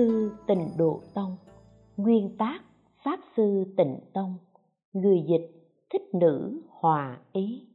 thư 0.00 0.32
tịnh 0.46 0.68
độ 0.78 1.00
tông. 1.14 1.36
Nguyên 1.96 2.36
tác, 2.38 2.60
pháp 3.04 3.20
sư 3.36 3.64
tịnh 3.76 4.00
tông. 4.14 4.38
Người 4.92 5.24
dịch, 5.28 5.50
thích 5.90 6.14
nữ 6.14 6.62
hòa 6.68 7.20
ý. 7.32 7.68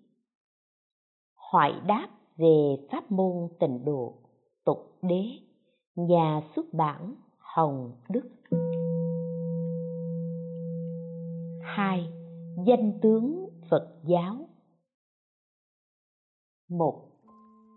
Hỏi 1.36 1.73
đáp 1.88 2.08
về 2.38 2.77
pháp 2.91 3.12
môn 3.12 3.48
tịnh 3.59 3.86
độ. 3.86 4.14
Tục 4.66 4.98
đế, 5.02 5.23
nhà 5.95 6.41
xuất 6.55 6.66
bản, 6.73 7.16
hồng 7.38 7.91
đức. 8.09 8.30
Hai, 11.62 12.14
danh 12.67 13.00
tướng 13.02 13.50
phật 13.70 13.95
giáo. 14.03 14.36
Một, 16.70 17.02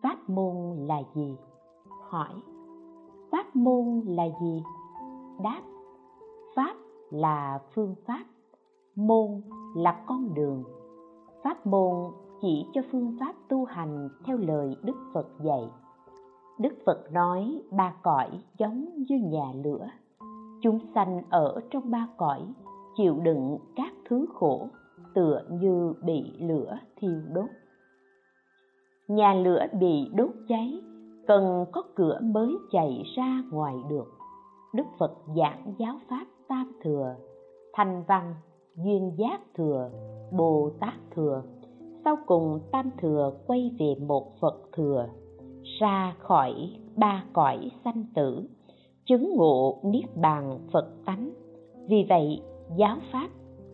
pháp 0.03 0.29
môn 0.29 0.87
là 0.87 1.03
gì? 1.15 1.37
Hỏi 2.11 2.35
pháp 3.33 3.57
môn 3.57 4.01
là 4.07 4.25
gì? 4.41 4.63
Đáp, 5.43 5.61
pháp 6.57 6.75
là 7.11 7.61
phương 7.75 7.95
pháp, 8.07 8.25
môn 8.97 9.41
là 9.77 10.05
con 10.07 10.35
đường. 10.35 10.65
Pháp 11.45 11.67
môn 11.67 12.13
chỉ 12.41 12.67
cho 12.73 12.83
phương 12.93 13.17
pháp 13.21 13.35
tu 13.49 13.65
hành 13.65 14.09
theo 14.25 14.37
lời 14.37 14.77
đức 14.83 14.97
phật 15.15 15.27
dạy. 15.45 15.71
Đức 16.59 16.75
phật 16.87 17.13
nói 17.13 17.63
ba 17.71 17.95
cõi 18.03 18.31
giống 18.59 18.89
như 19.09 19.17
nhà 19.25 19.53
lửa. 19.65 19.89
Chúng 20.63 20.79
sanh 20.95 21.23
ở 21.31 21.61
trong 21.71 21.91
ba 21.91 22.09
cõi, 22.17 22.41
chịu 22.97 23.17
đựng 23.23 23.59
các 23.77 23.93
thứ 24.09 24.27
khổ, 24.35 24.69
tựa 25.15 25.43
như 25.51 25.95
bị 26.03 26.33
lửa 26.41 26.79
thiêu 26.97 27.21
đốt. 27.33 27.49
Nhà 29.09 29.35
lửa 29.35 29.67
bị 29.81 30.11
đốt 30.15 30.31
cháy 30.49 30.81
cần 31.29 31.65
có 31.73 31.83
cửa 31.95 32.19
mới 32.23 32.57
chạy 32.71 33.03
ra 33.17 33.43
ngoài 33.51 33.75
được. 33.89 34.07
Đức 34.75 34.85
phật 34.99 35.13
giảng 35.37 35.75
giáo 35.79 35.95
pháp 36.11 36.27
tam 36.49 36.73
thừa, 36.83 37.15
thanh 37.73 38.05
văn, 38.09 38.35
duyên 38.77 39.13
giác 39.19 39.41
thừa, 39.57 39.91
bồ 40.33 40.71
tát 40.81 40.95
thừa. 41.15 41.43
Sau 42.05 42.17
cùng 42.27 42.61
tam 42.73 42.91
thừa 43.01 43.33
quay 43.47 43.71
về 43.79 43.95
một 44.07 44.33
phật 44.41 44.63
thừa, 44.77 45.09
ra 45.81 46.17
khỏi 46.19 46.55
ba 46.97 47.25
cõi 47.33 47.71
sanh 47.85 48.05
tử, 48.15 48.49
chứng 49.07 49.37
ngộ 49.37 49.81
niết 49.85 50.17
bàn 50.17 50.59
phật 50.73 50.89
tánh. 51.07 51.31
Vì 51.89 52.07
vậy, 52.09 52.43
giáo 52.77 52.97
pháp 53.13 53.29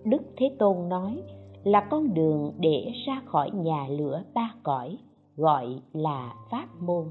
đức 0.04 0.22
thế 0.36 0.56
tôn 0.58 0.88
nói 0.88 1.22
là 1.64 1.86
con 1.90 2.14
đường 2.14 2.52
để 2.58 2.92
ra 3.06 3.22
khỏi 3.26 3.50
nhà 3.50 3.86
lửa 3.90 4.22
ba 4.34 4.54
cõi, 4.62 4.98
gọi 5.36 5.82
là 5.92 6.34
pháp 6.50 6.66
môn 6.80 7.04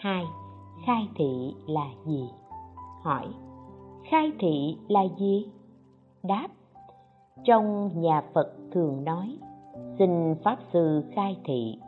hai, 0.00 0.24
khai 0.86 1.08
thị 1.16 1.54
là 1.66 1.86
gì? 2.06 2.30
Hỏi, 3.02 3.26
khai 4.10 4.32
thị 4.38 4.76
là 4.88 5.04
gì? 5.18 5.46
Đáp, 6.22 6.48
trong 7.44 7.90
nhà 8.00 8.22
phật 8.34 8.56
thường 8.72 9.04
nói, 9.04 9.38
xin 9.98 10.34
pháp 10.44 10.58
sư 10.72 11.04
khai 11.14 11.36
thị. 11.44 11.78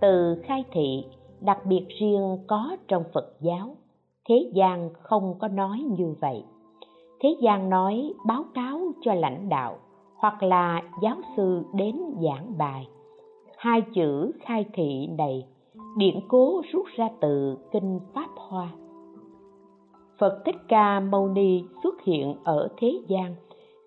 Từ 0.00 0.42
khai 0.44 0.64
thị, 0.72 1.04
đặc 1.40 1.66
biệt 1.66 1.86
riêng 2.00 2.38
có 2.46 2.76
trong 2.88 3.04
phật 3.14 3.36
giáo, 3.40 3.76
thế 4.28 4.50
gian 4.54 4.90
không 5.02 5.38
có 5.38 5.48
nói 5.48 5.78
như 5.98 6.14
vậy. 6.20 6.44
Thế 7.20 7.36
gian 7.42 7.70
nói 7.70 8.12
báo 8.26 8.44
cáo 8.54 8.80
cho 9.00 9.14
lãnh 9.14 9.48
đạo 9.48 9.76
hoặc 10.16 10.42
là 10.42 10.82
giáo 11.02 11.16
sư 11.36 11.62
đến 11.74 11.96
giảng 12.22 12.58
bài. 12.58 12.88
Hai 13.56 13.82
chữ 13.94 14.32
khai 14.40 14.64
thị 14.72 15.06
này 15.18 15.46
điển 15.98 16.20
cố 16.28 16.62
rút 16.72 16.86
ra 16.96 17.08
từ 17.20 17.56
kinh 17.72 18.00
pháp 18.14 18.28
hoa. 18.36 18.68
Phật 20.18 20.42
thích 20.44 20.56
ca 20.68 21.00
mâu 21.00 21.28
ni 21.28 21.64
xuất 21.82 22.02
hiện 22.02 22.34
ở 22.44 22.68
thế 22.76 23.00
gian 23.08 23.34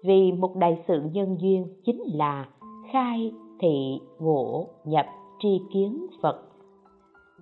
vì 0.03 0.31
một 0.31 0.55
đại 0.55 0.83
sự 0.87 1.01
nhân 1.13 1.37
duyên 1.39 1.67
chính 1.85 2.01
là 2.13 2.49
khai 2.91 3.33
thị 3.59 3.99
ngộ 4.19 4.67
nhập 4.85 5.05
tri 5.39 5.61
kiến 5.73 6.05
phật. 6.21 6.41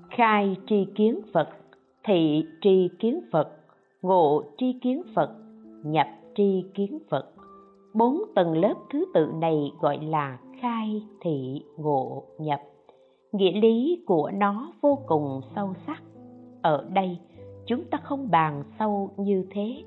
Khai 0.09 0.55
tri 0.67 0.85
kiến 0.95 1.19
phật, 1.33 1.49
thị 2.03 2.43
tri 2.61 2.89
kiến 2.99 3.21
phật, 3.31 3.49
ngộ 4.01 4.43
tri 4.57 4.73
kiến 4.81 5.03
phật, 5.15 5.29
nhập 5.83 6.07
tri 6.35 6.63
kiến 6.73 6.99
phật. 7.09 7.25
Bốn 7.93 8.21
tầng 8.35 8.57
lớp 8.57 8.73
thứ 8.93 9.05
tự 9.13 9.27
này 9.41 9.71
gọi 9.81 9.97
là 9.97 10.39
khai 10.61 11.03
thị 11.21 11.63
ngộ 11.77 12.23
nhập 12.37 12.59
nghĩa 13.31 13.51
lý 13.51 14.03
của 14.07 14.31
nó 14.33 14.71
vô 14.81 14.97
cùng 15.07 15.41
sâu 15.55 15.73
sắc. 15.87 16.03
Ở 16.61 16.89
đây, 16.93 17.17
chúng 17.65 17.83
ta 17.85 17.97
không 18.03 18.31
bàn 18.31 18.63
sâu 18.79 19.09
như 19.17 19.45
thế. 19.51 19.83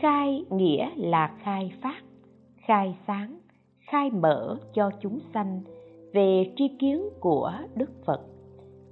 Khai 0.00 0.44
nghĩa 0.50 0.90
là 0.96 1.34
khai 1.42 1.72
phát, 1.82 2.02
khai 2.66 2.96
sáng, 3.06 3.38
khai 3.90 4.10
mở 4.10 4.56
cho 4.74 4.90
chúng 5.00 5.18
sanh 5.34 5.60
về 6.12 6.52
tri 6.56 6.68
kiến 6.68 7.08
của 7.20 7.52
đức 7.74 7.90
phật. 8.04 8.20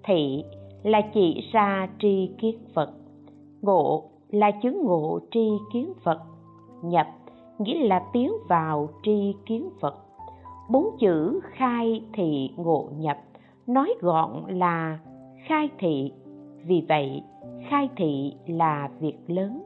Thị 0.05 0.44
là 0.82 1.00
chỉ 1.15 1.49
ra 1.53 1.88
tri 1.99 2.31
kiến 2.38 2.59
phật, 2.75 2.93
ngộ 3.62 4.10
là 4.31 4.50
chứng 4.50 4.84
ngộ 4.84 5.20
tri 5.31 5.49
kiến 5.72 5.93
phật, 6.05 6.19
nhập 6.82 7.06
nghĩa 7.59 7.87
là 7.87 8.06
tiến 8.12 8.32
vào 8.49 8.88
tri 9.03 9.34
kiến 9.47 9.70
phật. 9.81 9.94
Bốn 10.70 10.97
chữ 10.99 11.41
khai 11.43 12.03
thị 12.12 12.50
ngộ 12.56 12.88
nhập 12.99 13.19
nói 13.69 13.95
gọn 14.01 14.45
là 14.49 14.99
khai 15.47 15.71
thị. 15.79 16.12
Vì 16.67 16.84
vậy, 16.89 17.23
khai 17.71 17.89
thị 17.97 18.33
là 18.47 18.89
việc 19.01 19.17
lớn. 19.27 19.65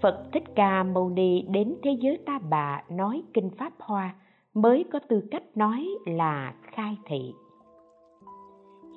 Phật 0.00 0.24
thích 0.32 0.44
ca 0.54 0.82
mâu 0.82 1.08
ni 1.08 1.42
đến 1.42 1.74
thế 1.82 1.96
giới 2.00 2.18
ta 2.26 2.38
bà 2.50 2.82
nói 2.90 3.22
kinh 3.34 3.50
pháp 3.58 3.72
hoa 3.78 4.14
mới 4.54 4.84
có 4.92 4.98
tư 5.08 5.22
cách 5.30 5.42
nói 5.54 5.88
là 6.06 6.54
khai 6.62 6.96
thị. 7.06 7.34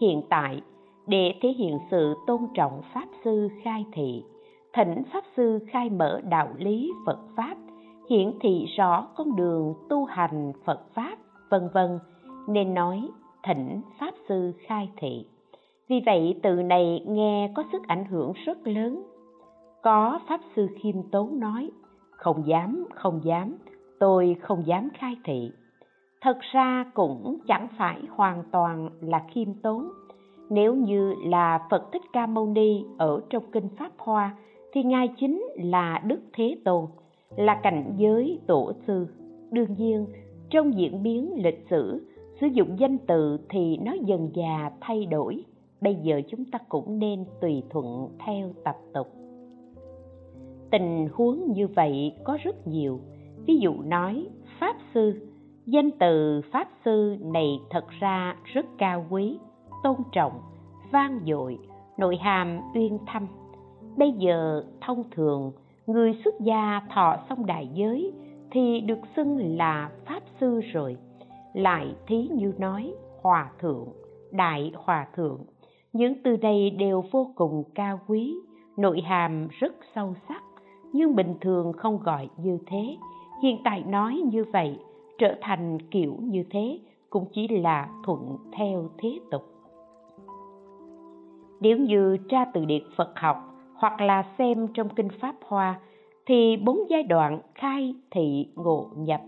Hiện 0.01 0.21
tại, 0.29 0.61
để 1.07 1.33
thể 1.41 1.49
hiện 1.49 1.79
sự 1.91 2.15
tôn 2.27 2.41
trọng 2.53 2.81
pháp 2.93 3.05
sư 3.23 3.49
khai 3.63 3.85
thị, 3.93 4.23
thỉnh 4.73 5.03
pháp 5.13 5.23
sư 5.37 5.59
khai 5.71 5.89
mở 5.89 6.21
đạo 6.29 6.47
lý 6.57 6.91
phật 7.05 7.19
pháp, 7.37 7.57
hiển 8.09 8.31
thị 8.41 8.65
rõ 8.77 9.07
con 9.15 9.35
đường 9.35 9.73
tu 9.89 10.05
hành 10.05 10.53
phật 10.65 10.93
pháp, 10.93 11.17
vân 11.49 11.69
vân, 11.73 11.99
nên 12.47 12.73
nói 12.73 13.09
thỉnh 13.43 13.81
pháp 13.99 14.13
sư 14.29 14.53
khai 14.67 14.89
thị. 14.97 15.25
Vì 15.89 16.01
vậy, 16.05 16.39
từ 16.43 16.55
này 16.55 17.05
nghe 17.07 17.51
có 17.55 17.63
sức 17.71 17.87
ảnh 17.87 18.05
hưởng 18.05 18.33
rất 18.45 18.67
lớn. 18.67 19.03
Có 19.83 20.19
pháp 20.27 20.41
sư 20.55 20.67
khiêm 20.81 20.95
tốn 21.11 21.39
nói, 21.39 21.71
không 22.11 22.47
dám 22.47 22.85
không 22.95 23.21
dám, 23.23 23.57
tôi 23.99 24.35
không 24.41 24.67
dám 24.67 24.89
khai 24.93 25.15
thị. 25.23 25.51
Thật 26.21 26.37
ra 26.53 26.85
cũng 26.93 27.37
chẳng 27.47 27.67
phải 27.77 28.01
hoàn 28.09 28.43
toàn 28.51 28.89
là 29.01 29.25
khiêm 29.33 29.53
tốn. 29.53 29.89
Nếu 30.49 30.75
như 30.75 31.13
là 31.25 31.67
phật 31.69 31.91
thích 31.91 32.01
ca 32.13 32.25
mâu 32.25 32.47
ni 32.47 32.83
ở 32.97 33.21
trong 33.29 33.43
kinh 33.51 33.69
pháp 33.79 33.91
hoa, 33.97 34.35
thì 34.73 34.83
ngài 34.83 35.07
chính 35.07 35.43
là 35.55 36.01
đức 36.05 36.19
thế 36.33 36.57
tôn, 36.65 36.85
là 37.35 37.59
cảnh 37.63 37.93
giới 37.97 38.39
tổ 38.47 38.71
sư. 38.87 39.07
Đương 39.51 39.75
nhiên, 39.77 40.05
trong 40.49 40.77
diễn 40.77 41.03
biến 41.03 41.31
lịch 41.43 41.65
sử 41.69 42.01
sử 42.41 42.47
dụng 42.47 42.79
danh 42.79 42.97
từ 42.97 43.37
thì 43.49 43.77
nó 43.77 43.93
dần 44.05 44.29
già 44.33 44.71
thay 44.81 45.05
đổi. 45.05 45.43
Bây 45.81 45.95
giờ 45.95 46.21
chúng 46.29 46.45
ta 46.45 46.59
cũng 46.69 46.99
nên 46.99 47.25
tùy 47.41 47.63
thuận 47.69 48.09
theo 48.25 48.51
tập 48.63 48.75
tục. 48.93 49.07
Tình 50.71 51.07
huống 51.13 51.53
như 51.53 51.67
vậy 51.67 52.13
có 52.23 52.37
rất 52.43 52.67
nhiều. 52.67 52.99
Ví 53.47 53.57
dụ 53.57 53.73
nói, 53.85 54.27
pháp 54.59 54.75
sư. 54.93 55.27
Danh 55.65 55.91
từ 55.99 56.41
pháp 56.51 56.69
sư 56.85 57.17
này 57.21 57.59
thật 57.69 57.85
ra 57.99 58.35
rất 58.43 58.65
cao 58.77 59.05
quý, 59.09 59.37
tôn 59.83 59.95
trọng, 60.11 60.33
vang 60.91 61.19
dội, 61.27 61.57
nội 61.97 62.17
hàm 62.17 62.59
uyên 62.75 62.97
thâm. 63.07 63.27
Bây 63.97 64.11
giờ 64.11 64.63
thông 64.81 65.03
thường, 65.11 65.51
người 65.87 66.17
xuất 66.23 66.39
gia 66.39 66.81
thọ 66.93 67.17
xong 67.29 67.45
đại 67.45 67.69
giới 67.73 68.13
thì 68.51 68.81
được 68.81 68.99
xưng 69.15 69.57
là 69.57 69.91
pháp 70.05 70.23
sư 70.39 70.61
rồi 70.73 70.97
lại 71.53 71.95
thí 72.07 72.27
như 72.31 72.53
nói, 72.57 72.93
hòa 73.21 73.51
thượng, 73.59 73.87
đại 74.31 74.71
hòa 74.75 75.07
thượng, 75.15 75.39
những 75.93 76.13
từ 76.23 76.37
này 76.37 76.69
đều 76.69 77.03
vô 77.11 77.27
cùng 77.35 77.63
cao 77.75 77.99
quý, 78.07 78.35
nội 78.77 79.01
hàm 79.01 79.47
rất 79.59 79.73
sâu 79.95 80.13
sắc, 80.27 80.43
nhưng 80.93 81.15
bình 81.15 81.35
thường 81.41 81.73
không 81.73 81.99
gọi 82.03 82.29
như 82.37 82.57
thế. 82.67 82.97
Hiện 83.43 83.57
tại 83.63 83.83
nói 83.87 84.21
như 84.31 84.43
vậy, 84.53 84.79
trở 85.17 85.35
thành 85.41 85.77
kiểu 85.91 86.17
như 86.21 86.43
thế 86.49 86.79
cũng 87.09 87.25
chỉ 87.33 87.47
là 87.47 87.89
thuận 88.05 88.37
theo 88.57 88.89
thế 88.97 89.19
tục. 89.31 89.43
Nếu 91.59 91.77
như 91.77 92.17
tra 92.29 92.45
từ 92.45 92.65
điển 92.65 92.83
phật 92.95 93.11
học 93.15 93.37
hoặc 93.75 94.01
là 94.01 94.25
xem 94.37 94.67
trong 94.73 94.89
kinh 94.89 95.09
pháp 95.21 95.35
hoa, 95.45 95.79
thì 96.25 96.57
bốn 96.57 96.79
giai 96.89 97.03
đoạn 97.03 97.39
khai 97.55 97.95
thị 98.11 98.47
ngộ 98.55 98.89
nhập 98.95 99.21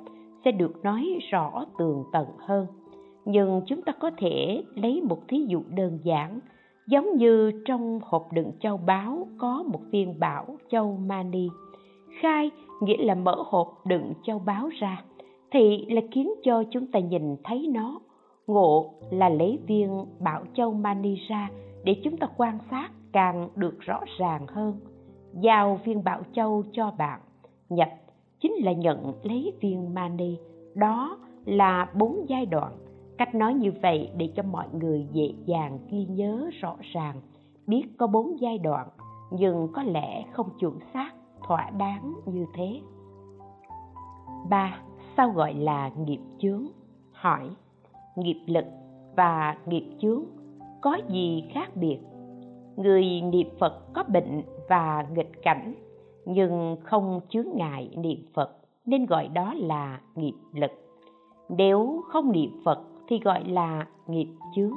sẽ 0.45 0.51
được 0.51 0.83
nói 0.83 1.19
rõ 1.31 1.65
tường 1.77 2.03
tận 2.11 2.27
hơn. 2.37 2.67
Nhưng 3.25 3.61
chúng 3.67 3.81
ta 3.81 3.91
có 3.91 4.11
thể 4.17 4.63
lấy 4.75 5.01
một 5.01 5.19
thí 5.27 5.45
dụ 5.47 5.61
đơn 5.69 5.99
giản, 6.03 6.39
giống 6.87 7.17
như 7.17 7.51
trong 7.65 7.99
hộp 8.03 8.33
đựng 8.33 8.51
châu 8.59 8.77
báu 8.77 9.27
có 9.37 9.63
một 9.63 9.81
viên 9.91 10.19
bảo 10.19 10.45
châu 10.71 10.97
mani. 10.97 11.47
Khai 12.21 12.51
nghĩa 12.81 13.05
là 13.05 13.15
mở 13.15 13.35
hộp 13.45 13.85
đựng 13.85 14.13
châu 14.23 14.39
báu 14.39 14.69
ra, 14.79 15.03
thì 15.51 15.85
là 15.89 16.01
khiến 16.11 16.33
cho 16.43 16.63
chúng 16.71 16.91
ta 16.91 16.99
nhìn 16.99 17.35
thấy 17.43 17.67
nó. 17.73 17.99
Ngộ 18.47 18.93
là 19.11 19.29
lấy 19.29 19.59
viên 19.67 20.05
bảo 20.19 20.43
châu 20.53 20.73
mani 20.73 21.15
ra 21.15 21.49
để 21.83 21.95
chúng 22.03 22.17
ta 22.17 22.27
quan 22.37 22.57
sát 22.71 22.89
càng 23.11 23.49
được 23.55 23.79
rõ 23.79 23.99
ràng 24.17 24.47
hơn. 24.47 24.79
Giao 25.41 25.79
viên 25.85 26.03
bảo 26.03 26.21
châu 26.33 26.63
cho 26.71 26.91
bạn, 26.97 27.19
nhập 27.69 27.89
chính 28.43 28.53
là 28.53 28.71
nhận 28.71 29.13
lấy 29.23 29.53
viên 29.61 29.93
mani. 29.93 30.37
Đó 30.75 31.17
là 31.45 31.91
bốn 31.95 32.29
giai 32.29 32.45
đoạn. 32.45 32.73
Cách 33.17 33.35
nói 33.35 33.53
như 33.53 33.71
vậy 33.81 34.09
để 34.17 34.29
cho 34.35 34.43
mọi 34.43 34.67
người 34.73 35.07
dễ 35.11 35.33
dàng 35.45 35.79
ghi 35.91 36.05
nhớ 36.05 36.49
rõ 36.61 36.75
ràng. 36.93 37.21
Biết 37.67 37.83
có 37.97 38.07
bốn 38.07 38.39
giai 38.39 38.57
đoạn, 38.57 38.87
nhưng 39.31 39.67
có 39.73 39.83
lẽ 39.83 40.25
không 40.31 40.49
chuẩn 40.59 40.79
xác, 40.93 41.11
thỏa 41.47 41.69
đáng 41.69 42.13
như 42.25 42.45
thế. 42.55 42.81
Ba, 44.49 44.79
sao 45.17 45.29
gọi 45.29 45.53
là 45.53 45.91
nghiệp 45.97 46.21
chướng? 46.39 46.67
Hỏi. 47.11 47.49
Nghiệp 48.15 48.43
lực 48.47 48.65
và 49.15 49.57
nghiệp 49.65 49.85
chướng, 49.99 50.23
có 50.81 50.97
gì 51.09 51.43
khác 51.53 51.75
biệt? 51.75 51.97
Người 52.75 53.21
niệm 53.21 53.47
phật 53.59 53.93
có 53.93 54.03
bệnh 54.03 54.41
và 54.69 55.07
nghịch 55.15 55.31
cảnh 55.43 55.73
nhưng 56.25 56.77
không 56.83 57.19
chướng 57.29 57.47
ngại 57.55 57.89
niệm 57.97 58.19
phật, 58.33 58.57
nên 58.85 59.05
gọi 59.05 59.27
đó 59.27 59.53
là 59.57 60.01
nghiệp 60.15 60.35
lực. 60.53 60.71
Nếu 61.49 62.03
không 62.07 62.31
niệm 62.31 62.51
phật 62.65 62.79
thì 63.07 63.19
gọi 63.19 63.43
là 63.43 63.87
nghiệp 64.07 64.27
chướng. 64.55 64.73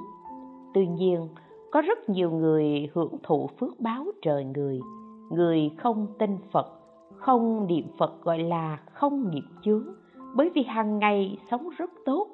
Tuy 0.75 0.87
nhiên, 0.87 1.29
có 1.73 1.83
rất 1.83 2.09
nhiều 2.09 2.31
người 2.31 2.89
hưởng 2.95 3.17
thụ 3.23 3.47
phước 3.59 3.81
báo 3.81 4.07
trời 4.23 4.45
người. 4.45 4.81
Người 5.31 5.71
không 5.79 6.07
tin 6.19 6.39
phật, 6.53 6.67
không 7.17 7.67
niệm 7.67 7.87
phật 7.99 8.23
gọi 8.23 8.39
là 8.39 8.79
không 8.93 9.31
nghiệp 9.31 9.45
chướng, 9.63 9.85
bởi 10.35 10.51
vì 10.55 10.63
hàng 10.63 10.99
ngày 10.99 11.39
sống 11.51 11.69
rất 11.77 11.91
tốt. 12.05 12.29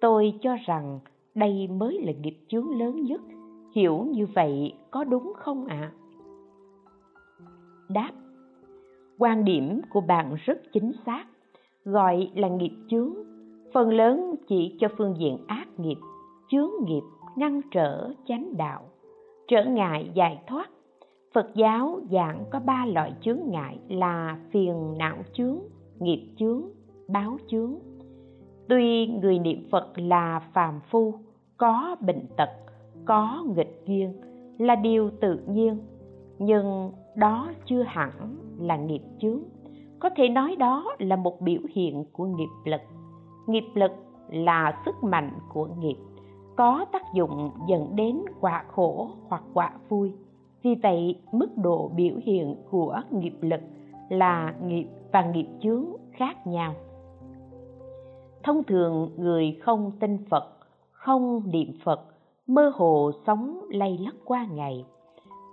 Tôi 0.00 0.34
cho 0.42 0.56
rằng 0.66 1.00
đây 1.34 1.68
mới 1.68 2.02
là 2.02 2.12
nghiệp 2.12 2.38
chướng 2.48 2.78
lớn 2.78 3.02
nhất. 3.02 3.20
Hiểu 3.72 4.06
như 4.10 4.26
vậy 4.34 4.74
có 4.90 5.04
đúng 5.04 5.32
không 5.36 5.66
ạ? 5.66 5.92
À? 5.92 5.92
đáp 7.88 8.10
quan 9.18 9.44
điểm 9.44 9.80
của 9.90 10.00
bạn 10.00 10.34
rất 10.44 10.58
chính 10.72 10.92
xác, 11.06 11.24
gọi 11.84 12.30
là 12.34 12.48
nghiệp 12.48 12.76
chướng. 12.90 13.14
Phần 13.74 13.92
lớn 13.92 14.34
chỉ 14.48 14.76
cho 14.80 14.88
phương 14.96 15.14
diện 15.18 15.38
ác 15.46 15.66
nghiệp, 15.76 15.98
chướng 16.50 16.70
nghiệp, 16.84 17.02
ngăn 17.36 17.60
trở, 17.70 18.10
chánh 18.26 18.56
đạo. 18.56 18.82
Trở 19.48 19.64
ngại 19.64 20.10
giải 20.14 20.42
thoát. 20.46 20.70
Phật 21.34 21.50
giáo 21.54 22.00
giảng 22.10 22.44
có 22.50 22.60
ba 22.60 22.86
loại 22.86 23.12
chướng 23.20 23.40
ngại 23.46 23.78
là 23.88 24.38
phiền 24.50 24.98
não 24.98 25.16
chướng, 25.32 25.58
nghiệp 25.98 26.34
chướng, 26.38 26.62
báo 27.08 27.36
chướng. 27.48 27.74
Tuy 28.68 29.06
người 29.06 29.38
niệm 29.38 29.68
phật 29.70 29.88
là 29.96 30.40
phàm 30.52 30.80
phu, 30.90 31.14
có 31.56 31.96
bệnh 32.00 32.26
tật, 32.36 32.50
có 33.04 33.44
nghịch 33.56 33.82
duyên 33.86 34.12
là 34.58 34.74
điều 34.74 35.10
tự 35.20 35.40
nhiên, 35.48 35.78
nhưng 36.38 36.92
đó 37.16 37.52
chưa 37.66 37.82
hẳn 37.82 38.10
là 38.58 38.76
nghiệp 38.76 39.02
chướng. 39.20 39.42
Có 39.98 40.10
thể 40.16 40.28
nói 40.28 40.56
đó 40.56 40.94
là 40.98 41.16
một 41.16 41.40
biểu 41.40 41.60
hiện 41.74 42.04
của 42.12 42.24
nghiệp 42.24 42.48
lực. 42.64 42.80
Nghiệp 43.46 43.64
lực 43.74 43.92
là 44.30 44.82
sức 44.84 45.04
mạnh 45.04 45.32
của 45.52 45.68
nghiệp, 45.78 45.96
có 46.56 46.84
tác 46.92 47.02
dụng 47.14 47.50
dẫn 47.68 47.96
đến 47.96 48.20
quả 48.40 48.64
khổ 48.68 49.10
hoặc 49.28 49.42
quả 49.54 49.72
vui. 49.88 50.12
Vì 50.62 50.74
vậy, 50.74 51.20
mức 51.32 51.56
độ 51.56 51.90
biểu 51.94 52.14
hiện 52.22 52.56
của 52.70 53.00
nghiệp 53.10 53.34
lực 53.40 53.60
là 54.08 54.54
nghiệp 54.64 54.86
và 55.12 55.22
nghiệp 55.22 55.46
chướng 55.60 55.84
khác 56.12 56.46
nhau. 56.46 56.74
Thông 58.42 58.64
thường, 58.64 59.10
người 59.16 59.58
không 59.62 59.92
tin 60.00 60.18
phật, 60.30 60.44
không 60.92 61.42
niệm 61.46 61.72
phật, 61.84 62.00
mơ 62.46 62.72
hồ 62.74 63.10
sống 63.26 63.60
lay 63.70 63.98
lắc 63.98 64.14
qua 64.24 64.46
ngày. 64.52 64.84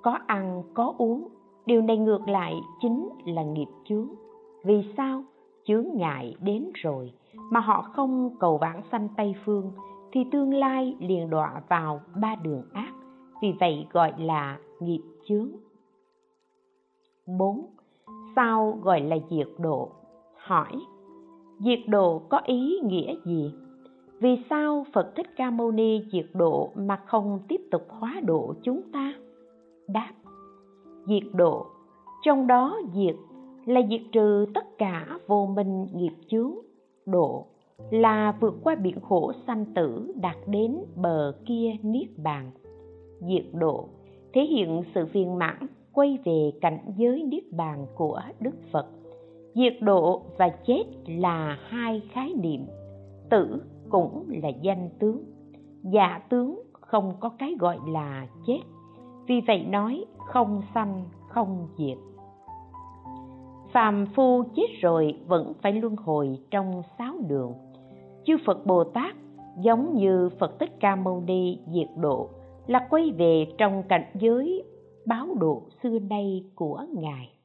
Có 0.04 0.20
ăn, 0.28 0.64
có 0.74 0.94
uống 0.98 1.28
điều 1.66 1.82
này 1.82 1.98
ngược 1.98 2.28
lại 2.28 2.56
chính 2.82 3.10
là 3.26 3.44
nghiệp 3.44 3.70
chướng 3.90 4.08
vì 4.64 4.94
sao 4.98 5.24
chướng 5.66 5.86
ngại 5.94 6.36
đến 6.42 6.72
rồi 6.74 7.14
mà 7.52 7.60
họ 7.60 7.82
không 7.82 8.36
cầu 8.40 8.58
vãng 8.58 8.82
sanh 8.92 9.08
tây 9.18 9.36
phương 9.46 9.72
thì 10.12 10.24
tương 10.32 10.54
lai 10.54 10.96
liền 11.00 11.30
đọa 11.30 11.62
vào 11.70 12.02
ba 12.22 12.36
đường 12.36 12.64
ác 12.74 12.94
vì 13.42 13.54
vậy 13.60 13.88
gọi 13.92 14.14
là 14.18 14.60
nghiệp 14.80 15.02
chướng 15.28 15.50
4. 17.28 17.66
Sao 18.36 18.80
gọi 18.84 19.02
là 19.02 19.18
diệt 19.30 19.48
độ? 19.58 19.92
Hỏi, 20.38 20.82
diệt 21.60 21.80
độ 21.88 22.22
có 22.30 22.42
ý 22.46 22.80
nghĩa 22.84 23.16
gì? 23.26 23.54
Vì 24.20 24.44
sao 24.50 24.86
Phật 24.94 25.12
Thích 25.16 25.28
Ca 25.36 25.50
Mâu 25.50 25.72
Ni 25.72 26.02
diệt 26.12 26.26
độ 26.34 26.72
mà 26.76 26.96
không 27.06 27.40
tiếp 27.48 27.62
tục 27.72 27.82
hóa 27.90 28.22
độ 28.24 28.54
chúng 28.64 28.82
ta? 28.94 29.14
Đáp, 29.88 30.12
diệt 31.08 31.24
độ, 31.34 31.66
trong 32.24 32.48
đó 32.48 32.80
diệt 32.94 33.16
là 33.66 33.82
diệt 33.90 34.02
trừ 34.12 34.46
tất 34.54 34.78
cả 34.78 35.20
vô 35.28 35.46
minh 35.46 35.88
nghiệp 35.94 36.14
chướng, 36.28 36.52
độ 37.06 37.46
là 37.92 38.38
vượt 38.40 38.56
qua 38.64 38.76
biển 38.76 39.00
khổ 39.00 39.32
sanh 39.48 39.66
tử 39.76 40.14
đạt 40.22 40.38
đến 40.48 40.78
bờ 40.96 41.36
kia 41.46 41.72
niết 41.82 42.08
bàn. 42.24 42.52
Diệt 43.20 43.46
độ 43.54 43.86
thể 44.34 44.42
hiện 44.42 44.84
sự 44.96 45.06
viên 45.06 45.38
mãn 45.38 45.68
quay 45.94 46.18
về 46.26 46.52
cảnh 46.62 46.80
giới 46.98 47.24
niết 47.24 47.44
bàn 47.52 47.86
của 47.96 48.22
Đức 48.40 48.56
Phật. 48.72 48.88
Diệt 49.56 49.74
độ 49.82 50.22
và 50.38 50.50
chết 50.50 50.84
là 51.08 51.60
hai 51.68 52.02
khái 52.12 52.34
niệm, 52.34 52.66
tử 53.30 53.62
cũng 53.90 54.26
là 54.44 54.50
danh 54.50 54.90
tướng, 55.00 55.24
giả 55.84 56.22
tướng 56.30 56.62
không 56.72 57.14
có 57.20 57.30
cái 57.40 57.56
gọi 57.60 57.78
là 57.88 58.28
chết. 58.48 58.60
Vì 59.28 59.42
vậy 59.48 59.66
nói, 59.66 60.06
không 60.18 60.62
sanh, 60.74 61.04
không 61.30 61.68
diệt. 61.78 61.98
Phàm 63.72 64.06
phu 64.16 64.44
chết 64.56 64.68
rồi 64.82 65.18
vẫn 65.28 65.54
phải 65.62 65.74
luân 65.74 65.96
hồi 65.96 66.40
trong 66.52 66.82
sáu 66.98 67.14
đường. 67.28 67.54
Chư 68.26 68.38
Phật 68.46 68.66
Bồ 68.66 68.84
Tát, 68.84 69.16
giống 69.60 69.94
như 69.94 70.30
Phật 70.40 70.60
Tích 70.60 70.80
Ca 70.80 70.96
Mâu 70.96 71.24
Ni 71.28 71.60
diệt 71.74 71.90
độ, 71.98 72.30
là 72.68 72.88
quay 72.90 73.12
về 73.12 73.48
trong 73.58 73.84
cảnh 73.90 74.12
giới 74.14 74.64
báo 75.08 75.28
độ 75.40 75.64
xưa 75.84 76.00
nay 76.00 76.44
của 76.56 76.86
ngài 76.94 77.36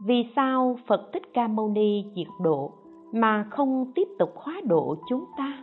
vì 0.00 0.26
sao 0.36 0.78
phật 0.86 1.12
thích 1.12 1.22
ca 1.34 1.48
mâu 1.48 1.68
ni 1.68 2.04
diệt 2.16 2.26
độ 2.42 2.72
mà 3.12 3.46
không 3.50 3.92
tiếp 3.94 4.08
tục 4.18 4.32
hóa 4.36 4.60
độ 4.64 4.96
chúng 5.08 5.24
ta 5.36 5.62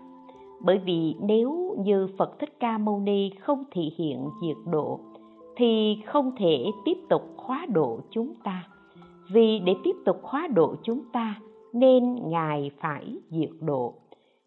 bởi 0.65 0.77
vì 0.77 1.15
nếu 1.19 1.75
như 1.79 2.07
phật 2.17 2.39
thích 2.39 2.60
ca 2.60 2.77
mâu 2.77 3.00
ni 3.00 3.29
không 3.39 3.63
thị 3.72 3.91
hiện 3.98 4.29
diệt 4.41 4.57
độ, 4.72 5.00
thì 5.55 5.98
không 6.05 6.31
thể 6.38 6.65
tiếp 6.86 6.98
tục 7.10 7.22
khóa 7.38 7.65
độ 7.74 8.00
chúng 8.10 8.34
ta. 8.43 8.67
Vì 9.31 9.60
để 9.60 9.75
tiếp 9.84 9.95
tục 10.05 10.19
khóa 10.22 10.48
độ 10.48 10.75
chúng 10.84 11.01
ta, 11.13 11.36
nên 11.74 12.29
ngài 12.29 12.72
phải 12.79 13.17
diệt 13.29 13.50
độ. 13.62 13.93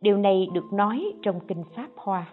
Điều 0.00 0.16
này 0.16 0.48
được 0.54 0.72
nói 0.72 1.12
trong 1.22 1.40
kinh 1.48 1.64
pháp 1.76 1.88
hoa. 1.96 2.26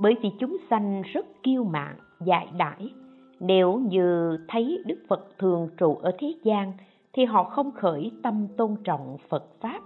Bởi 0.00 0.14
vì 0.22 0.30
chúng 0.38 0.56
sanh 0.70 1.02
rất 1.02 1.26
kiêu 1.42 1.64
mạn, 1.64 1.96
dại 2.26 2.48
đãi. 2.58 2.90
Nếu 3.40 3.78
như 3.78 4.38
thấy 4.48 4.78
đức 4.86 4.98
phật 5.08 5.38
thường 5.38 5.68
trụ 5.78 5.94
ở 6.02 6.12
thế 6.18 6.34
gian, 6.42 6.72
thì 7.12 7.24
họ 7.24 7.44
không 7.44 7.72
khởi 7.72 8.10
tâm 8.22 8.46
tôn 8.56 8.76
trọng 8.84 9.16
phật 9.28 9.44
pháp 9.60 9.80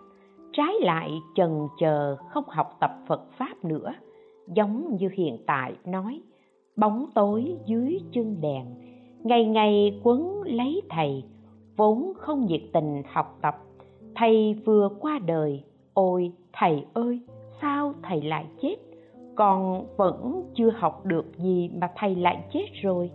trái 0.53 0.75
lại, 0.81 1.11
chần 1.35 1.69
chờ 1.79 2.17
không 2.17 2.45
học 2.49 2.77
tập 2.81 2.91
phật 3.07 3.31
pháp 3.39 3.65
nữa. 3.65 3.93
Giống 4.55 4.97
như 4.97 5.09
hiện 5.13 5.39
tại, 5.47 5.75
nói, 5.85 6.21
bóng 6.77 7.07
tối 7.15 7.57
dưới 7.67 7.99
chân 8.13 8.41
đèn, 8.41 8.65
ngày 9.23 9.45
ngày 9.45 10.01
quấn 10.03 10.43
lấy 10.43 10.83
thầy, 10.91 11.25
vốn 11.77 12.13
không 12.17 12.47
nhiệt 12.47 12.63
tình 12.73 13.03
học 13.13 13.39
tập. 13.43 13.57
Thầy 14.15 14.55
vừa 14.65 14.89
qua 15.01 15.19
đời, 15.27 15.65
ôi 15.95 16.33
thầy 16.53 16.85
ơi, 16.95 17.21
sao 17.61 17.95
thầy 18.03 18.23
lại 18.23 18.47
chết? 18.63 18.77
Còn 19.35 19.87
vẫn 19.97 20.43
chưa 20.55 20.71
học 20.71 21.07
được 21.07 21.39
gì 21.39 21.71
mà 21.81 21.91
thầy 21.97 22.17
lại 22.17 22.45
chết 22.53 22.67
rồi. 22.83 23.11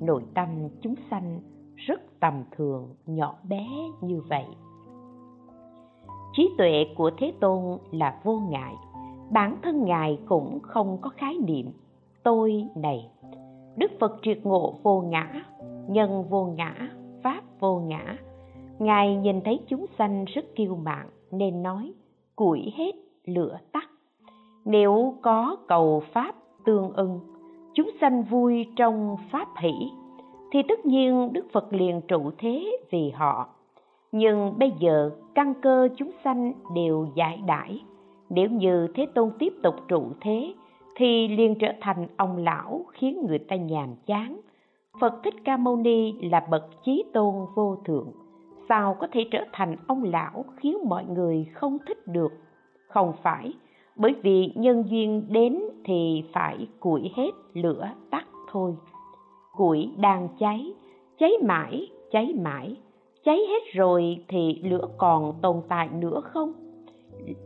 Nội 0.00 0.22
tâm 0.34 0.48
chúng 0.82 0.94
sanh 1.10 1.40
rất 1.76 2.20
tầm 2.20 2.44
thường, 2.56 2.88
nhỏ 3.06 3.34
bé 3.48 3.66
như 4.00 4.20
vậy 4.28 4.44
trí 6.36 6.50
tuệ 6.58 6.86
của 6.96 7.10
thế 7.18 7.32
tôn 7.40 7.78
là 7.90 8.20
vô 8.24 8.38
ngại. 8.50 8.74
Bản 9.30 9.56
thân 9.62 9.84
ngài 9.84 10.18
cũng 10.26 10.58
không 10.62 10.98
có 11.00 11.10
khái 11.10 11.34
niệm, 11.46 11.66
tôi 12.22 12.64
này. 12.76 13.08
Đức 13.76 13.92
phật 14.00 14.18
triệt 14.22 14.38
ngộ 14.42 14.74
vô 14.82 15.00
ngã, 15.00 15.32
nhân 15.88 16.24
vô 16.30 16.44
ngã, 16.44 16.74
pháp 17.22 17.40
vô 17.60 17.78
ngã. 17.78 18.16
Ngài 18.78 19.16
nhìn 19.16 19.40
thấy 19.40 19.60
chúng 19.66 19.86
sanh 19.98 20.24
rất 20.24 20.44
kiêu 20.54 20.76
mạn, 20.76 21.06
nên 21.30 21.62
nói, 21.62 21.92
củi 22.36 22.72
hết, 22.76 22.92
lửa 23.24 23.58
tắt. 23.72 23.90
Nếu 24.64 25.14
có 25.22 25.56
cầu 25.68 26.02
pháp 26.12 26.34
tương 26.64 26.92
ưng, 26.92 27.20
chúng 27.74 27.90
sanh 28.00 28.22
vui 28.22 28.66
trong 28.76 29.16
pháp 29.32 29.48
hỷ, 29.58 29.90
thì 30.52 30.62
tất 30.68 30.86
nhiên 30.86 31.32
đức 31.32 31.46
phật 31.52 31.72
liền 31.72 32.00
trụ 32.08 32.30
thế 32.38 32.78
vì 32.90 33.10
họ 33.10 33.48
nhưng 34.16 34.58
bây 34.58 34.72
giờ 34.78 35.10
căn 35.34 35.54
cơ 35.62 35.88
chúng 35.96 36.10
sanh 36.24 36.52
đều 36.74 37.06
giải 37.14 37.42
đãi. 37.46 37.80
Nếu 38.30 38.50
như 38.50 38.88
thế 38.94 39.06
tôn 39.14 39.30
tiếp 39.38 39.52
tục 39.62 39.74
trụ 39.88 40.02
thế, 40.20 40.54
thì 40.96 41.28
liền 41.28 41.54
trở 41.54 41.68
thành 41.80 42.06
ông 42.16 42.36
lão 42.36 42.84
khiến 42.92 43.26
người 43.28 43.38
ta 43.38 43.56
nhàm 43.56 43.88
chán. 44.06 44.40
Phật 45.00 45.14
thích 45.24 45.34
ca 45.44 45.56
mâu 45.56 45.76
ni 45.76 46.12
là 46.12 46.46
bậc 46.50 46.64
chí 46.84 47.04
tôn 47.12 47.34
vô 47.54 47.76
thượng. 47.84 48.12
Sao 48.68 48.96
có 49.00 49.06
thể 49.12 49.24
trở 49.30 49.44
thành 49.52 49.76
ông 49.86 50.04
lão 50.04 50.44
khiến 50.56 50.76
mọi 50.88 51.04
người 51.04 51.46
không 51.54 51.78
thích 51.86 52.06
được? 52.06 52.32
Không 52.88 53.12
phải, 53.22 53.52
bởi 53.96 54.14
vì 54.22 54.52
nhân 54.54 54.84
duyên 54.86 55.26
đến 55.28 55.58
thì 55.84 56.24
phải 56.32 56.68
củi 56.80 57.10
hết 57.16 57.30
lửa 57.52 57.88
tắt 58.10 58.24
thôi. 58.50 58.76
Củi 59.56 59.90
đang 59.96 60.28
cháy 60.38 60.72
cháy 61.18 61.32
mãi 61.44 61.88
cháy 62.10 62.34
mãi 62.42 62.76
cháy 63.26 63.38
hết 63.48 63.72
rồi 63.72 64.24
thì 64.28 64.60
lửa 64.62 64.88
còn 64.98 65.34
tồn 65.42 65.56
tại 65.68 65.88
nữa 65.88 66.20
không? 66.24 66.52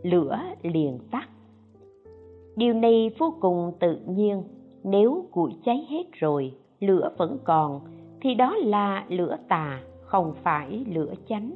Lửa 0.03 0.39
liền 0.63 0.99
tắt. 1.11 1.29
Điều 2.57 2.75
này 2.75 3.11
vô 3.19 3.35
cùng 3.41 3.73
tự 3.81 3.99
nhiên. 4.07 4.43
Nếu 4.85 5.25
củi 5.33 5.53
cháy 5.65 5.87
hết 5.91 6.05
rồi, 6.13 6.53
lửa 6.81 7.11
vẫn 7.19 7.39
còn, 7.45 7.81
thì 8.21 8.35
đó 8.35 8.57
là 8.57 9.05
lửa 9.09 9.37
tà, 9.49 9.81
không 10.01 10.35
phải 10.43 10.85
lửa 10.89 11.15
chánh. 11.29 11.53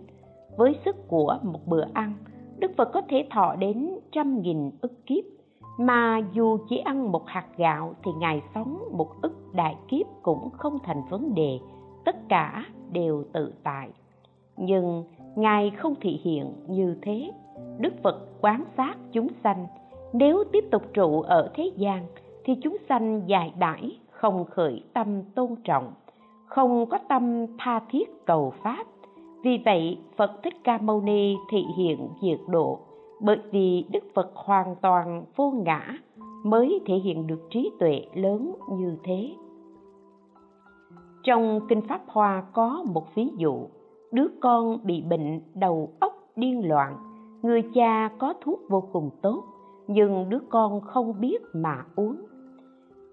Với 0.57 0.76
sức 0.85 0.97
của 1.09 1.38
một 1.43 1.61
bữa 1.66 1.85
ăn, 1.93 2.12
đức 2.59 2.71
phật 2.76 2.90
có 2.93 3.02
thể 3.09 3.26
thọ 3.31 3.57
đến 3.57 3.90
trăm 4.12 4.40
nghìn 4.40 4.71
ức 4.81 5.07
kiếp. 5.07 5.25
Mà 5.78 6.23
dù 6.33 6.59
chỉ 6.69 6.78
ăn 6.78 7.12
một 7.12 7.26
hạt 7.26 7.47
gạo 7.57 7.95
thì 8.04 8.11
ngài 8.19 8.43
sống 8.54 8.78
một 8.93 9.09
ức 9.23 9.33
đại 9.54 9.76
kiếp 9.88 10.07
cũng 10.23 10.50
không 10.50 10.78
thành 10.83 11.02
vấn 11.11 11.35
đề. 11.35 11.59
Tất 12.04 12.16
cả 12.28 12.64
đều 12.93 13.25
tự 13.33 13.52
tại 13.62 13.90
nhưng 14.56 15.04
ngài 15.37 15.70
không 15.70 15.94
thị 16.00 16.20
hiện 16.23 16.52
như 16.68 16.96
thế. 17.02 17.30
Đức 17.78 17.92
phật 18.02 18.26
quán 18.40 18.64
sát 18.76 18.94
chúng 19.12 19.28
sanh. 19.44 19.66
Nếu 20.12 20.44
tiếp 20.52 20.64
tục 20.70 20.82
trụ 20.92 21.20
ở 21.20 21.50
thế 21.54 21.70
gian, 21.76 22.06
thì 22.44 22.54
chúng 22.62 22.76
sanh 22.88 23.23
dài 23.26 23.52
đãi, 23.58 23.99
không 24.11 24.44
khởi 24.44 24.82
tâm 24.92 25.23
tôn 25.34 25.54
trọng, 25.64 25.92
không 26.46 26.87
có 26.87 26.99
tâm 27.08 27.46
tha 27.58 27.80
thiết 27.90 28.26
cầu 28.26 28.52
pháp. 28.62 28.87
Vì 29.42 29.58
vậy, 29.64 29.99
phật 30.16 30.42
thích 30.42 30.54
ca 30.64 30.78
mâu 30.78 31.00
ni 31.00 31.37
thị 31.50 31.64
hiện 31.76 32.08
diệt 32.23 32.38
độ, 32.49 32.78
bởi 33.20 33.38
vì 33.50 33.84
đức 33.92 34.04
phật 34.14 34.30
hoàn 34.34 34.76
toàn 34.82 35.25
vô 35.37 35.50
ngã, 35.50 35.99
mới 36.44 36.80
thể 36.87 36.94
hiện 36.94 37.26
được 37.26 37.40
trí 37.50 37.70
tuệ 37.80 38.06
lớn 38.14 38.54
như 38.70 38.96
thế. 39.04 39.30
Trong 41.23 41.61
kinh 41.68 41.80
pháp 41.80 42.00
hoa 42.06 42.44
có 42.52 42.84
một 42.87 43.14
ví 43.14 43.30
dụ 43.37 43.66
đứa 44.14 44.26
con 44.40 44.78
bị 44.85 45.02
bệnh 45.02 45.40
đầu 45.54 45.92
óc 46.00 46.12
điên 46.37 46.68
loạn. 46.68 46.97
Người 47.42 47.62
cha 47.75 48.11
có 48.18 48.35
thuốc 48.40 48.61
vô 48.68 48.80
cùng 48.92 49.11
tốt, 49.23 49.44
nhưng 49.87 50.28
đứa 50.28 50.38
con 50.49 50.80
không 50.80 51.21
biết 51.21 51.38
mà 51.52 51.85
uống. 51.97 52.16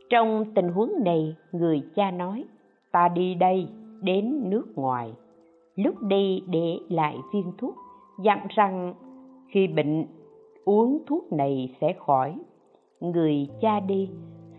Trong 0.09 0.45
tình 0.55 0.69
huống 0.69 0.93
này, 1.03 1.35
người 1.51 1.81
cha 1.95 2.11
nói, 2.11 2.43
ta 2.91 3.07
đi 3.07 3.35
đây, 3.35 3.67
đến 4.01 4.49
nước 4.49 4.65
ngoài. 4.75 5.13
Lúc 5.75 6.01
đi 6.01 6.43
để 6.47 6.79
lại 6.89 7.17
viên 7.33 7.51
thuốc, 7.57 7.75
dặn 8.23 8.47
rằng 8.49 8.93
khi 9.47 9.67
bệnh, 9.67 10.05
uống 10.65 11.03
thuốc 11.07 11.31
này 11.31 11.75
sẽ 11.81 11.93
khỏi. 11.93 12.35
Người 12.99 13.47
cha 13.61 13.79
đi, 13.79 14.09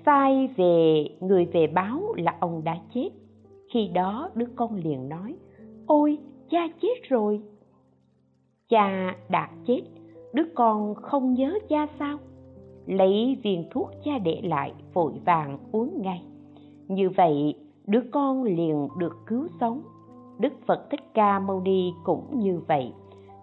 sai 0.06 0.48
về, 0.56 1.08
người 1.20 1.44
về 1.44 1.66
báo 1.66 2.00
là 2.16 2.36
ông 2.40 2.64
đã 2.64 2.76
chết. 2.94 3.10
Khi 3.72 3.88
đó 3.88 4.30
đứa 4.34 4.46
con 4.56 4.74
liền 4.74 5.08
nói, 5.08 5.34
ôi 5.86 6.18
cha 6.52 6.68
chết 6.82 7.08
rồi. 7.08 7.40
Cha 8.68 9.16
đã 9.28 9.50
chết, 9.66 9.82
đứa 10.32 10.44
con 10.54 10.94
không 10.94 11.34
nhớ 11.34 11.58
cha 11.68 11.86
sao? 11.98 12.18
Lấy 12.86 13.38
viên 13.42 13.64
thuốc 13.70 13.90
cha 14.04 14.18
để 14.18 14.40
lại, 14.44 14.72
vội 14.92 15.12
vàng 15.24 15.58
uống 15.72 16.02
ngay. 16.02 16.22
Như 16.88 17.10
vậy, 17.10 17.54
đứa 17.86 18.00
con 18.12 18.42
liền 18.42 18.88
được 18.98 19.16
cứu 19.26 19.46
sống. 19.60 19.82
Đức 20.38 20.52
phật 20.66 20.90
thích 20.90 21.00
ca 21.14 21.38
mâu 21.38 21.60
ni 21.60 21.92
cũng 22.04 22.38
như 22.38 22.60
vậy. 22.68 22.92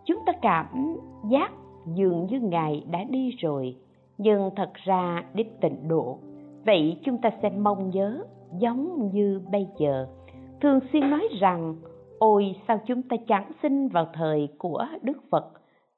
Chúng 0.05 0.19
ta 0.25 0.33
cảm 0.41 0.95
giác 1.29 1.51
dường 1.85 2.25
như 2.25 2.39
ngài 2.39 2.83
đã 2.91 3.03
đi 3.03 3.29
rồi. 3.39 3.75
Nhưng 4.17 4.49
thật 4.55 4.71
ra 4.73 5.23
đích 5.33 5.61
tịnh 5.61 5.87
độ, 5.87 6.17
vậy 6.65 6.99
chúng 7.03 7.17
ta 7.17 7.29
sẽ 7.41 7.49
mong 7.49 7.89
nhớ 7.89 8.23
giống 8.59 9.09
như 9.13 9.41
bây 9.51 9.67
giờ. 9.77 10.07
Thường 10.61 10.79
xuyên 10.91 11.09
nói 11.09 11.27
rằng 11.39 11.75
ôi, 12.19 12.55
sao 12.67 12.79
chúng 12.85 13.01
ta 13.01 13.17
chẳng 13.27 13.51
sinh 13.63 13.87
vào 13.87 14.07
thời 14.13 14.47
của 14.57 14.85
đức 15.01 15.17
phật? 15.31 15.51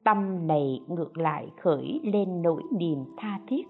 Tâm 0.04 0.48
này 0.48 0.80
ngược 0.88 1.18
lại 1.18 1.48
khởi 1.62 2.00
lên 2.04 2.42
nỗi 2.42 2.64
niềm 2.72 3.06
tha 3.18 3.40
thiết. 3.48 3.64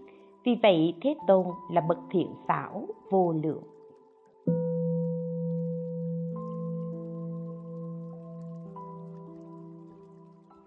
Vì 0.46 0.58
vậy, 0.64 0.94
thế 1.02 1.16
tôn 1.28 1.46
là 1.72 1.82
bậc 1.90 1.98
thiện 2.12 2.28
xảo, 2.48 2.88
vô 3.12 3.34
lượng. 3.44 3.64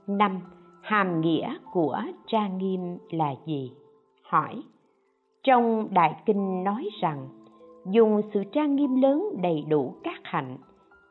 Năm, 0.06 0.40
hàm 0.82 1.20
nghĩa 1.20 1.56
của 1.72 1.98
trang 2.26 2.58
nghiêm 2.58 2.98
là 3.10 3.34
gì? 3.46 3.72
Hỏi. 4.22 4.62
Trong 5.42 5.88
đại 5.90 6.22
kinh 6.26 6.64
nói 6.64 6.88
rằng, 7.00 7.28
dùng 7.90 8.20
sự 8.34 8.44
trang 8.52 8.76
nghiêm 8.76 8.94
lớn 8.94 9.24
đầy 9.42 9.64
đủ 9.68 9.94
các 10.04 10.20
hạnh 10.24 10.56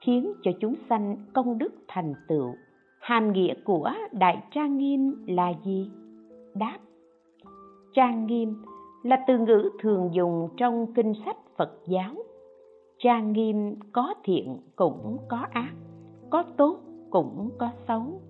khiến 0.04 0.34
cho 0.44 0.52
chúng 0.60 0.76
sanh 0.90 1.16
công 1.34 1.58
đức 1.58 1.74
thành 1.88 2.14
tựu. 2.28 2.54
Hàm 3.00 3.32
nghĩa 3.34 3.54
của 3.64 3.92
đại 4.12 4.44
trang 4.52 4.78
nghiêm 4.78 5.26
là 5.28 5.54
gì? 5.66 5.92
Đáp. 6.56 6.78
Trang 7.94 8.28
nghiêm 8.28 8.56
là 9.04 9.24
từ 9.28 9.38
ngữ 9.38 9.70
thường 9.80 10.10
dùng 10.14 10.50
trong 10.58 10.94
kinh 10.94 11.14
sách 11.26 11.38
phật 11.58 11.72
giáo. 11.88 12.16
Trang 12.98 13.34
nghiêm 13.34 13.76
có 13.92 14.14
thiện 14.24 14.58
cũng 14.76 15.18
có 15.30 15.46
ác, 15.52 15.74
có 16.30 16.44
tốt 16.58 16.78
cũng 17.10 17.50
có 17.58 17.70
xấu. 17.88 18.22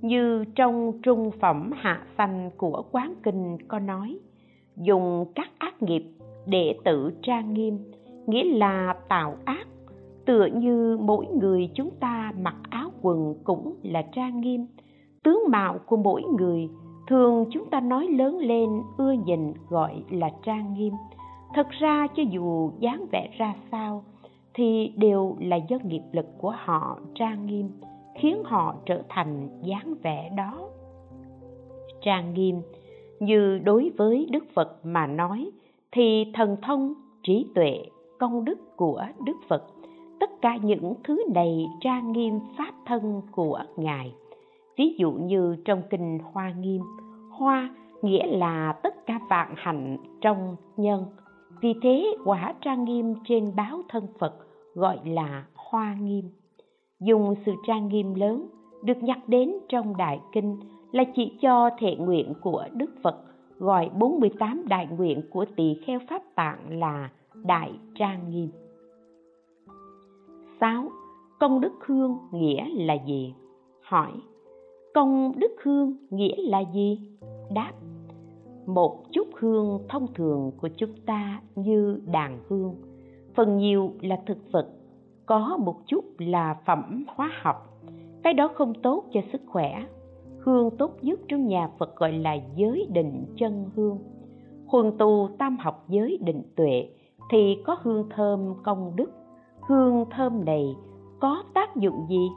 Như 0.00 0.44
trong 0.54 0.92
trung 1.02 1.30
phẩm 1.40 1.70
hạ 1.74 2.06
sanh 2.18 2.50
của 2.56 2.82
quán 2.92 3.14
kinh 3.22 3.58
có 3.68 3.78
nói, 3.78 4.18
dùng 4.76 5.24
các 5.34 5.48
ác 5.58 5.82
nghiệp 5.82 6.02
để 6.46 6.78
tự 6.84 7.10
trang 7.22 7.54
nghiêm, 7.54 7.78
nghĩa 8.26 8.44
là 8.44 8.94
tạo 9.08 9.36
ác 9.44 9.66
tựa 10.28 10.46
như 10.46 10.98
mỗi 11.00 11.26
người 11.26 11.70
chúng 11.74 11.90
ta 12.00 12.32
mặc 12.40 12.56
áo 12.70 12.90
quần 13.02 13.34
cũng 13.44 13.74
là 13.82 14.02
trang 14.02 14.40
nghiêm. 14.40 14.66
Tướng 15.22 15.42
mạo 15.48 15.78
của 15.86 15.96
mỗi 15.96 16.22
người, 16.38 16.68
thường 17.06 17.44
chúng 17.50 17.70
ta 17.70 17.80
nói 17.80 18.06
lớn 18.06 18.38
lên, 18.38 18.68
ưa 18.98 19.12
nhìn, 19.12 19.52
gọi 19.68 20.02
là 20.10 20.30
trang 20.42 20.74
nghiêm. 20.74 20.92
Thật 21.54 21.66
ra 21.70 22.06
cho 22.16 22.22
dù 22.30 22.70
dáng 22.78 23.06
vẻ 23.12 23.30
ra 23.38 23.54
sao, 23.70 24.04
thì 24.54 24.92
đều 24.96 25.36
là 25.40 25.56
do 25.56 25.78
nghiệp 25.84 26.02
lực 26.12 26.26
của 26.38 26.54
họ 26.56 26.98
trang 27.14 27.46
nghiêm, 27.46 27.70
khiến 28.20 28.42
họ 28.44 28.74
trở 28.86 29.02
thành 29.08 29.48
dáng 29.62 29.94
vẻ 30.02 30.30
đó 30.36 30.68
trang 32.02 32.34
nghiêm. 32.34 32.60
Như 33.20 33.58
đối 33.64 33.90
với 33.96 34.26
đức 34.30 34.44
phật 34.54 34.86
mà 34.86 35.06
nói, 35.06 35.50
thì 35.92 36.32
thần 36.34 36.56
thông, 36.62 36.94
trí 37.22 37.46
tuệ, 37.54 37.84
công 38.18 38.44
đức 38.44 38.76
của 38.76 39.04
đức 39.24 39.36
phật 39.48 39.64
tất 40.20 40.30
cả 40.42 40.56
những 40.62 40.94
thứ 41.04 41.24
đầy 41.34 41.66
trang 41.80 42.12
nghiêm 42.12 42.40
pháp 42.58 42.72
thân 42.86 43.22
của 43.32 43.60
ngài. 43.76 44.14
Ví 44.78 44.96
dụ 44.98 45.12
như 45.12 45.56
trong 45.64 45.82
kinh 45.90 46.18
hoa 46.32 46.50
nghiêm, 46.50 46.82
hoa 47.30 47.70
nghĩa 48.02 48.26
là 48.26 48.72
tất 48.82 49.06
cả 49.06 49.20
vạn 49.30 49.54
hạnh 49.56 49.96
trong 50.20 50.56
nhân. 50.76 51.04
Vì 51.60 51.74
thế, 51.82 52.16
quả 52.24 52.54
trang 52.60 52.84
nghiêm 52.84 53.14
trên 53.28 53.52
báo 53.56 53.82
thân 53.88 54.06
phật 54.18 54.34
gọi 54.74 54.98
là 55.04 55.46
hoa 55.54 55.96
nghiêm. 56.00 56.24
Dùng 57.00 57.34
sự 57.46 57.54
trang 57.66 57.88
nghiêm 57.88 58.14
lớn 58.14 58.48
được 58.82 59.02
nhắc 59.02 59.18
đến 59.26 59.54
trong 59.68 59.96
đại 59.96 60.20
kinh 60.32 60.56
là 60.92 61.04
chỉ 61.16 61.38
cho 61.40 61.70
thệ 61.78 61.96
nguyện 61.96 62.34
của 62.40 62.64
đức 62.72 62.90
phật, 63.02 63.16
gọi 63.58 63.90
48 63.98 64.64
đại 64.68 64.86
nguyện 64.96 65.22
của 65.30 65.44
tỳ 65.56 65.76
kheo 65.86 65.98
pháp 66.08 66.22
tạng 66.34 66.78
là 66.78 67.10
đại 67.44 67.72
trang 67.94 68.30
nghiêm. 68.30 68.50
6. 70.60 70.90
Công 71.40 71.60
đức 71.60 71.72
hương 71.86 72.18
nghĩa 72.32 72.64
là 72.74 72.94
gì? 73.06 73.34
Hỏi. 73.82 74.12
Công 74.94 75.32
đức 75.36 75.52
hương 75.62 75.96
nghĩa 76.10 76.36
là 76.36 76.60
gì? 76.74 77.00
Đáp. 77.54 77.72
Một 78.66 79.02
chút 79.12 79.28
hương 79.38 79.80
thông 79.88 80.06
thường 80.14 80.52
của 80.60 80.68
chúng 80.76 80.92
ta 81.06 81.42
như 81.54 82.00
đàn 82.06 82.38
hương, 82.48 82.74
phần 83.34 83.58
nhiều 83.58 83.92
là 84.00 84.22
thực 84.26 84.38
vật, 84.52 84.68
có 85.26 85.56
một 85.56 85.76
chút 85.86 86.04
là 86.18 86.60
phẩm 86.66 87.04
hóa 87.08 87.30
học. 87.42 87.56
Cái 88.22 88.34
đó 88.34 88.50
không 88.54 88.74
tốt 88.82 89.04
cho 89.12 89.20
sức 89.32 89.40
khỏe. 89.46 89.84
Hương 90.38 90.70
tốt 90.78 90.90
nhất 91.02 91.20
trong 91.28 91.46
nhà 91.46 91.70
Phật 91.78 91.96
gọi 91.96 92.12
là 92.12 92.36
giới 92.56 92.86
định 92.92 93.26
chân 93.36 93.70
hương. 93.76 93.98
Huần 94.66 94.92
tu 94.98 95.28
tam 95.38 95.56
học 95.56 95.84
giới 95.88 96.18
định 96.20 96.42
tuệ 96.56 96.88
thì 97.30 97.56
có 97.66 97.76
hương 97.82 98.08
thơm 98.10 98.54
công 98.64 98.96
đức 98.96 99.10
hương 99.68 100.04
thơm 100.10 100.44
này 100.44 100.76
có 101.20 101.42
tác 101.54 101.76
dụng 101.76 102.06
gì? 102.08 102.28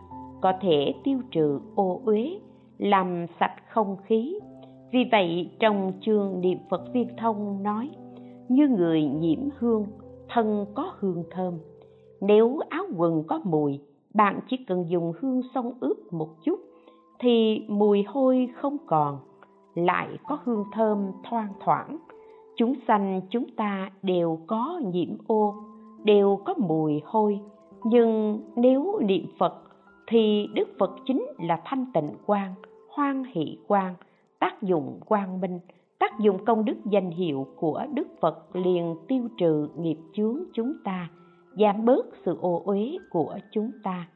Có 0.41 0.53
thể 0.61 0.93
tiêu 1.03 1.19
trừ 1.31 1.59
ô 1.75 2.01
uế, 2.05 2.39
làm 2.77 3.25
sạch 3.39 3.55
không 3.69 3.97
khí. 4.03 4.39
Vì 4.91 4.99
vậy, 5.11 5.49
trong 5.59 5.91
chương 6.01 6.41
niệm 6.41 6.57
phật 6.69 6.81
viên 6.93 7.07
thông 7.17 7.63
nói, 7.63 7.89
như 8.49 8.67
người 8.67 9.03
nhiễm 9.03 9.39
hương, 9.57 9.85
thân 10.29 10.65
có 10.73 10.91
hương 10.99 11.23
thơm. 11.31 11.53
Nếu 12.21 12.59
áo 12.69 12.83
quần 12.97 13.23
có 13.27 13.41
mùi, 13.43 13.79
bạn 14.13 14.39
chỉ 14.49 14.57
cần 14.67 14.89
dùng 14.89 15.13
hương 15.19 15.41
xông 15.55 15.73
ướp 15.79 15.97
một 16.11 16.29
chút, 16.43 16.59
thì 17.19 17.65
mùi 17.67 18.03
hôi 18.03 18.49
không 18.55 18.77
còn, 18.87 19.17
lại 19.75 20.07
có 20.27 20.39
hương 20.43 20.63
thơm 20.73 21.11
thoang 21.29 21.53
thoảng. 21.59 21.97
Chúng 22.55 22.73
sanh 22.87 23.21
chúng 23.29 23.45
ta 23.57 23.91
đều 24.01 24.39
có 24.47 24.81
nhiễm 24.93 25.09
ô 25.27 25.55
đều 26.03 26.39
có 26.45 26.53
mùi 26.57 27.01
hôi. 27.05 27.39
Nhưng 27.83 28.39
nếu 28.55 28.99
niệm 29.01 29.25
phật, 29.39 29.61
thì 30.07 30.47
đức 30.53 30.69
phật 30.79 30.91
chính 31.05 31.25
là 31.39 31.61
thanh 31.65 31.85
tịnh 31.93 32.09
quang, 32.25 32.53
hoan 32.89 33.23
hỷ 33.23 33.57
quang, 33.67 33.95
tác 34.39 34.61
dụng 34.61 34.99
quang 35.05 35.41
minh, 35.41 35.59
tác 35.99 36.19
dụng 36.19 36.45
công 36.45 36.65
đức 36.65 36.77
danh 36.85 37.09
hiệu 37.09 37.47
của 37.55 37.85
đức 37.93 38.07
phật 38.21 38.55
liền 38.55 38.95
tiêu 39.07 39.27
trừ 39.37 39.69
nghiệp 39.77 39.97
chướng 40.13 40.37
chúng 40.53 40.73
ta, 40.83 41.09
giảm 41.57 41.85
bớt 41.85 42.05
sự 42.25 42.37
ô 42.41 42.61
uế 42.65 42.97
của 43.09 43.35
chúng 43.51 43.71
ta. 43.83 44.07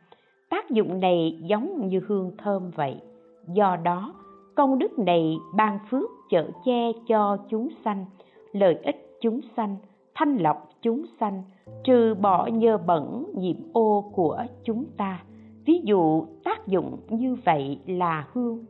Tác 0.49 0.69
dụng 0.69 0.99
này 0.99 1.39
giống 1.41 1.87
như 1.87 2.01
hương 2.07 2.31
thơm 2.37 2.71
vậy. 2.75 3.01
Do 3.47 3.75
đó, 3.83 4.13
công 4.55 4.79
đức 4.79 4.99
này 4.99 5.37
ban 5.55 5.79
phước 5.89 6.09
chở 6.29 6.49
che 6.65 6.91
cho 7.07 7.37
chúng 7.49 7.69
sanh, 7.85 8.05
lợi 8.51 8.75
ích 8.83 9.17
chúng 9.21 9.39
sanh 9.57 9.75
thanh 10.15 10.37
lọc 10.37 10.69
chúng 10.81 11.05
sanh 11.19 11.43
trừ 11.83 12.15
bỏ 12.21 12.47
nhơ 12.47 12.77
bẩn 12.77 13.25
nhiễm 13.35 13.57
ô 13.73 14.11
của 14.13 14.45
chúng 14.63 14.85
ta 14.97 15.23
ví 15.65 15.81
dụ 15.83 16.25
tác 16.43 16.67
dụng 16.67 16.99
như 17.09 17.35
vậy 17.45 17.79
là 17.85 18.27
hương 18.33 18.65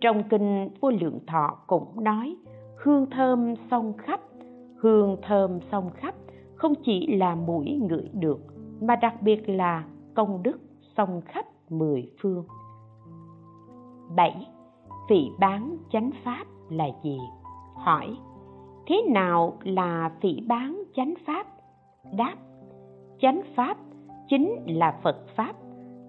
trong 0.00 0.22
kinh 0.28 0.68
vô 0.80 0.90
lượng 0.90 1.18
thọ 1.26 1.58
cũng 1.66 2.04
nói 2.04 2.36
hương 2.76 3.06
thơm 3.10 3.54
song 3.70 3.92
khắp 3.98 4.20
hương 4.78 5.16
thơm 5.22 5.58
song 5.72 5.90
khắp 5.94 6.14
không 6.54 6.74
chỉ 6.84 7.16
là 7.16 7.34
mũi 7.34 7.80
ngửi 7.88 8.08
được 8.12 8.40
mà 8.80 8.96
đặc 8.96 9.22
biệt 9.22 9.48
là 9.48 9.84
công 10.14 10.42
đức 10.42 10.60
song 10.96 11.20
khắp 11.24 11.44
mười 11.70 12.10
phương 12.22 12.44
7. 14.16 14.46
vị 15.08 15.30
bán 15.38 15.76
chánh 15.92 16.10
pháp 16.24 16.44
là 16.70 16.84
gì? 17.02 17.18
Hỏi, 17.74 18.16
thế 18.88 19.02
nào 19.02 19.58
là 19.64 20.10
phỉ 20.20 20.40
bán 20.46 20.82
chánh 20.96 21.14
pháp? 21.26 21.46
Đáp, 22.16 22.34
chánh 23.20 23.40
pháp 23.54 23.76
chính 24.28 24.56
là 24.66 24.98
Phật 25.02 25.16
Pháp, 25.36 25.52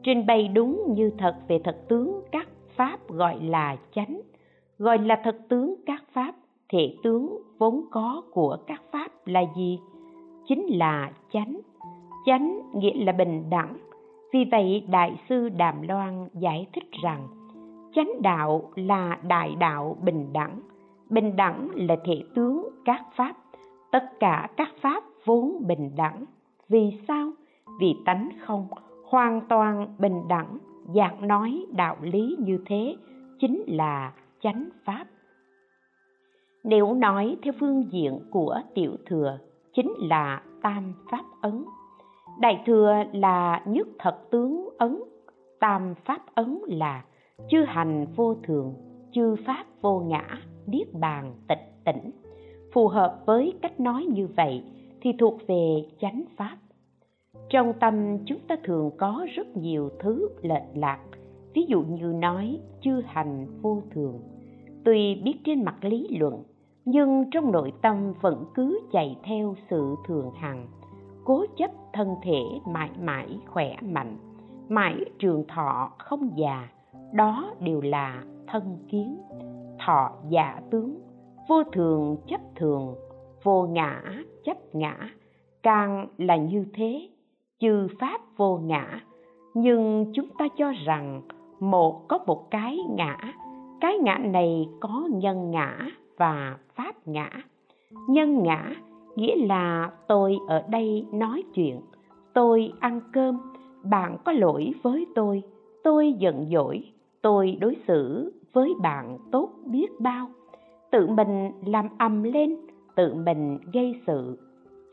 trình 0.03 0.25
bày 0.25 0.47
đúng 0.47 0.93
như 0.93 1.11
thật 1.17 1.35
về 1.47 1.59
thật 1.63 1.77
tướng 1.89 2.21
các 2.31 2.47
Pháp 2.75 3.07
gọi 3.07 3.39
là 3.41 3.75
chánh, 3.95 4.21
gọi 4.77 4.97
là 4.97 5.21
thật 5.23 5.37
tướng 5.49 5.75
các 5.85 6.03
Pháp, 6.13 6.35
thể 6.69 6.95
tướng 7.03 7.41
vốn 7.57 7.85
có 7.91 8.23
của 8.31 8.57
các 8.67 8.81
Pháp 8.91 9.11
là 9.25 9.43
gì? 9.57 9.79
Chính 10.47 10.65
là 10.77 11.11
chánh. 11.33 11.59
Chánh 12.25 12.61
nghĩa 12.73 13.05
là 13.05 13.11
bình 13.11 13.49
đẳng. 13.49 13.77
Vì 14.33 14.45
vậy 14.51 14.83
Đại 14.91 15.15
sư 15.29 15.49
Đàm 15.49 15.81
Loan 15.81 16.27
giải 16.33 16.67
thích 16.73 16.91
rằng 17.03 17.27
chánh 17.95 18.21
đạo 18.21 18.71
là 18.75 19.17
đại 19.27 19.55
đạo 19.59 19.97
bình 20.01 20.33
đẳng 20.33 20.59
bình 21.09 21.35
đẳng 21.35 21.69
là 21.75 21.95
thể 22.05 22.23
tướng 22.35 22.69
các 22.85 23.05
pháp. 23.15 23.35
Tất 23.91 24.19
cả 24.19 24.49
các 24.57 24.69
pháp 24.81 25.03
vốn 25.25 25.67
bình 25.67 25.91
đẳng. 25.97 26.25
Vì 26.69 26.99
sao? 27.07 27.31
Vì 27.79 27.95
tánh 28.05 28.29
không 28.39 28.67
hoàn 29.05 29.41
toàn 29.49 29.95
bình 29.99 30.27
đẳng. 30.27 30.57
Dạng 30.95 31.27
nói 31.27 31.65
đạo 31.71 31.97
lý 32.01 32.35
như 32.39 32.59
thế 32.65 32.95
chính 33.39 33.63
là 33.67 34.13
chánh 34.41 34.69
pháp. 34.85 35.05
Nếu 36.63 36.93
nói 36.93 37.37
theo 37.43 37.53
phương 37.59 37.91
diện 37.91 38.19
của 38.31 38.61
tiểu 38.75 38.91
thừa, 39.05 39.37
chính 39.73 39.93
là 39.97 40.41
tam 40.61 40.93
pháp 41.11 41.23
ấn. 41.41 41.65
Đại 42.39 42.63
thừa 42.65 42.93
là 43.13 43.63
nhất 43.65 43.87
thật 43.99 44.17
tướng 44.31 44.69
ấn. 44.77 44.99
Tam 45.59 45.93
pháp 46.05 46.21
ấn 46.35 46.59
là 46.67 47.03
chư 47.49 47.63
hành 47.67 48.05
vô 48.15 48.35
thường, 48.43 48.73
chư 49.11 49.35
pháp 49.45 49.65
vô 49.81 49.99
ngã 49.99 50.25
niết 50.71 50.93
bàn 50.93 51.33
tịch 51.47 51.71
tỉnh. 51.85 52.11
Phù 52.73 52.87
hợp 52.87 53.23
với 53.25 53.53
cách 53.61 53.79
nói 53.79 54.05
như 54.05 54.27
vậy 54.27 54.63
thì 55.01 55.13
thuộc 55.19 55.37
về 55.47 55.85
chánh 55.99 56.23
pháp. 56.37 56.57
Trong 57.49 57.73
tâm 57.79 58.17
chúng 58.25 58.39
ta 58.47 58.55
thường 58.63 58.91
có 58.97 59.25
rất 59.35 59.57
nhiều 59.57 59.89
thứ 59.99 60.29
lệch 60.41 60.63
lạc, 60.73 60.99
ví 61.53 61.65
dụ 61.67 61.81
như 61.81 62.05
nói 62.05 62.59
chư 62.81 63.01
hành 63.05 63.47
vô 63.61 63.81
thường. 63.91 64.19
Tuy 64.83 65.15
biết 65.15 65.35
trên 65.45 65.63
mặt 65.63 65.75
lý 65.81 66.07
luận, 66.19 66.43
nhưng 66.85 67.25
trong 67.31 67.51
nội 67.51 67.73
tâm 67.81 68.13
vẫn 68.21 68.45
cứ 68.55 68.79
chạy 68.91 69.17
theo 69.23 69.55
sự 69.69 69.95
thường 70.07 70.31
hằng. 70.35 70.67
Cố 71.23 71.45
chấp 71.57 71.71
thân 71.93 72.15
thể 72.23 72.41
mãi 72.67 72.89
mãi 73.01 73.27
khỏe 73.47 73.75
mạnh, 73.81 74.17
mãi 74.69 74.95
trường 75.19 75.43
thọ 75.47 75.91
không 75.97 76.29
già, 76.35 76.69
đó 77.13 77.53
đều 77.59 77.81
là 77.81 78.23
thân 78.47 78.77
kiến 78.89 79.17
thọ 79.89 80.11
giả 80.29 80.61
tướng, 80.71 80.99
vô 81.47 81.63
thường 81.63 82.17
chấp 82.27 82.41
thường, 82.55 82.95
vô 83.43 83.67
ngã 83.71 84.01
chấp 84.43 84.57
ngã. 84.73 85.09
Càng 85.63 86.07
là 86.17 86.35
như 86.35 86.65
thế, 86.73 87.09
chư 87.59 87.87
pháp 87.99 88.21
vô 88.37 88.57
ngã. 88.57 88.99
Nhưng 89.53 90.11
chúng 90.13 90.27
ta 90.37 90.47
cho 90.57 90.71
rằng 90.85 91.21
một 91.59 92.07
có 92.07 92.19
một 92.27 92.51
cái 92.51 92.77
ngã 92.89 93.17
cái 93.81 93.97
ngã 93.97 94.17
này 94.17 94.69
có 94.79 95.09
nhân 95.11 95.51
ngã 95.51 95.77
và 96.17 96.57
pháp 96.75 96.95
ngã. 97.05 97.29
Nhân 98.09 98.43
ngã 98.43 98.75
nghĩa 99.15 99.47
là 99.47 99.91
tôi 100.07 100.37
ở 100.47 100.63
đây 100.69 101.05
nói 101.11 101.43
chuyện, 101.53 101.81
tôi 102.33 102.71
ăn 102.79 103.01
cơm, 103.13 103.37
bạn 103.83 104.17
có 104.25 104.31
lỗi 104.31 104.73
với 104.83 105.07
tôi 105.15 105.43
tôi 105.83 106.13
giận 106.19 106.45
dỗi, 106.51 106.83
tôi 107.21 107.57
đối 107.61 107.75
xử 107.87 108.31
với 108.53 108.73
bạn 108.81 109.17
tốt 109.31 109.49
biết 109.65 109.87
bao. 109.99 110.27
Tự 110.91 111.07
mình 111.07 111.51
làm 111.65 111.87
ầm 111.97 112.23
lên, 112.23 112.55
tự 112.95 113.13
mình 113.13 113.57
gây 113.73 114.01
sự. 114.07 114.39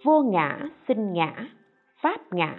Vô 0.05 0.23
ngã, 0.23 0.69
sinh 0.89 1.13
ngã, 1.13 1.49
pháp 2.03 2.21
ngã, 2.33 2.57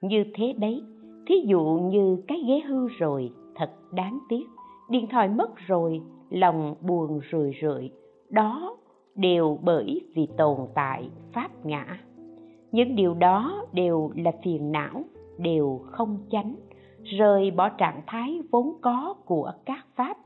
như 0.00 0.24
thế 0.34 0.52
đấy. 0.58 0.82
Thí 1.26 1.34
dụ 1.46 1.64
như 1.64 2.16
cái 2.28 2.44
ghế 2.46 2.60
hư 2.60 2.88
rồi, 2.88 3.32
thật 3.54 3.70
đáng 3.92 4.18
tiếc. 4.28 4.44
Điện 4.90 5.06
thoại 5.10 5.28
mất 5.28 5.56
rồi, 5.66 6.02
lòng 6.30 6.74
buồn 6.80 7.20
rười 7.32 7.52
rượi. 7.62 7.90
Đó 8.30 8.76
đều 9.14 9.58
bởi 9.62 10.00
vì 10.14 10.28
tồn 10.36 10.58
tại 10.74 11.10
pháp 11.32 11.66
ngã. 11.66 11.98
Những 12.72 12.96
điều 12.96 13.14
đó 13.14 13.66
đều 13.72 14.10
là 14.16 14.32
phiền 14.44 14.72
não, 14.72 15.04
đều 15.38 15.80
không 15.90 16.18
chánh 16.30 16.54
rời 17.04 17.50
bỏ 17.50 17.68
trạng 17.68 18.00
thái 18.06 18.40
vốn 18.50 18.76
có 18.80 19.14
của 19.24 19.52
các 19.64 19.86
pháp. 19.96 20.16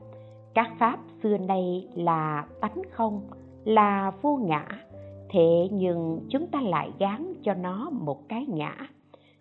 Các 0.53 0.71
pháp 0.79 0.99
xưa 1.23 1.37
nay 1.37 1.87
là 1.93 2.45
tánh 2.61 2.81
không, 2.91 3.21
là 3.65 4.11
vô 4.21 4.35
ngã. 4.35 4.65
Thế 5.29 5.69
nhưng 5.71 6.19
chúng 6.29 6.47
ta 6.47 6.61
lại 6.61 6.91
gán 6.99 7.33
cho 7.43 7.53
nó 7.53 7.89
một 7.89 8.29
cái 8.29 8.45
ngã. 8.49 8.75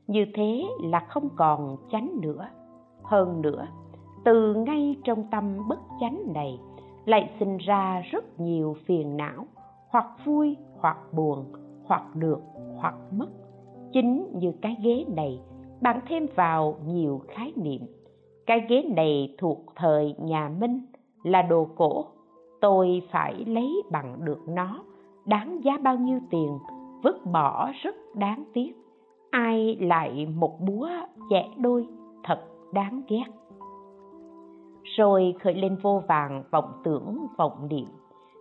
Như 0.06 0.26
thế 0.34 0.64
là 0.82 1.00
không 1.00 1.28
còn 1.36 1.76
chánh 1.92 2.10
nữa. 2.20 2.48
Hơn 3.02 3.42
nữa, 3.42 3.66
từ 4.24 4.54
ngay 4.54 4.96
trong 5.04 5.24
tâm 5.30 5.68
bất 5.68 5.78
chánh 6.00 6.32
này 6.34 6.58
lại 7.04 7.30
sinh 7.40 7.56
ra 7.56 8.02
rất 8.10 8.40
nhiều 8.40 8.76
phiền 8.86 9.16
não, 9.16 9.46
hoặc 9.88 10.06
vui, 10.24 10.56
hoặc 10.78 10.96
buồn, 11.12 11.44
hoặc 11.84 12.16
được, 12.16 12.40
hoặc 12.76 12.94
mất. 13.10 13.28
Chính 13.92 14.26
như 14.34 14.52
cái 14.62 14.76
ghế 14.82 15.04
này 15.16 15.40
bạn 15.80 16.00
thêm 16.08 16.26
vào 16.34 16.76
nhiều 16.86 17.20
khái 17.28 17.52
niệm. 17.56 17.80
Cái 18.46 18.66
ghế 18.68 18.82
này 18.82 19.34
thuộc 19.38 19.58
thời 19.76 20.14
nhà 20.18 20.50
minh, 20.60 20.80
là 21.22 21.42
đồ 21.42 21.68
cổ. 21.76 22.04
Tôi 22.60 23.02
phải 23.10 23.44
lấy 23.44 23.82
bằng 23.90 24.16
được 24.24 24.48
nó. 24.48 24.82
Đáng 25.24 25.64
giá 25.64 25.78
bao 25.82 25.96
nhiêu 25.96 26.20
tiền? 26.30 26.58
Vứt 27.02 27.26
bỏ 27.32 27.70
rất 27.82 27.94
đáng 28.14 28.44
tiếc. 28.52 28.72
Ai 29.30 29.76
lại 29.80 30.26
một 30.26 30.60
búa 30.60 30.88
chẻ 31.30 31.48
đôi? 31.56 31.86
Thật 32.24 32.40
đáng 32.72 33.02
ghét. 33.08 33.24
Rồi 34.96 35.34
khởi 35.40 35.54
lên 35.54 35.76
vô 35.82 36.02
vàng 36.08 36.44
vọng 36.50 36.72
tưởng 36.84 37.26
vọng 37.36 37.68
niệm. 37.68 37.86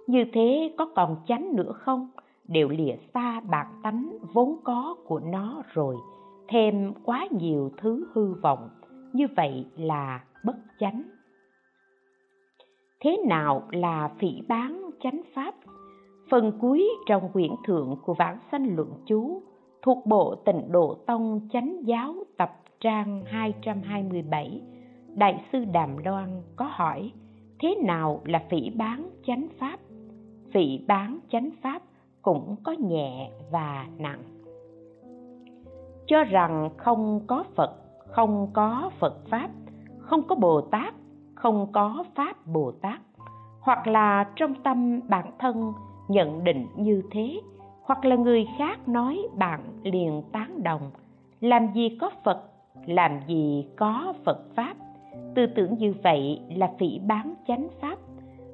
Như 0.07 0.25
thế 0.33 0.73
có 0.77 0.87
còn 0.95 1.15
chánh 1.27 1.55
nữa 1.55 1.71
không? 1.71 2.09
Đều 2.47 2.69
lìa 2.69 2.95
xa 3.13 3.39
bạc 3.39 3.67
tánh 3.83 4.17
vốn 4.33 4.57
có 4.63 4.95
của 5.07 5.19
nó 5.19 5.61
rồi 5.73 5.95
thêm 6.47 6.93
quá 7.03 7.27
nhiều 7.31 7.71
thứ 7.77 8.07
hư 8.13 8.33
vọng. 8.33 8.69
Như 9.13 9.27
vậy 9.35 9.65
là 9.77 10.23
bất 10.43 10.55
chánh. 10.79 11.03
Thế 12.99 13.17
nào 13.27 13.67
là 13.71 14.11
phỉ 14.19 14.41
bán 14.47 14.89
chánh 15.03 15.21
pháp? 15.35 15.55
Phần 16.29 16.51
cuối 16.61 16.89
trong 17.05 17.29
quyển 17.33 17.51
thượng 17.67 17.95
của 18.05 18.13
vãng 18.13 18.37
sanh 18.51 18.75
luận 18.75 18.93
chú 19.05 19.41
thuộc 19.81 20.05
bộ 20.05 20.35
tịnh 20.35 20.71
độ 20.71 20.97
tông 21.07 21.47
chánh 21.51 21.81
giáo 21.85 22.15
tập 22.37 22.51
trang 22.79 23.23
227 23.25 24.61
đại 25.15 25.45
sư 25.51 25.65
đàm 25.73 25.97
loan 25.97 26.41
có 26.55 26.65
hỏi, 26.71 27.11
thế 27.59 27.75
nào 27.83 28.21
là 28.25 28.43
phỉ 28.49 28.69
bán 28.69 29.09
chánh 29.27 29.47
pháp? 29.59 29.79
Phỉ 30.53 30.79
bán 30.87 31.19
chánh 31.29 31.49
pháp 31.61 31.81
cũng 32.21 32.55
có 32.63 32.71
nhẹ 32.71 33.31
và 33.51 33.85
nặng 33.97 34.34
cho 36.07 36.23
rằng 36.23 36.69
không 36.77 37.19
có 37.27 37.43
phật, 37.55 37.71
không 38.07 38.47
có 38.53 38.89
phật 38.99 39.27
pháp, 39.29 39.49
không 39.99 40.27
có 40.27 40.35
bồ 40.35 40.61
tát, 40.61 40.93
không 41.35 41.71
có 41.71 42.03
pháp 42.15 42.47
bồ 42.47 42.71
tát, 42.71 42.99
hoặc 43.61 43.87
là 43.87 44.31
trong 44.35 44.53
tâm 44.63 44.99
bản 45.09 45.31
thân 45.39 45.73
nhận 46.07 46.43
định 46.43 46.67
như 46.75 47.03
thế, 47.11 47.41
hoặc 47.81 48.05
là 48.05 48.15
người 48.15 48.47
khác 48.57 48.87
nói 48.87 49.27
bạn 49.35 49.61
liền 49.83 50.23
tán 50.31 50.63
đồng, 50.63 50.91
làm 51.39 51.73
gì 51.73 51.97
có 52.01 52.09
phật, 52.23 52.43
làm 52.85 53.19
gì 53.27 53.67
có 53.75 54.13
phật 54.25 54.39
pháp. 54.55 54.73
Tư 55.35 55.45
tưởng 55.45 55.77
như 55.77 55.93
vậy 56.03 56.41
là 56.55 56.71
phỉ 56.79 56.99
bán 56.99 57.33
chánh 57.47 57.67
pháp. 57.81 57.97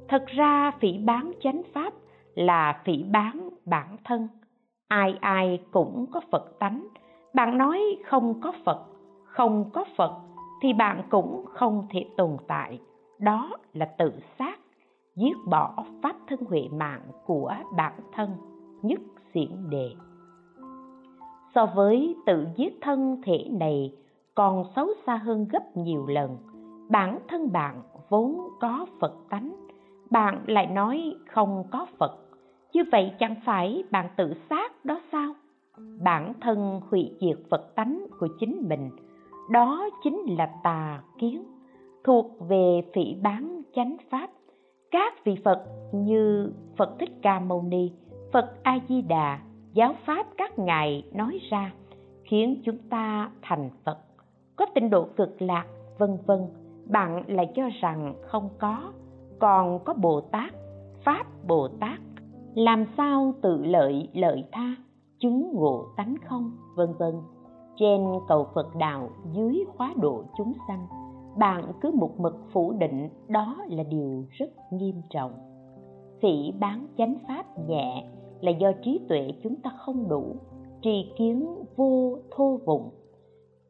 Thật 0.07 0.25
ra 0.27 0.71
phỉ 0.79 0.97
bán 0.97 1.31
chánh 1.43 1.61
pháp 1.73 1.93
là 2.35 2.81
phỉ 2.85 3.03
bán 3.03 3.49
bản 3.65 3.97
thân. 4.03 4.27
Ai 4.87 5.17
ai 5.21 5.59
cũng 5.71 6.05
có 6.11 6.21
phật 6.31 6.59
tánh 6.59 6.87
bạn 7.33 7.57
nói 7.57 7.97
không 8.05 8.41
có 8.41 8.53
phật, 8.65 8.85
không 9.23 9.69
có 9.73 9.85
phật 9.97 10.11
thì 10.61 10.73
bạn 10.73 11.03
cũng 11.09 11.45
không 11.47 11.87
thể 11.89 12.05
tồn 12.17 12.37
tại. 12.47 12.79
Đó 13.19 13.49
là 13.73 13.85
tự 13.85 14.13
sát, 14.39 14.59
giết 15.15 15.37
bỏ 15.45 15.83
pháp 16.03 16.15
thân 16.27 16.39
huệ 16.49 16.67
mạng 16.71 17.01
của 17.25 17.53
bản 17.77 17.93
thân, 18.11 18.29
nhất 18.81 18.99
xiển 19.33 19.69
đề. 19.69 19.91
So 21.55 21.65
với 21.65 22.15
tự 22.25 22.47
giết 22.55 22.77
thân 22.81 23.21
thể 23.25 23.47
này 23.51 23.95
còn 24.35 24.63
xấu 24.75 24.87
xa 25.05 25.15
hơn 25.15 25.47
gấp 25.51 25.77
nhiều 25.77 26.07
lần. 26.07 26.37
Bản 26.89 27.19
thân 27.27 27.51
bạn 27.51 27.81
vốn 28.09 28.41
có 28.59 28.85
phật 28.99 29.13
tánh, 29.29 29.55
bạn 30.09 30.43
lại 30.47 30.67
nói 30.67 31.15
không 31.27 31.63
có 31.71 31.85
phật. 31.97 32.17
Như 32.73 32.83
vậy 32.91 33.11
chẳng 33.19 33.35
phải 33.45 33.83
bạn 33.91 34.09
tự 34.15 34.33
sát 34.49 34.85
đó 34.85 35.01
sao? 35.11 35.33
Bản 35.99 36.33
thân 36.41 36.81
hủy 36.89 37.11
diệt 37.21 37.37
phật 37.49 37.75
tánh 37.75 38.05
của 38.19 38.27
chính 38.39 38.67
mình, 38.69 38.89
đó 39.49 39.89
chính 40.03 40.25
là 40.37 40.45
tà 40.63 41.03
kiến, 41.19 41.43
thuộc 42.03 42.25
về 42.49 42.81
phỉ 42.93 43.15
bán 43.21 43.61
chánh 43.75 43.97
pháp. 44.09 44.29
Các 44.91 45.13
vị 45.25 45.35
phật 45.43 45.65
như 45.93 46.53
phật 46.77 46.99
thích 46.99 47.11
ca 47.21 47.39
mâu 47.39 47.61
ni, 47.61 47.91
phật 48.33 48.63
a 48.63 48.79
di 48.89 49.01
đà, 49.01 49.39
giáo 49.73 49.95
pháp 50.05 50.27
các 50.37 50.59
ngài 50.59 51.03
nói 51.13 51.39
ra, 51.49 51.73
khiến 52.23 52.61
chúng 52.63 52.77
ta 52.89 53.31
thành 53.41 53.69
phật. 53.85 53.97
Có 54.55 54.65
tinh 54.75 54.89
độ 54.89 55.07
cực 55.17 55.41
lạc, 55.41 55.65
vân 55.97 56.17
vân, 56.25 56.39
bạn 56.85 57.23
lại 57.27 57.51
cho 57.55 57.63
rằng 57.81 58.13
không 58.21 58.49
có, 58.59 58.91
còn 59.39 59.79
có 59.85 59.93
bồ 59.93 60.21
tát, 60.21 60.53
pháp 61.03 61.25
bồ 61.47 61.67
tát. 61.67 61.99
Làm 62.55 62.85
sao 62.97 63.33
tự 63.41 63.63
lợi 63.63 64.09
lợi 64.13 64.43
tha? 64.51 64.75
Chứng 65.21 65.51
ngộ 65.53 65.85
tánh 65.97 66.15
không, 66.25 66.51
vân 66.75 66.93
vân. 66.99 67.15
Trên 67.75 68.05
cầu 68.27 68.47
phật 68.55 68.75
đạo 68.75 69.09
dưới 69.33 69.65
khóa 69.77 69.93
độ 70.01 70.23
chúng 70.37 70.53
sanh, 70.67 70.87
bạn 71.37 71.73
cứ 71.81 71.91
một 71.91 72.19
mực 72.19 72.35
phủ 72.53 72.73
định 72.79 73.09
đó 73.27 73.57
là 73.69 73.83
điều 73.83 74.25
rất 74.31 74.49
nghiêm 74.71 75.01
trọng. 75.09 75.31
Phỉ 76.21 76.51
bán 76.59 76.87
chánh 76.97 77.15
pháp 77.27 77.45
nhẹ 77.67 78.09
là 78.41 78.51
do 78.51 78.71
trí 78.83 78.99
tuệ 79.09 79.31
chúng 79.43 79.55
ta 79.55 79.69
không 79.77 80.09
đủ, 80.09 80.35
tri 80.81 81.11
kiến 81.17 81.55
vô 81.75 82.17
thô 82.31 82.59
vụng. 82.65 82.89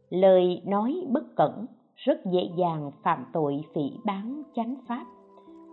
Lời 0.10 0.62
nói 0.66 1.06
bất 1.10 1.36
cẩn 1.36 1.66
rất 1.96 2.26
dễ 2.26 2.50
dàng 2.58 2.92
phạm 3.04 3.26
tội 3.34 3.64
phỉ 3.74 3.92
bán 4.06 4.44
chánh 4.56 4.76
pháp. 4.88 5.06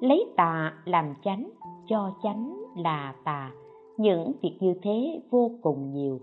Lấy 0.01 0.33
tà 0.37 0.73
làm 0.85 1.14
chánh, 1.25 1.51
cho 1.87 2.12
chánh 2.23 2.57
là 2.77 3.14
tà 3.25 3.51
những 3.98 4.32
việc 4.42 4.56
như 4.61 4.74
thế 4.82 5.22
vô 5.30 5.50
cùng 5.62 5.92
nhiều. 5.92 6.20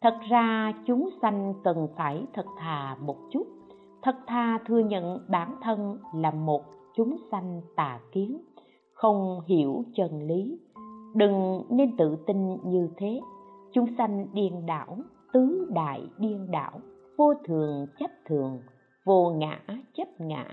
Thật 0.00 0.14
ra, 0.30 0.72
chúng 0.86 1.08
sanh 1.22 1.54
cần 1.64 1.88
phải 1.96 2.26
thật 2.34 2.46
thà 2.58 2.96
một 3.00 3.16
chút. 3.32 3.46
Thật 4.02 4.16
thà 4.26 4.58
thừa 4.66 4.78
nhận 4.78 5.18
bản 5.28 5.56
thân 5.62 5.98
là 6.14 6.30
một 6.30 6.62
chúng 6.96 7.16
sanh 7.30 7.60
tà 7.76 8.00
kiến, 8.12 8.40
không 8.92 9.40
hiểu 9.46 9.84
chân 9.94 10.22
lý. 10.26 10.58
Đừng 11.14 11.62
nên 11.70 11.96
tự 11.96 12.16
tin 12.26 12.56
như 12.64 12.88
thế. 12.96 13.20
Chúng 13.72 13.86
sanh 13.98 14.26
điên 14.32 14.66
đảo, 14.66 14.96
tứ 15.32 15.66
đại 15.74 16.02
điên 16.18 16.50
đảo, 16.50 16.80
vô 17.18 17.34
thường 17.44 17.86
chấp 17.98 18.10
thường, 18.26 18.60
vô 19.04 19.30
ngã 19.30 19.60
chấp 19.94 20.08
ngã. 20.18 20.44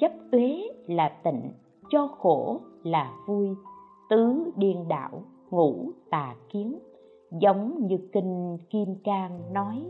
Chấp 0.00 0.12
uế 0.32 0.68
là 0.86 1.08
tịnh, 1.24 1.52
cho 1.90 2.08
khổ 2.18 2.60
là 2.82 3.12
vui. 3.26 3.48
Tứ 4.10 4.52
điên 4.56 4.88
đảo 4.88 5.22
ngũ 5.56 5.90
tà 6.10 6.34
kiến, 6.52 6.78
giống 7.30 7.86
như 7.86 7.96
kinh 8.12 8.58
kim 8.70 8.94
cang 9.04 9.52
nói, 9.52 9.84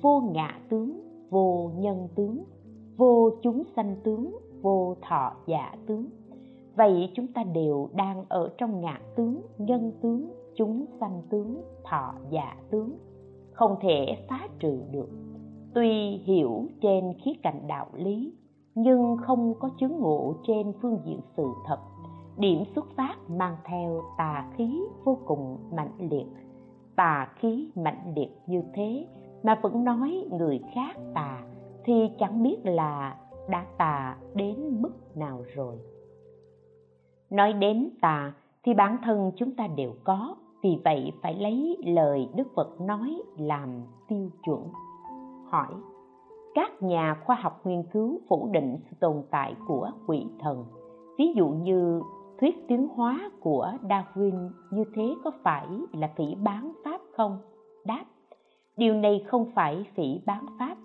vô 0.00 0.20
ngã 0.34 0.60
tướng, 0.68 1.00
vô 1.30 1.70
nhân 1.76 2.08
tướng, 2.14 2.44
vô 2.96 3.30
chúng 3.42 3.62
sanh 3.76 3.96
tướng, 4.04 4.36
vô 4.62 4.96
thọ 5.08 5.32
giả 5.46 5.74
tướng. 5.86 6.06
Vậy 6.76 7.10
chúng 7.14 7.26
ta 7.26 7.44
đều 7.44 7.88
đang 7.94 8.24
ở 8.28 8.50
trong 8.58 8.80
ngã 8.80 9.00
tướng, 9.16 9.40
nhân 9.58 9.92
tướng, 10.02 10.32
chúng 10.56 10.84
sanh 11.00 11.22
tướng, 11.30 11.62
thọ 11.84 12.14
giả 12.30 12.56
tướng. 12.70 12.90
Không 13.52 13.76
thể 13.80 14.06
phá 14.28 14.48
trừ 14.58 14.82
được. 14.90 15.08
Tuy 15.74 16.16
hiểu 16.24 16.66
trên 16.80 17.12
khía 17.24 17.32
cạnh 17.42 17.66
đạo 17.68 17.86
lý, 17.94 18.32
nhưng 18.74 19.16
không 19.16 19.54
có 19.60 19.70
chứng 19.80 20.00
ngộ 20.00 20.34
trên 20.46 20.72
phương 20.82 20.98
diện 21.04 21.20
sự 21.36 21.46
thật 21.66 21.78
điểm 22.42 22.64
xuất 22.74 22.86
phát 22.96 23.14
mang 23.28 23.56
theo 23.64 24.02
tà 24.18 24.50
khí 24.56 24.82
vô 25.04 25.18
cùng 25.26 25.58
mạnh 25.76 25.92
liệt. 25.98 26.26
Tà 26.96 27.28
khí 27.36 27.70
mạnh 27.74 28.12
liệt 28.16 28.30
như 28.46 28.62
thế 28.74 29.06
mà 29.42 29.60
vẫn 29.62 29.84
nói 29.84 30.24
người 30.30 30.60
khác 30.74 30.96
tà 31.14 31.42
thì 31.84 32.10
chẳng 32.18 32.42
biết 32.42 32.56
là 32.64 33.16
đã 33.48 33.66
tà 33.78 34.16
đến 34.34 34.82
mức 34.82 35.16
nào 35.16 35.42
rồi. 35.54 35.78
Nói 37.30 37.52
đến 37.52 37.90
tà 38.00 38.32
thì 38.64 38.74
bản 38.74 38.96
thân 39.04 39.32
chúng 39.36 39.56
ta 39.56 39.66
đều 39.66 39.92
có, 40.04 40.36
vì 40.62 40.80
vậy 40.84 41.12
phải 41.22 41.34
lấy 41.34 41.76
lời 41.84 42.28
đức 42.36 42.48
phật 42.54 42.80
nói 42.80 43.22
làm 43.38 43.82
tiêu 44.08 44.30
chuẩn. 44.44 44.68
Hỏi, 45.50 45.74
các 46.54 46.82
nhà 46.82 47.22
khoa 47.26 47.36
học 47.36 47.66
nghiên 47.66 47.82
cứu 47.92 48.20
phủ 48.28 48.48
định 48.52 48.78
sự 48.90 48.96
tồn 49.00 49.22
tại 49.30 49.54
của 49.68 49.90
quỷ 50.06 50.26
thần, 50.40 50.64
ví 51.18 51.32
dụ 51.36 51.48
như 51.48 52.02
thuyết 52.42 52.68
tiến 52.68 52.88
hóa 52.88 53.30
của 53.40 53.72
darwin 53.82 54.50
như 54.70 54.84
thế 54.94 55.14
có 55.24 55.30
phải 55.42 55.66
là 55.92 56.10
phỉ 56.16 56.24
bán 56.34 56.72
pháp 56.84 57.00
không 57.16 57.38
đáp 57.84 58.04
điều 58.76 58.94
này 58.94 59.24
không 59.26 59.50
phải 59.54 59.86
phỉ 59.94 60.20
bán 60.26 60.46
pháp 60.58 60.76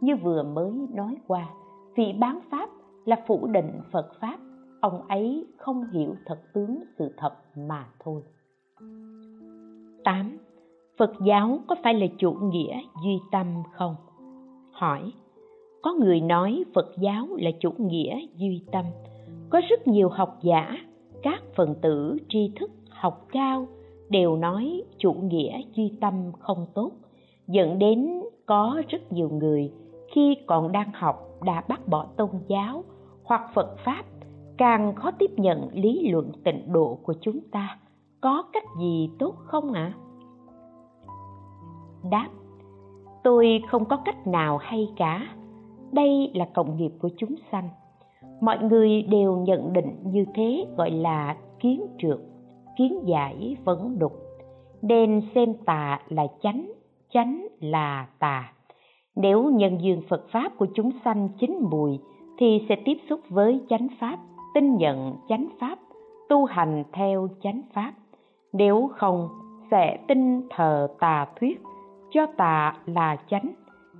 như 0.00 0.16
vừa 0.16 0.42
mới 0.42 0.72
nói 0.94 1.16
qua 1.26 1.48
phỉ 1.96 2.12
bán 2.12 2.38
pháp 2.50 2.68
là 3.04 3.24
phủ 3.26 3.46
định 3.46 3.80
phật 3.92 4.12
pháp 4.20 4.38
ông 4.80 5.02
ấy 5.08 5.46
không 5.56 5.84
hiểu 5.92 6.14
thật 6.26 6.38
tướng 6.52 6.82
sự 6.98 7.14
thật 7.16 7.32
mà 7.56 7.86
thôi 8.04 8.22
8. 10.04 10.38
Phật 10.98 11.12
giáo 11.26 11.58
có 11.66 11.76
phải 11.82 11.94
là 11.94 12.06
chủ 12.18 12.32
nghĩa 12.32 12.80
duy 13.04 13.18
tâm 13.30 13.46
không? 13.72 13.96
Hỏi, 14.72 15.12
có 15.82 15.94
người 16.00 16.20
nói 16.20 16.64
Phật 16.74 16.86
giáo 16.98 17.26
là 17.38 17.50
chủ 17.60 17.70
nghĩa 17.78 18.26
duy 18.36 18.62
tâm. 18.72 18.84
Có 19.50 19.60
rất 19.68 19.88
nhiều 19.88 20.08
học 20.08 20.38
giả, 20.42 20.76
các 21.22 21.42
phần 21.56 21.74
tử 21.82 22.16
tri 22.28 22.52
thức 22.56 22.70
học 22.90 23.26
cao 23.32 23.66
đều 24.08 24.36
nói 24.36 24.82
chủ 24.98 25.12
nghĩa 25.12 25.60
duy 25.74 25.92
tâm 26.00 26.32
không 26.38 26.66
tốt, 26.74 26.90
dẫn 27.46 27.78
đến 27.78 28.22
có 28.46 28.82
rất 28.88 29.12
nhiều 29.12 29.28
người 29.28 29.72
khi 30.14 30.36
còn 30.46 30.72
đang 30.72 30.92
học 30.92 31.40
đã 31.44 31.62
bác 31.68 31.88
bỏ 31.88 32.06
tôn 32.16 32.30
giáo 32.48 32.84
hoặc 33.24 33.50
Phật 33.54 33.76
Pháp 33.84 34.04
càng 34.56 34.94
khó 34.94 35.10
tiếp 35.10 35.30
nhận 35.36 35.68
lý 35.72 36.08
luận 36.08 36.32
tịnh 36.44 36.72
độ 36.72 36.98
của 37.02 37.14
chúng 37.20 37.40
ta. 37.52 37.78
Có 38.20 38.42
cách 38.52 38.64
gì 38.80 39.10
tốt 39.18 39.34
không 39.44 39.72
ạ? 39.72 39.92
À? 39.96 39.98
đáp 42.10 42.28
tôi 43.22 43.62
không 43.68 43.84
có 43.84 43.96
cách 43.96 44.26
nào 44.26 44.58
hay 44.58 44.92
cả. 44.96 45.28
Đây 45.92 46.30
là 46.34 46.48
cộng 46.54 46.76
nghiệp 46.76 46.92
của 46.98 47.08
chúng 47.16 47.34
sanh 47.52 47.68
mọi 48.40 48.58
người 48.58 49.02
đều 49.02 49.36
nhận 49.36 49.72
định 49.72 49.96
như 50.04 50.24
thế 50.34 50.66
gọi 50.76 50.90
là 50.90 51.36
kiến 51.60 51.86
trượt 51.98 52.18
kiến 52.78 52.98
giải 53.04 53.56
vẫn 53.64 53.98
đục. 53.98 54.12
Nên 54.82 55.22
xem 55.34 55.54
tà 55.66 56.00
là 56.08 56.26
chánh 56.42 56.72
chánh 57.14 57.46
là 57.60 58.06
tà. 58.18 58.52
Nếu 59.16 59.50
nhân 59.50 59.78
duyên 59.80 60.02
phật 60.08 60.24
pháp 60.32 60.52
của 60.56 60.66
chúng 60.74 60.90
sanh 61.04 61.28
chín 61.40 61.58
mùi, 61.70 61.98
thì 62.38 62.66
sẽ 62.68 62.76
tiếp 62.84 62.96
xúc 63.08 63.20
với 63.28 63.60
chánh 63.68 63.88
pháp, 64.00 64.18
tin 64.54 64.76
nhận 64.76 65.14
chánh 65.28 65.48
pháp, 65.60 65.78
tu 66.28 66.44
hành 66.44 66.84
theo 66.92 67.28
chánh 67.42 67.62
pháp. 67.74 67.92
Nếu 68.52 68.90
không, 68.96 69.28
sẽ 69.70 69.98
tin 70.08 70.42
thờ 70.50 70.88
tà 71.00 71.26
thuyết, 71.40 71.60
cho 72.10 72.26
tà 72.36 72.76
là 72.86 73.16
chánh. 73.30 73.54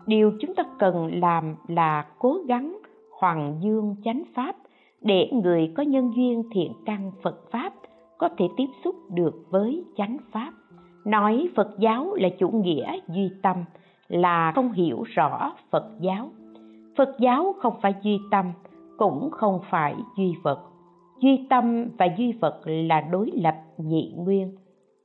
Điều 0.06 0.32
chúng 0.40 0.54
ta 0.54 0.62
cần 0.78 1.20
làm 1.20 1.56
là 1.68 2.06
cố 2.18 2.36
gắng 2.46 2.78
hoàng 3.18 3.58
dương 3.60 3.96
chánh 4.04 4.22
pháp, 4.34 4.56
để 5.00 5.30
người 5.32 5.72
có 5.76 5.82
nhân 5.82 6.12
duyên 6.16 6.42
thiện 6.52 6.72
căn 6.86 7.12
phật 7.22 7.50
pháp 7.50 7.72
có 8.18 8.28
thể 8.38 8.48
tiếp 8.56 8.66
xúc 8.84 8.94
được 9.10 9.34
với 9.50 9.84
chánh 9.96 10.16
pháp. 10.32 10.52
Nói 11.04 11.48
phật 11.56 11.68
giáo 11.78 12.14
là 12.14 12.28
chủ 12.38 12.48
nghĩa 12.48 12.98
duy 13.08 13.30
tâm, 13.42 13.56
là 14.08 14.52
không 14.54 14.72
hiểu 14.72 15.02
rõ 15.02 15.52
phật 15.70 15.86
giáo. 16.00 16.30
Phật 16.96 17.16
giáo 17.20 17.54
không 17.58 17.74
phải 17.82 17.94
duy 18.02 18.18
tâm, 18.30 18.52
cũng 18.96 19.30
không 19.30 19.60
phải 19.70 19.96
duy 20.16 20.34
vật. 20.42 20.60
Duy 21.18 21.46
tâm 21.50 21.88
và 21.98 22.06
duy 22.18 22.32
vật 22.32 22.60
là 22.64 23.00
đối 23.00 23.30
lập 23.34 23.56
nhị 23.78 24.14
nguyên. 24.16 24.56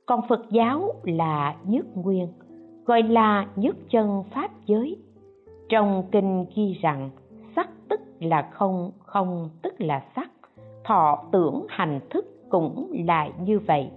Còn 0.06 0.20
phật 0.28 0.50
giáo 0.50 0.94
là 1.02 1.56
nhất 1.64 1.86
nguyên, 1.96 2.28
gọi 2.84 3.02
là 3.02 3.46
nhất 3.56 3.76
chân 3.90 4.22
pháp 4.30 4.50
giới. 4.66 4.96
Trong 5.68 6.04
kinh 6.12 6.46
ghi 6.54 6.78
rằng 6.82 7.10
là 8.24 8.48
không 8.52 8.90
không 8.98 9.48
tức 9.62 9.74
là 9.78 10.04
sắc. 10.16 10.30
Thọ 10.84 11.24
tưởng 11.32 11.66
hành 11.68 12.00
thức 12.10 12.24
cũng 12.50 12.92
là 13.06 13.28
như 13.44 13.58
vậy. 13.58 13.90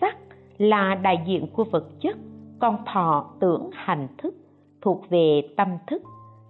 Sắc 0.00 0.16
là 0.58 0.94
đại 0.94 1.22
diện 1.26 1.46
của 1.52 1.64
vật 1.64 1.84
chất, 2.00 2.16
còn 2.58 2.84
thọ 2.86 3.30
tưởng 3.40 3.70
hành 3.72 4.08
thức 4.18 4.34
thuộc 4.82 5.10
về 5.10 5.42
tâm 5.56 5.68
thức. 5.86 6.02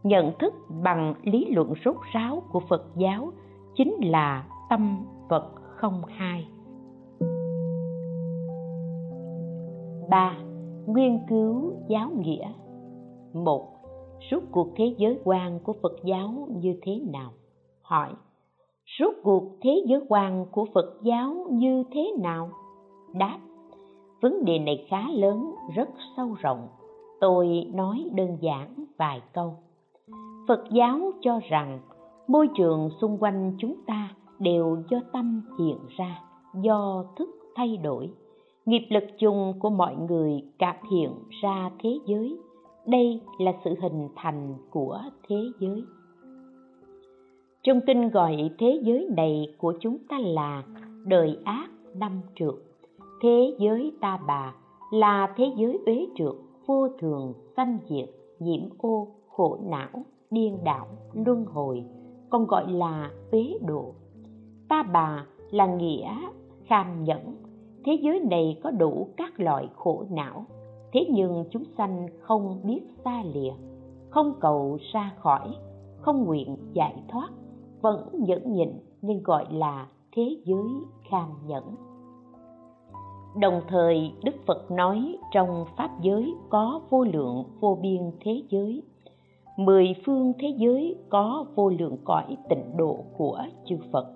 Nhận 0.03 0.33
thức 0.39 0.55
bằng 0.83 1.15
lý 1.23 1.47
luận 1.51 1.75
rốt 1.85 1.97
ráo 2.13 2.43
của 2.53 2.61
phật 2.61 2.87
giáo 2.97 3.33
chính 3.77 3.95
là 4.01 4.47
tâm 4.71 5.05
vật 5.29 5.51
không 5.77 6.03
hai. 6.07 6.49
Ba 10.11 10.35
nghiên 10.87 11.19
cứu 11.29 11.73
giáo 11.89 12.11
nghĩa. 12.11 12.53
Một 13.33 13.78
rốt 14.31 14.43
cuộc 14.51 14.69
thế 14.77 14.95
giới 14.99 15.19
quan 15.25 15.59
của 15.65 15.73
phật 15.83 15.97
giáo 16.05 16.49
như 16.51 16.79
thế 16.83 17.01
nào? 17.13 17.33
Hỏi. 17.83 18.09
Rốt 18.99 19.15
cuộc 19.23 19.43
thế 19.61 19.83
giới 19.87 20.01
quan 20.09 20.47
của 20.53 20.67
phật 20.75 20.95
giáo 21.03 21.47
như 21.51 21.85
thế 21.91 22.13
nào? 22.23 22.51
Đáp. 23.15 23.39
Vấn 24.21 24.45
đề 24.45 24.59
này 24.59 24.87
khá 24.89 25.11
lớn, 25.11 25.55
rất 25.75 25.89
sâu 26.17 26.37
rộng. 26.41 26.69
Tôi 27.21 27.67
nói 27.75 28.05
đơn 28.13 28.39
giản 28.41 28.85
vài 28.99 29.21
câu. 29.33 29.55
Phật 30.49 30.65
giáo 30.71 31.01
cho 31.21 31.41
rằng 31.51 31.81
môi 32.29 32.49
trường 32.55 32.91
xung 33.01 33.19
quanh 33.19 33.53
chúng 33.59 33.75
ta 33.87 34.15
đều 34.39 34.83
do 34.91 34.99
tâm 35.13 35.43
hiện 35.59 35.79
ra, 35.97 36.23
do 36.63 37.05
thức 37.17 37.29
thay 37.55 37.77
đổi. 37.77 38.11
Nghiệp 38.67 38.87
lực 38.91 39.05
chung 39.19 39.53
của 39.59 39.71
mọi 39.71 39.97
người 39.97 40.43
cảm 40.59 40.77
hiện 40.91 41.11
ra 41.43 41.71
thế 41.79 41.91
giới 42.07 42.39
đây 42.91 43.21
là 43.39 43.53
sự 43.65 43.75
hình 43.81 44.09
thành 44.17 44.55
của 44.71 45.01
thế 45.29 45.37
giới. 45.61 45.85
Trong 47.63 47.81
kinh 47.87 48.11
gọi 48.11 48.51
thế 48.59 48.81
giới 48.83 49.09
này 49.17 49.55
của 49.59 49.75
chúng 49.81 49.99
ta 50.09 50.19
là 50.19 50.63
đời 51.05 51.39
ác 51.45 51.69
năm 51.95 52.21
trượt 52.35 52.55
thế 53.21 53.55
giới 53.59 53.93
ta 54.01 54.19
bà 54.27 54.55
là 54.91 55.35
thế 55.37 55.53
giới 55.57 55.79
uế 55.87 56.07
trượt 56.17 56.35
vô 56.67 56.89
thường, 56.99 57.33
sanh 57.57 57.79
diệt, 57.89 58.09
nhiễm 58.39 58.61
ô, 58.79 59.09
khổ 59.29 59.59
não, 59.63 60.05
điên 60.31 60.59
đảo, 60.65 60.87
luân 61.13 61.45
hồi, 61.45 61.85
còn 62.31 62.47
gọi 62.47 62.73
là 62.73 63.11
uế 63.33 63.59
độ. 63.67 63.95
Ta 64.69 64.83
bà 64.83 65.27
là 65.51 65.67
nghĩa, 65.67 66.17
kham 66.65 67.05
nhẫn. 67.05 67.35
Thế 67.85 67.99
giới 68.03 68.21
này 68.21 68.61
có 68.63 68.71
đủ 68.71 69.09
các 69.17 69.41
loại 69.41 69.69
khổ 69.77 70.05
não 70.11 70.47
thế 70.93 71.07
nhưng 71.11 71.45
chúng 71.51 71.65
sanh 71.79 72.07
không 72.21 72.61
biết 72.65 72.81
xa 73.05 73.23
lìa, 73.35 73.53
không 74.11 74.33
cầu 74.41 74.79
ra 74.93 75.13
khỏi, 75.19 75.55
không 76.01 76.25
nguyện 76.25 76.57
giải 76.73 77.03
thoát, 77.09 77.29
vẫn 77.81 78.09
nhẫn 78.13 78.53
nhịn 78.53 78.73
nên 79.03 79.23
gọi 79.23 79.47
là 79.51 79.89
thế 80.13 80.37
giới 80.45 80.69
kham 81.11 81.29
nhẫn. 81.47 81.75
Đồng 83.41 83.61
thời, 83.69 84.13
đức 84.25 84.35
phật 84.47 84.71
nói 84.71 85.17
trong 85.33 85.65
pháp 85.77 85.91
giới 86.03 86.35
có 86.49 86.81
vô 86.91 87.05
lượng 87.05 87.45
vô 87.61 87.79
biên 87.83 88.11
thế 88.21 88.43
giới. 88.49 88.83
Mười 89.57 89.95
phương 90.07 90.33
thế 90.39 90.55
giới 90.59 90.97
có 91.09 91.45
vô 91.55 91.69
lượng 91.69 91.97
cõi 92.05 92.37
tịnh 92.49 92.77
độ 92.77 93.05
của 93.17 93.43
chư 93.65 93.77
phật. 93.93 94.07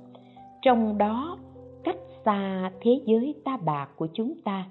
Trong 0.63 0.99
đó, 0.99 1.39
cách 1.85 1.99
xa 2.25 2.73
thế 2.81 3.01
giới 3.05 3.35
ta 3.45 3.59
bà 3.65 3.89
của 3.97 4.07
chúng 4.13 4.35
ta 4.45 4.67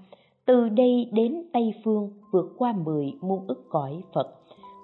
từ 0.46 0.70
đây 0.70 1.10
đến 1.12 1.44
tây 1.54 1.74
phương 1.84 2.10
vượt 2.32 2.54
qua 2.58 2.74
mười 2.86 3.14
muôn 3.22 3.48
ức 3.48 3.66
cõi 3.70 4.02
phật. 4.14 4.28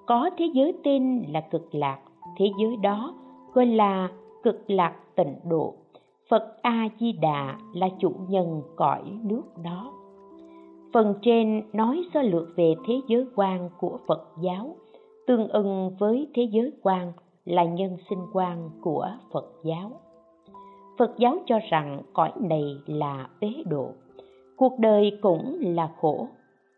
Có 0.06 0.30
thế 0.38 0.46
giới 0.54 0.74
tên 0.84 1.24
là 1.30 1.42
cực 1.42 1.76
lạc, 1.76 2.00
thế 2.38 2.46
giới 2.60 2.76
đó 2.76 3.14
gọi 3.54 3.66
là 3.66 4.10
cực 4.44 4.70
lạc 4.70 4.96
tịnh 5.16 5.36
độ. 5.50 5.74
Phật 6.30 6.58
a 6.62 6.90
di 7.00 7.12
đà 7.12 7.58
là 7.74 7.90
chủ 8.00 8.12
nhân 8.30 8.62
cõi 8.76 9.02
nước 9.24 9.44
đó. 9.64 9.94
Phần 10.94 11.14
trên 11.22 11.64
nói 11.74 12.04
sơ 12.14 12.22
lược 12.22 12.48
về 12.56 12.76
thế 12.88 13.02
giới 13.08 13.26
quan 13.36 13.70
của 13.80 14.00
phật 14.08 14.28
giáo, 14.42 14.76
tương 15.28 15.48
ưng 15.48 15.92
với 16.00 16.28
thế 16.34 16.44
giới 16.52 16.72
quan 16.82 17.12
là 17.46 17.64
nhân 17.64 17.98
sinh 18.10 18.20
quan 18.34 18.70
của 18.82 19.08
phật 19.32 19.46
giáo. 19.64 19.92
Phật 20.98 21.12
giáo 21.18 21.38
cho 21.46 21.60
rằng 21.70 22.02
cõi 22.14 22.32
này 22.42 22.64
là 22.86 23.30
bế 23.42 23.54
độ 23.66 23.92
cuộc 24.58 24.80
đời 24.80 25.18
cũng 25.22 25.58
là 25.62 25.90
khổ. 26.02 26.28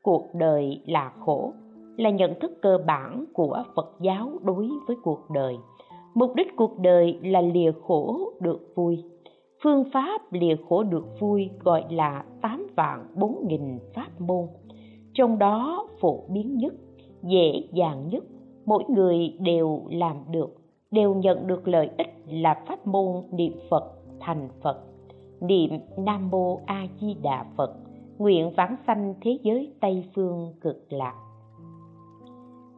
Cuộc 0.03 0.27
đời 0.33 0.81
là 0.85 1.11
khổ 1.25 1.53
là 1.97 2.09
nhận 2.09 2.39
thức 2.39 2.51
cơ 2.61 2.77
bản 2.87 3.25
của 3.33 3.63
phật 3.75 3.95
giáo 4.01 4.31
đối 4.41 4.69
với 4.87 4.95
cuộc 5.03 5.29
đời. 5.29 5.57
Mục 6.13 6.35
đích 6.35 6.55
cuộc 6.55 6.79
đời 6.79 7.19
là 7.23 7.41
lìa 7.41 7.71
khổ 7.87 8.31
được 8.39 8.71
vui. 8.75 9.03
Phương 9.63 9.83
pháp 9.93 10.33
lìa 10.33 10.55
khổ 10.69 10.83
được 10.83 11.05
vui 11.19 11.49
gọi 11.63 11.83
là 11.89 12.23
tám 12.41 12.67
vạn 12.75 13.07
bốn 13.15 13.47
nghìn 13.47 13.79
pháp 13.93 14.21
môn. 14.21 14.47
Trong 15.13 15.39
đó, 15.39 15.87
phổ 15.99 16.19
biến 16.27 16.57
nhất, 16.57 16.73
dễ 17.23 17.63
dàng 17.73 18.07
nhất, 18.07 18.23
mỗi 18.65 18.83
người 18.89 19.33
đều 19.39 19.81
làm 19.89 20.15
được, 20.31 20.55
đều 20.91 21.13
nhận 21.15 21.47
được 21.47 21.67
lợi 21.67 21.89
ích 21.97 22.13
là 22.27 22.63
pháp 22.67 22.87
môn 22.87 23.23
niệm 23.31 23.53
phật, 23.69 23.83
thành 24.19 24.49
phật 24.61 24.88
niệm 25.41 25.79
nam 25.97 26.29
mô 26.29 26.59
a 26.65 26.87
di 27.01 27.15
đà 27.23 27.45
phật, 27.57 27.73
nguyện 28.17 28.53
vãng 28.57 28.75
sanh 28.87 29.13
thế 29.21 29.37
giới 29.43 29.73
tây 29.79 30.03
phương 30.15 30.53
cực 30.61 30.85
lạc. 30.89 31.13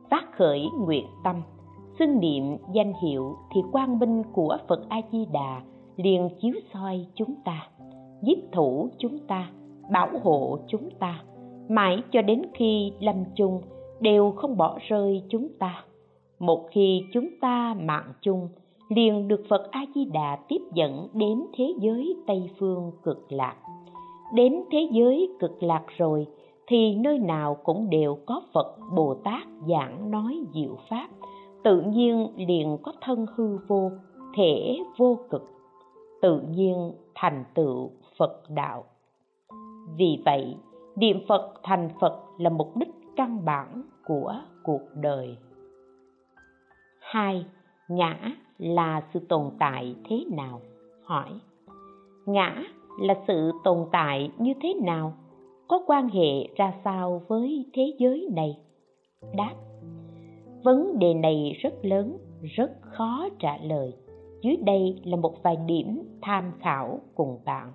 Phát 0.09 0.25
khởi 0.37 0.65
nguyện 0.79 1.05
tâm, 1.23 1.35
xưng 1.99 2.19
niệm 2.19 2.57
danh 2.73 2.93
hiệu 3.03 3.35
thì 3.53 3.61
quang 3.71 3.99
minh 3.99 4.23
của 4.33 4.57
phật 4.67 4.89
a 4.89 5.01
di 5.11 5.25
đà 5.33 5.61
liền 5.95 6.29
chiếu 6.41 6.53
soi 6.73 7.05
chúng 7.15 7.35
ta 7.45 7.67
giúp 8.21 8.37
thủ 8.51 8.89
chúng 8.97 9.19
ta, 9.27 9.49
bảo 9.91 10.09
hộ 10.23 10.59
chúng 10.67 10.89
ta. 10.99 11.23
Mãi 11.69 12.03
cho 12.11 12.21
đến 12.21 12.41
khi 12.53 12.93
lâm 12.99 13.15
chung, 13.35 13.61
đều 13.99 14.31
không 14.31 14.57
bỏ 14.57 14.77
rơi 14.87 15.23
chúng 15.29 15.47
ta. 15.59 15.83
Một 16.39 16.67
khi 16.71 17.01
chúng 17.13 17.29
ta 17.41 17.75
mạng 17.79 18.13
chung 18.21 18.49
liền 18.95 19.27
được 19.27 19.41
phật 19.49 19.71
a 19.71 19.85
di 19.95 20.05
đà 20.05 20.37
tiếp 20.47 20.61
dẫn 20.73 21.07
đến 21.13 21.45
thế 21.53 21.73
giới 21.79 22.15
tây 22.27 22.49
phương 22.59 22.91
cực 23.03 23.31
lạc. 23.31 23.55
Đến 24.33 24.63
thế 24.71 24.87
giới 24.91 25.29
cực 25.39 25.63
lạc 25.63 25.83
rồi, 25.97 26.27
thì 26.67 26.95
nơi 26.95 27.19
nào 27.19 27.57
cũng 27.63 27.89
đều 27.89 28.17
có 28.25 28.41
phật, 28.53 28.77
bồ 28.95 29.15
tát 29.23 29.47
giảng 29.67 30.11
nói 30.11 30.43
diệu 30.53 30.77
pháp. 30.89 31.09
Tự 31.63 31.81
nhiên 31.81 32.27
liền 32.35 32.77
có 32.83 32.93
thân 33.01 33.25
hư 33.35 33.57
vô, 33.67 33.91
thể 34.35 34.79
vô 34.97 35.17
cực. 35.29 35.43
Tự 36.21 36.41
nhiên 36.41 36.91
thành 37.15 37.43
tựu 37.53 37.89
phật 38.17 38.43
đạo. 38.49 38.83
Vì 39.97 40.21
vậy, 40.25 40.55
niệm 40.95 41.19
phật 41.27 41.53
thành 41.63 41.89
phật 42.01 42.19
là 42.37 42.49
mục 42.49 42.77
đích 42.77 42.89
căn 43.15 43.45
bản 43.45 43.83
của 44.05 44.33
cuộc 44.63 44.81
đời. 44.95 45.37
Hai, 46.99 47.45
ngã 47.89 48.17
là 48.61 49.01
sự 49.13 49.19
tồn 49.29 49.51
tại 49.59 49.95
thế 50.09 50.25
nào? 50.31 50.61
Hỏi. 51.03 51.29
Ngã 52.25 52.63
là 52.99 53.15
sự 53.27 53.51
tồn 53.63 53.87
tại 53.91 54.31
như 54.37 54.53
thế 54.61 54.73
nào? 54.73 55.13
Có 55.67 55.83
quan 55.87 56.09
hệ 56.09 56.47
ra 56.55 56.73
sao 56.83 57.21
với 57.27 57.65
thế 57.73 57.93
giới 57.99 58.27
này? 58.35 58.57
Đáp. 59.35 59.53
Vấn 60.63 60.99
đề 60.99 61.13
này 61.13 61.57
rất 61.61 61.73
lớn, 61.81 62.17
rất 62.41 62.71
khó 62.81 63.27
trả 63.39 63.57
lời. 63.57 63.93
Dưới 64.41 64.57
đây 64.57 65.01
là 65.03 65.17
một 65.17 65.43
vài 65.43 65.55
điểm 65.65 66.03
tham 66.21 66.51
khảo 66.59 66.99
cùng 67.15 67.39
bạn. 67.45 67.73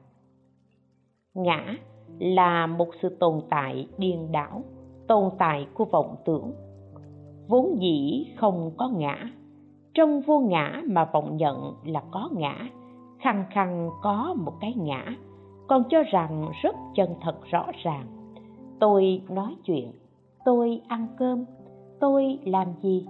Ngã 1.35 1.77
là 2.19 2.67
một 2.67 2.89
sự 3.03 3.17
tồn 3.21 3.41
tại 3.51 3.89
điên 3.99 4.33
đảo, 4.33 4.63
tồn 5.09 5.31
tại 5.39 5.67
của 5.75 5.85
vọng 5.85 6.17
tưởng. 6.25 6.53
Vốn 7.49 7.81
dĩ 7.81 8.27
không 8.37 8.71
có 8.77 8.89
ngã 8.89 9.31
trong 9.97 10.21
vô 10.21 10.39
ngã 10.39 10.83
mà 10.87 11.05
vọng 11.13 11.37
nhận 11.37 11.75
là 11.85 12.03
có 12.11 12.29
ngã. 12.33 12.69
Khăng 13.19 13.45
khăng 13.51 13.91
có 14.03 14.35
một 14.39 14.53
cái 14.61 14.75
ngã, 14.77 15.05
còn 15.69 15.83
cho 15.89 16.03
rằng 16.03 16.49
rất 16.63 16.77
chân 16.95 17.15
thật 17.21 17.37
rõ 17.51 17.67
ràng. 17.83 18.07
Tôi 18.81 19.23
nói 19.29 19.57
chuyện, 19.65 19.93
tôi 20.45 20.81
ăn 20.89 21.07
cơm, 21.19 21.45
tôi 22.01 22.39
làm 22.45 22.69
gì? 22.83 23.07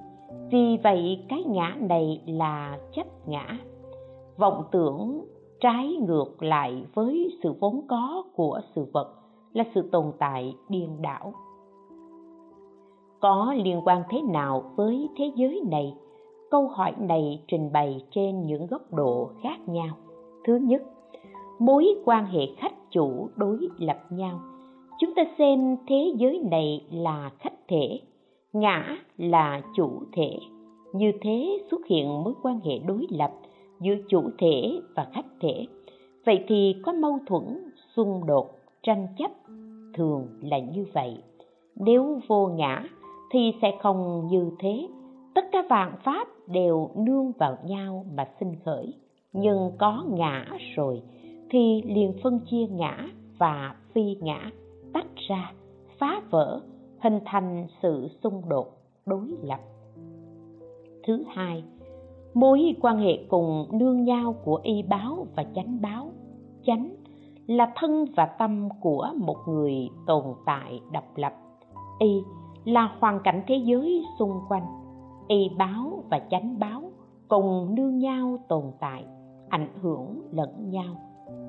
Vì 0.51 0.79
vậy 0.83 1.25
cái 1.29 1.45
ngã 1.47 1.77
này 1.81 2.23
là 2.27 2.79
chấp 2.93 3.29
ngã. 3.29 3.59
Vọng 4.37 4.65
tưởng 4.71 5.25
trái 5.61 5.97
ngược 6.07 6.43
lại 6.43 6.85
với 6.95 7.39
sự 7.43 7.53
vốn 7.61 7.87
có 7.89 8.25
của 8.35 8.61
sự 8.75 8.87
vật 8.93 9.15
là 9.53 9.65
sự 9.75 9.89
tồn 9.93 10.13
tại 10.19 10.57
điên 10.69 11.03
đảo. 11.03 11.33
Có 13.21 13.55
liên 13.57 13.81
quan 13.85 14.03
thế 14.11 14.23
nào 14.23 14.73
với 14.77 15.09
thế 15.17 15.33
giới 15.37 15.63
này? 15.71 15.95
Câu 16.51 16.69
hỏi 16.69 16.93
này 16.99 17.43
trình 17.49 17.73
bày 17.73 18.05
trên 18.11 18.47
những 18.47 18.67
góc 18.67 18.93
độ 18.95 19.31
khác 19.43 19.69
nhau. 19.69 19.97
Thứ 20.45 20.57
nhất, 20.57 20.83
mối 21.59 21.95
quan 22.05 22.27
hệ 22.27 22.41
khách 22.57 22.91
chủ 22.91 23.29
đối 23.37 23.59
lập 23.79 23.99
nhau. 24.11 24.41
Chúng 25.01 25.15
ta 25.15 25.23
xem 25.39 25.77
thế 25.89 26.13
giới 26.17 26.41
này 26.51 26.85
là 26.91 27.31
khách 27.39 27.69
thể, 27.69 28.01
ngã 28.53 28.97
là 29.17 29.63
chủ 29.77 29.91
thể. 30.13 30.39
Như 30.93 31.13
thế 31.21 31.59
xuất 31.71 31.87
hiện 31.87 32.25
mối 32.25 32.35
quan 32.43 32.61
hệ 32.61 32.79
đối 32.79 33.07
lập 33.11 33.33
giữa 33.81 33.95
chủ 34.09 34.23
thể 34.39 34.81
và 34.95 35.07
khách 35.13 35.27
thể. 35.41 35.67
Vậy 36.27 36.45
thì 36.49 36.77
có 36.85 36.93
mâu 36.93 37.19
thuẫn, 37.27 37.71
xung 37.97 38.27
đột, 38.27 38.51
tranh 38.83 39.07
chấp 39.19 39.31
thường 39.95 40.29
là 40.43 40.59
như 40.59 40.87
vậy. 40.93 41.17
Nếu 41.77 42.21
vô 42.29 42.47
ngã 42.47 42.85
thì 43.31 43.53
sẽ 43.63 43.73
không 43.83 44.27
như 44.31 44.51
thế 44.59 44.89
tất 45.37 45.45
cả 45.53 45.63
vạn 45.69 45.97
pháp 46.05 46.29
đều 46.47 46.91
nương 46.95 47.33
vào 47.39 47.57
nhau 47.65 48.05
mà 48.15 48.29
sinh 48.41 48.55
khởi. 48.65 48.95
Nhưng 49.33 49.73
có 49.79 50.05
ngã 50.09 50.47
rồi, 50.75 51.03
thì 51.51 51.83
liền 51.85 52.13
phân 52.23 52.41
chia 52.51 52.67
ngã 52.71 53.09
và 53.39 53.77
phi 53.93 54.17
ngã, 54.21 54.51
tách 54.93 55.17
ra, 55.29 55.53
phá 55.99 56.21
vỡ, 56.31 56.61
hình 57.01 57.21
thành 57.25 57.67
sự 57.83 58.09
xung 58.23 58.49
đột, 58.49 58.67
đối 59.07 59.29
lập. 59.43 59.61
Thứ 61.07 61.25
hai, 61.29 61.65
mối 62.35 62.75
quan 62.81 62.99
hệ 62.99 63.19
cùng 63.29 63.67
nương 63.73 64.05
nhau 64.05 64.35
của 64.45 64.61
y 64.63 64.83
báo 64.83 65.27
và 65.37 65.45
chánh 65.55 65.79
báo. 65.83 66.11
Chánh 66.67 66.97
là 67.47 67.73
thân 67.77 68.05
và 68.17 68.27
tâm 68.27 68.69
của 68.81 69.11
một 69.17 69.37
người 69.49 69.89
tồn 70.07 70.25
tại 70.47 70.81
độc 70.93 71.17
lập. 71.17 71.33
Y 71.99 72.23
là 72.65 72.97
hoàn 73.01 73.21
cảnh 73.25 73.43
thế 73.47 73.57
giới 73.65 74.05
xung 74.19 74.41
quanh 74.49 74.86
y 75.29 75.51
báo 75.59 76.05
và 76.11 76.21
chánh 76.31 76.59
báo, 76.59 76.83
cùng 77.29 77.75
nương 77.75 77.99
nhau 77.99 78.39
tồn 78.49 78.65
tại, 78.81 79.05
ảnh 79.49 79.69
hưởng 79.83 80.23
lẫn 80.33 80.71
nhau. 80.71 80.95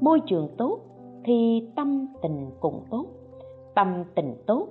Môi 0.01 0.19
trường 0.25 0.49
tốt 0.57 0.79
thì 1.23 1.67
tâm 1.75 2.07
tình 2.21 2.49
cũng 2.59 2.83
tốt, 2.89 3.05
tâm 3.75 4.03
tình 4.15 4.35
tốt 4.47 4.67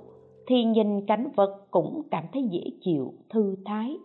thì 0.47 0.63
nhìn 0.63 1.05
cảnh 1.05 1.29
vật 1.35 1.67
cũng 1.71 2.01
cảm 2.11 2.23
thấy 2.33 2.43
dễ 2.43 2.61
chịu, 2.81 3.13
thư 3.29 3.55
thái. 3.65 3.97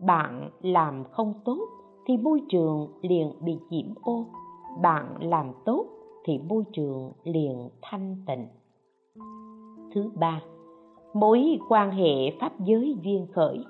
Bạn 0.00 0.50
làm 0.62 1.04
không 1.10 1.34
tốt 1.44 1.58
thì 2.06 2.16
môi 2.16 2.42
trường 2.48 2.88
liền 3.02 3.32
bị 3.40 3.58
nhiễm 3.70 3.86
ô. 4.02 4.24
Bạn 4.82 5.16
làm 5.20 5.52
tốt 5.64 5.86
thì 6.24 6.38
môi 6.38 6.64
trường 6.72 7.12
liền 7.24 7.68
thanh 7.82 8.16
tịnh. 8.26 8.46
Thứ 9.94 10.10
ba, 10.14 10.42
mối 11.14 11.58
quan 11.68 11.90
hệ 11.90 12.30
pháp 12.40 12.60
giới 12.60 12.96
duyên 13.02 13.26
khởi 13.32 13.64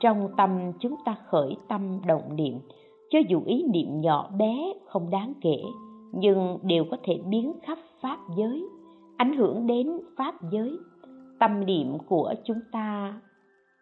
trong 0.00 0.28
tâm 0.36 0.72
chúng 0.80 0.94
ta 1.04 1.16
khởi 1.26 1.56
tâm 1.68 2.00
động 2.06 2.36
niệm. 2.36 2.60
Cho 3.10 3.18
dù 3.28 3.42
ý 3.46 3.64
niệm 3.72 4.00
nhỏ 4.00 4.30
bé 4.38 4.72
không 4.86 5.10
đáng 5.10 5.32
kể, 5.40 5.62
nhưng 6.12 6.58
đều 6.62 6.84
có 6.90 6.96
thể 7.04 7.20
biến 7.28 7.52
khắp 7.62 7.78
pháp 8.00 8.18
giới, 8.36 8.64
ảnh 9.16 9.36
hưởng 9.36 9.66
đến 9.66 10.00
pháp 10.16 10.34
giới. 10.50 10.72
Tâm 11.40 11.66
niệm 11.66 11.98
của 12.08 12.34
chúng 12.44 12.60
ta, 12.72 13.20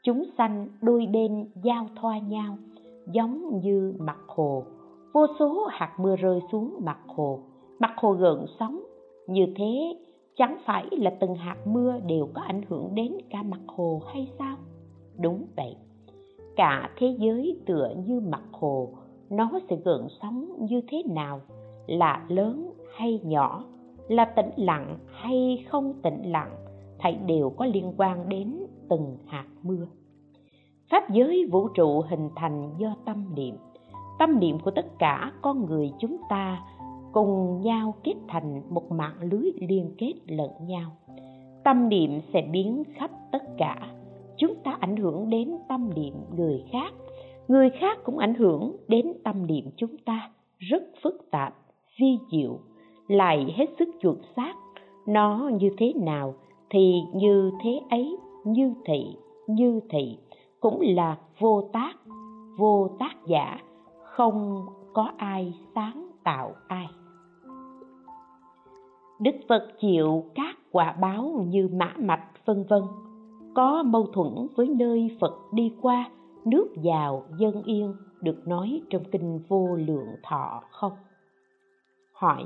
chúng 0.02 0.24
sanh 0.38 0.68
đôi 0.81 1.07
bên 1.12 1.50
giao 1.64 1.87
thoa 2.00 2.18
nhau, 2.18 2.59
giống 3.12 3.61
như 3.61 3.94
mặt 3.98 4.18
hồ. 4.26 4.64
Vô 5.14 5.26
số 5.38 5.66
hạt 5.70 5.96
mưa 6.00 6.16
rơi 6.16 6.40
xuống 6.52 6.74
mặt 6.85 6.98
hồ 7.07 7.40
mặt 7.79 7.92
hồ 7.96 8.12
gợn 8.12 8.46
sóng. 8.59 8.83
Như 9.26 9.46
thế, 9.57 9.96
chẳng 10.37 10.57
phải 10.66 10.87
là 10.90 11.11
từng 11.20 11.35
hạt 11.35 11.57
mưa 11.66 11.98
đều 12.07 12.29
có 12.35 12.42
ảnh 12.42 12.62
hưởng 12.68 12.94
đến 12.94 13.12
cả 13.31 13.42
mặt 13.42 13.61
hồ 13.66 14.02
hay 14.12 14.29
sao? 14.38 14.57
Đúng 15.18 15.46
vậy 15.57 15.76
cả 16.57 16.90
thế 16.99 17.16
giới 17.19 17.59
tựa 17.66 17.95
như 18.07 18.21
mặt 18.21 18.42
hồ, 18.53 18.88
nó 19.31 19.51
sẽ 19.71 19.77
gợn 19.85 20.07
sóng 20.23 20.49
như 20.59 20.81
thế 20.88 21.03
nào, 21.07 21.40
là 21.87 22.25
lớn 22.29 22.73
hay 22.97 23.21
nhỏ, 23.25 23.64
là 24.09 24.25
tĩnh 24.25 24.51
lặng 24.57 24.99
hay 25.12 25.64
không 25.69 25.95
tĩnh 26.03 26.23
lặng, 26.23 26.51
thảy 26.99 27.19
đều 27.27 27.51
có 27.51 27.66
liên 27.66 27.92
quan 27.97 28.29
đến 28.29 28.59
từng 28.88 29.16
hạt 29.27 29.47
mưa. 29.62 29.87
Pháp 30.90 31.11
giới 31.11 31.49
vũ 31.53 31.69
trụ 31.69 32.01
hình 32.01 32.31
thành 32.37 32.71
do 32.79 32.95
tâm 33.05 33.35
niệm. 33.35 33.57
Tâm 34.19 34.40
niệm 34.40 34.59
của 34.59 34.71
tất 34.71 34.87
cả 34.99 35.33
con 35.42 35.66
người 35.66 35.92
chúng 35.99 36.16
ta 36.29 36.62
cùng 37.12 37.61
nhau 37.61 37.95
kết 38.05 38.14
thành 38.29 38.62
một 38.71 38.92
mạng 38.92 39.16
lưới 39.21 39.53
liên 39.61 39.95
kết 39.99 40.14
lẫn 40.27 40.51
nhau. 40.61 40.90
Tâm 41.64 41.88
niệm 41.88 42.21
sẽ 42.33 42.42
biến 42.53 42.83
khắp 42.95 43.11
tất 43.33 43.42
cả 43.59 43.95
chúng 44.38 44.55
ta 44.64 44.77
ảnh 44.81 44.96
hưởng 44.96 45.31
đến 45.31 45.51
tâm 45.68 45.90
niệm 45.94 46.14
người 46.37 46.64
khác. 46.72 46.92
Người 47.49 47.70
khác 47.70 47.99
cũng 48.05 48.18
ảnh 48.18 48.35
hưởng 48.35 48.77
đến 48.88 49.12
tâm 49.25 49.46
niệm 49.46 49.64
chúng 49.77 49.96
ta. 50.05 50.31
Rất 50.59 50.83
phức 51.03 51.31
tạp, 51.31 51.55
vi 52.01 52.18
diệu, 52.33 52.59
lại 53.09 53.55
hết 53.57 53.66
sức 53.79 53.88
chuẩn 54.01 54.16
xác. 54.37 54.55
Nó 55.07 55.51
như 55.61 55.70
thế 55.79 55.92
nào 55.96 56.35
thì 56.70 56.94
như 57.14 57.51
thế 57.62 57.81
ấy, 57.90 58.16
như 58.44 58.75
thị 58.85 59.16
như 59.46 59.81
thị. 59.90 60.18
Cũng 60.61 60.81
là 60.81 61.16
vô 61.38 61.68
tác 61.72 61.92
vô 62.59 62.90
tác 62.99 63.14
giả, 63.27 63.59
không 64.05 64.66
có 64.92 65.11
ai 65.16 65.55
sáng 65.75 66.11
tạo 66.25 66.53
ai. 66.68 66.87
Đức 69.20 69.35
phật 69.49 69.68
chịu 69.81 70.25
các 70.35 70.57
quả 70.72 70.96
báo 71.01 71.44
như 71.49 71.68
mã 71.72 71.92
mạch, 71.99 72.25
vân 72.46 72.64
vân 72.68 72.83
có 73.57 73.83
mâu 73.83 74.07
thuẫn 74.07 74.49
với 74.57 74.69
nơi 74.69 75.11
phật 75.21 75.35
đi 75.53 75.73
qua, 75.83 76.11
nước 76.45 76.69
giàu 76.83 77.23
dân 77.38 77.62
yên, 77.62 77.95
được 78.23 78.49
nói 78.49 78.83
trong 78.90 79.03
kinh 79.12 79.40
vô 79.49 79.69
lượng 79.77 80.09
thọ 80.23 80.62
không? 80.71 80.92
Hỏi, 82.12 82.45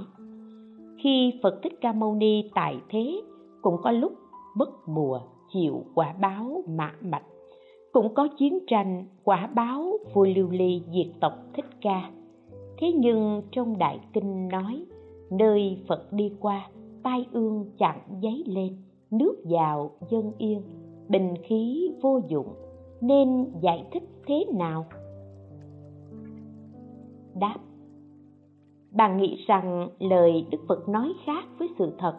khi 0.98 1.32
phật 1.42 1.60
thích 1.62 1.72
ca 1.80 1.92
mâu 1.92 2.14
ni 2.14 2.50
tại 2.54 2.80
thế, 2.88 3.22
cũng 3.62 3.76
có 3.82 3.90
lúc 3.90 4.12
bất 4.56 4.88
mùa 4.88 5.20
chịu 5.52 5.84
quả 5.94 6.14
báo 6.20 6.62
mã 6.68 6.92
mạch, 7.00 7.24
cũng 7.92 8.14
có 8.14 8.28
chiến 8.38 8.58
tranh 8.66 9.06
quả 9.24 9.46
báo 9.54 9.92
vua 10.14 10.26
lưu 10.36 10.50
ly 10.50 10.82
diệt 10.94 11.20
tộc 11.20 11.32
thích 11.54 11.70
ca. 11.80 12.10
Thế 12.78 12.92
nhưng 12.92 13.42
trong 13.50 13.78
đại 13.78 14.00
kinh 14.12 14.48
nói, 14.48 14.84
nơi 15.30 15.82
phật 15.88 16.12
đi 16.12 16.32
qua, 16.40 16.70
tai 17.02 17.26
ương 17.32 17.70
chẳng 17.78 18.00
giấy 18.20 18.44
lên, 18.46 18.76
nước 19.10 19.36
giàu 19.44 19.90
dân 20.10 20.32
yên 20.38 20.62
bình 21.10 21.34
khí 21.42 21.92
vô 22.02 22.20
dụng, 22.28 22.54
nên 23.00 23.52
giải 23.60 23.86
thích 23.92 24.02
thế 24.26 24.44
nào? 24.54 24.86
Đáp, 27.34 27.56
bạn 28.92 29.16
nghĩ 29.16 29.44
rằng 29.46 29.88
lời 29.98 30.46
đức 30.50 30.58
phật 30.68 30.88
nói 30.88 31.12
khác 31.24 31.44
với 31.58 31.68
sự 31.78 31.92
thật. 31.98 32.14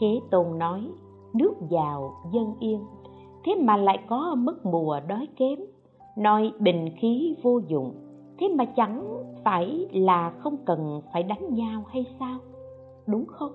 Thế 0.00 0.20
tôn 0.30 0.58
nói, 0.58 0.88
nước 1.34 1.54
giàu 1.70 2.12
dân 2.32 2.54
yên, 2.60 2.84
thế 3.44 3.54
mà 3.60 3.76
lại 3.76 3.98
có 4.08 4.34
mất 4.34 4.66
mùa 4.66 5.00
đói 5.08 5.28
kém. 5.36 5.58
Nói 6.16 6.52
bình 6.58 6.88
khí 6.96 7.36
vô 7.42 7.60
dụng, 7.68 7.94
thế 8.38 8.48
mà 8.48 8.64
chẳng 8.64 9.22
phải 9.44 9.86
là 9.92 10.30
không 10.38 10.56
cần 10.64 11.00
phải 11.12 11.22
đánh 11.22 11.54
nhau 11.54 11.82
hay 11.88 12.06
sao? 12.20 12.38
Đúng 13.06 13.26
không? 13.26 13.52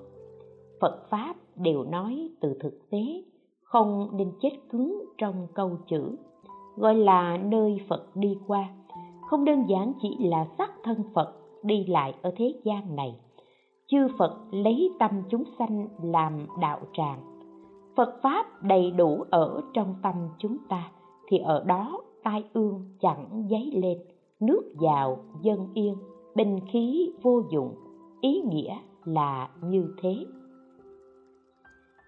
Phật 0.81 1.09
pháp 1.09 1.35
đều 1.55 1.83
nói 1.83 2.29
từ 2.41 2.53
thực 2.59 2.89
tế 2.89 3.23
không 3.67 4.09
nên 4.13 4.31
chết 4.41 4.51
cứng 4.69 5.05
trong 5.17 5.47
câu 5.53 5.77
chữ, 5.87 6.17
gọi 6.75 6.95
là 6.95 7.37
nơi 7.37 7.77
phật 7.89 8.15
đi 8.15 8.37
qua. 8.47 8.69
Không 9.29 9.45
đơn 9.45 9.63
giản 9.69 9.93
chỉ 10.01 10.17
là 10.19 10.47
xác 10.57 10.71
thân 10.83 11.03
phật 11.15 11.33
đi 11.63 11.85
lại 11.87 12.13
ở 12.21 12.33
thế 12.37 12.53
gian 12.63 12.95
này. 12.95 13.19
Chư 13.87 14.07
phật 14.17 14.37
lấy 14.51 14.89
tâm 14.99 15.11
chúng 15.29 15.43
sanh 15.59 15.87
làm 16.03 16.47
đạo 16.61 16.79
tràng. 16.93 17.19
Phật 17.95 18.19
pháp 18.23 18.63
đầy 18.63 18.91
đủ 18.91 19.23
ở 19.29 19.61
trong 19.73 19.95
tâm 20.03 20.15
chúng 20.37 20.57
ta, 20.69 20.91
thì 21.27 21.37
ở 21.37 21.63
đó 21.63 22.01
tai 22.23 22.43
ương 22.53 22.85
chẳng 22.99 23.47
dấy 23.49 23.71
lên, 23.73 23.97
nước 24.39 24.73
vào 24.79 25.17
dân 25.41 25.67
yên, 25.73 25.95
bình 26.35 26.59
khí 26.71 27.11
vô 27.21 27.41
dụng, 27.51 27.75
ý 28.21 28.41
nghĩa 28.41 28.77
là 29.05 29.49
như 29.63 29.87
thế 30.01 30.25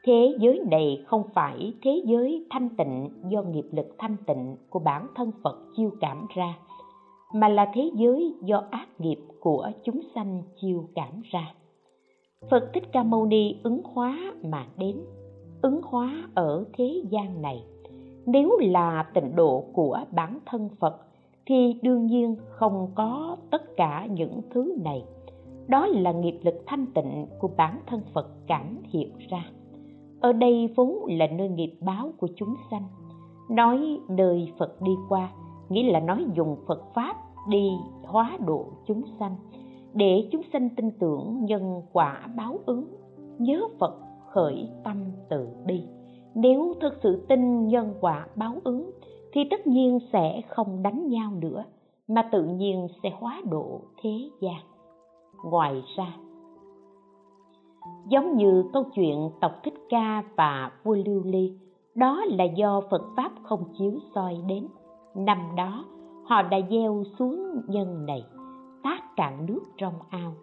thế 0.06 0.36
giới 0.40 0.62
này 0.72 1.04
không 1.08 1.24
phải 1.34 1.74
thế 1.82 2.02
giới 2.06 2.48
thanh 2.50 2.70
tịnh 2.78 3.10
do 3.30 3.42
nghiệp 3.42 3.66
lực 3.72 3.96
thanh 3.98 4.16
tịnh 4.28 4.56
của 4.70 4.80
bản 4.80 5.08
thân 5.16 5.32
phật 5.44 5.58
chiêu 5.78 5.92
cảm 6.02 6.26
ra, 6.36 6.58
mà 7.34 7.48
là 7.48 7.72
thế 7.74 7.92
giới 7.96 8.34
do 8.44 8.64
ác 8.72 8.88
nghiệp 9.00 9.20
của 9.40 9.72
chúng 9.84 10.02
sanh 10.16 10.44
chiêu 10.62 10.84
cảm 10.96 11.22
ra. 11.32 11.54
Phật 12.50 12.70
thích 12.74 12.84
ca 12.92 13.04
mâu 13.04 13.26
ni 13.26 13.56
ứng 13.64 13.82
hóa 13.94 14.34
mà 14.44 14.68
đến, 14.78 14.98
ứng 15.62 15.82
hóa 15.84 16.24
ở 16.36 16.66
thế 16.74 17.04
gian 17.10 17.42
này. 17.42 17.64
Nếu 18.26 18.58
là 18.62 19.12
tịnh 19.14 19.36
độ 19.36 19.64
của 19.74 20.00
bản 20.12 20.40
thân 20.46 20.70
phật, 20.80 20.98
thì 21.46 21.76
đương 21.82 22.06
nhiên 22.06 22.36
không 22.50 22.92
có 22.96 23.38
tất 23.52 23.62
cả 23.78 24.08
những 24.12 24.42
thứ 24.50 24.76
này. 24.84 25.04
Đó 25.68 25.88
là 25.88 26.12
nghiệp 26.12 26.40
lực 26.44 26.64
thanh 26.66 26.86
tịnh 26.94 27.26
của 27.40 27.50
bản 27.58 27.80
thân 27.88 28.02
phật 28.14 28.28
cảm 28.48 28.78
hiện 28.90 29.12
ra 29.30 29.46
ở 30.22 30.34
đây 30.34 30.74
vốn 30.76 31.06
là 31.08 31.28
nơi 31.28 31.50
nghiệp 31.50 31.74
báo 31.82 32.12
của 32.18 32.28
chúng 32.36 32.56
sanh. 32.72 32.84
Nói 33.50 34.00
nơi 34.10 34.54
phật 34.60 34.82
đi 34.82 34.92
qua, 35.10 35.32
nghĩa 35.70 35.92
là 35.92 36.00
nói 36.00 36.26
dùng 36.36 36.58
phật 36.68 36.84
pháp 36.96 37.16
đi 37.50 37.70
hóa 38.04 38.38
độ 38.46 38.66
chúng 38.86 39.02
sanh, 39.20 39.36
để 39.94 40.28
chúng 40.32 40.42
sanh 40.54 40.70
tin 40.70 40.92
tưởng 40.92 41.46
nhân 41.46 41.82
quả 41.94 42.28
báo 42.36 42.60
ứng, 42.66 42.86
nhớ 43.38 43.62
phật 43.80 44.00
khởi 44.30 44.70
tâm 44.84 44.98
từ 45.30 45.48
bi. 45.66 45.84
Nếu 46.36 46.74
thực 46.82 46.94
sự 47.04 47.26
tin 47.30 47.68
nhân 47.68 47.94
quả 48.02 48.28
báo 48.36 48.56
ứng, 48.64 48.92
thì 49.34 49.42
tất 49.52 49.68
nhiên 49.68 50.00
sẽ 50.14 50.42
không 50.48 50.84
đánh 50.84 51.08
nhau 51.08 51.32
nữa, 51.42 51.64
mà 52.08 52.30
tự 52.32 52.44
nhiên 52.44 52.88
sẽ 53.04 53.10
hóa 53.20 53.42
độ 53.50 53.82
thế 54.02 54.30
gian. 54.42 54.62
Ngoài 55.46 55.82
ra 55.98 56.14
giống 58.08 58.38
như 58.38 58.64
câu 58.74 58.84
chuyện 58.96 59.30
tộc 59.42 59.52
thích 59.64 59.74
ca 59.90 60.24
và 60.36 60.72
vua 60.84 60.96
lưu 61.06 61.22
ly, 61.26 61.54
đó 61.96 62.26
là 62.28 62.44
do 62.44 62.82
phật 62.92 63.02
pháp 63.18 63.32
không 63.44 63.64
chiếu 63.78 63.92
soi 64.16 64.38
đến. 64.48 64.68
Năm 65.16 65.38
đó, 65.58 65.86
họ 66.26 66.42
đã 66.42 66.58
gieo 66.70 67.04
xuống 67.20 67.62
nhân 67.68 68.06
này 68.06 68.24
tát 68.84 69.16
cạn 69.16 69.46
nước 69.46 69.62
trong 69.78 69.94
ao, 70.10 70.34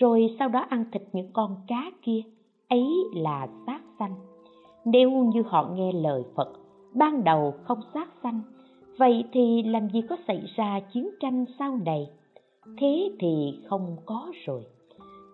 rồi 0.00 0.36
sau 0.38 0.48
đó 0.48 0.64
ăn 0.68 0.84
thịt 0.92 1.02
những 1.12 1.32
con 1.32 1.56
cá 1.68 1.90
kia, 2.02 2.20
ấy 2.68 2.88
là 3.14 3.48
sát 3.66 3.80
sanh. 3.98 4.14
Nếu 4.84 5.10
như 5.10 5.42
họ 5.46 5.68
nghe 5.74 5.92
lời 5.92 6.24
phật, 6.34 6.48
ban 6.94 7.24
đầu 7.24 7.54
không 7.64 7.80
sát 7.94 8.08
sanh, 8.22 8.40
vậy 8.98 9.24
thì 9.32 9.62
làm 9.62 9.88
gì 9.90 10.02
có 10.08 10.16
xảy 10.28 10.42
ra 10.56 10.80
chiến 10.92 11.10
tranh 11.20 11.44
sau 11.58 11.78
này? 11.84 12.10
Thế 12.80 13.10
thì 13.18 13.58
không 13.68 13.96
có 14.06 14.32
rồi. 14.46 14.62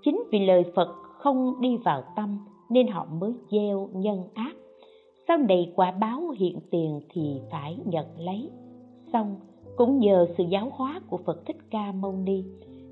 Chính 0.02 0.22
vì 0.32 0.38
lời 0.46 0.64
phật 0.74 0.88
không 1.18 1.60
đi 1.60 1.76
vào 1.76 2.02
tâm 2.16 2.38
nên 2.68 2.88
họ 2.88 3.06
mới 3.20 3.32
gieo 3.50 3.88
nhân 3.92 4.24
ác. 4.34 4.56
Sau 5.28 5.38
này 5.38 5.72
quả 5.76 5.90
báo 5.90 6.28
hiện 6.38 6.58
tiền 6.70 7.00
thì 7.12 7.40
phải 7.50 7.78
nhận 7.84 8.06
lấy. 8.18 8.50
Xong, 9.12 9.36
cũng 9.76 9.98
nhờ 9.98 10.26
sự 10.38 10.44
giáo 10.44 10.72
hóa 10.72 11.00
của 11.10 11.16
phật 11.16 11.46
thích 11.46 11.56
ca 11.70 11.92
mâu 11.92 12.12
ni, 12.12 12.44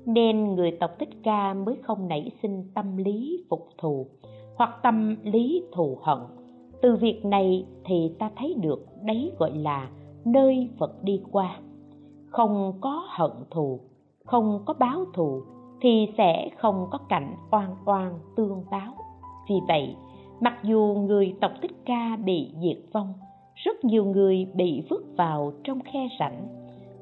nên 0.05 0.55
người 0.55 0.71
tộc 0.71 0.91
thích 0.99 1.09
ca 1.23 1.53
mới 1.53 1.75
không 1.81 2.07
nảy 2.07 2.31
sinh 2.41 2.63
tâm 2.73 2.97
lý 2.97 3.45
phục 3.49 3.67
thù 3.77 4.05
hoặc 4.55 4.79
tâm 4.83 5.15
lý 5.23 5.63
thù 5.73 5.97
hận. 6.01 6.19
Từ 6.81 6.95
việc 6.95 7.25
này 7.25 7.65
thì 7.85 8.11
ta 8.19 8.31
thấy 8.35 8.53
được 8.53 8.85
đấy 9.03 9.31
gọi 9.39 9.51
là 9.57 9.89
nơi 10.25 10.69
phật 10.79 11.03
đi 11.03 11.21
qua. 11.31 11.59
Không 12.25 12.73
có 12.81 13.03
hận 13.09 13.31
thù, 13.51 13.79
không 14.25 14.63
có 14.65 14.73
báo 14.73 15.05
thù 15.13 15.41
thì 15.81 16.07
sẽ 16.17 16.49
không 16.57 16.87
có 16.91 16.97
cảnh 17.09 17.35
oan 17.51 17.75
oan 17.85 18.19
tương 18.35 18.63
báo. 18.71 18.93
Vì 19.49 19.55
vậy, 19.67 19.95
mặc 20.39 20.59
dù 20.63 21.05
người 21.07 21.35
tộc 21.41 21.51
thích 21.61 21.75
ca 21.85 22.17
bị 22.25 22.51
diệt 22.61 22.77
vong, 22.93 23.13
rất 23.55 23.85
nhiều 23.85 24.05
người 24.05 24.47
bị 24.53 24.83
vứt 24.89 25.03
vào 25.17 25.53
trong 25.63 25.79
khe 25.79 26.07
rãnh, 26.19 26.47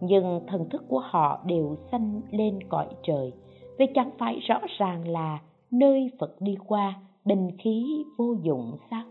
nhưng 0.02 0.42
thần 0.48 0.70
thức 0.70 0.84
của 0.90 1.02
họ 1.04 1.40
đều 1.46 1.76
sanh 1.92 2.22
lên 2.32 2.60
cõi 2.70 2.88
trời, 3.04 3.34
vì 3.78 3.86
chẳng 3.96 4.12
phải 4.18 4.40
rõ 4.40 4.60
ràng 4.78 5.08
là 5.08 5.40
nơi 5.72 6.10
phật 6.20 6.42
đi 6.42 6.56
qua 6.68 6.94
bình 7.26 7.50
khí 7.58 8.06
vô 8.18 8.36
dụng 8.44 8.78
sao? 8.92 9.04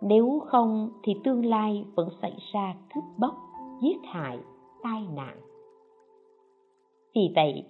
Nếu 0.00 0.42
không 0.46 0.90
thì 1.02 1.14
tương 1.24 1.46
lai 1.46 1.84
vẫn 1.94 2.08
xảy 2.22 2.36
ra 2.52 2.74
cướp 2.94 3.04
bóc, 3.18 3.34
giết 3.82 3.98
hại, 4.04 4.38
tai 4.82 5.02
nạn. 5.14 5.36
Vì 7.14 7.32
vậy 7.34 7.64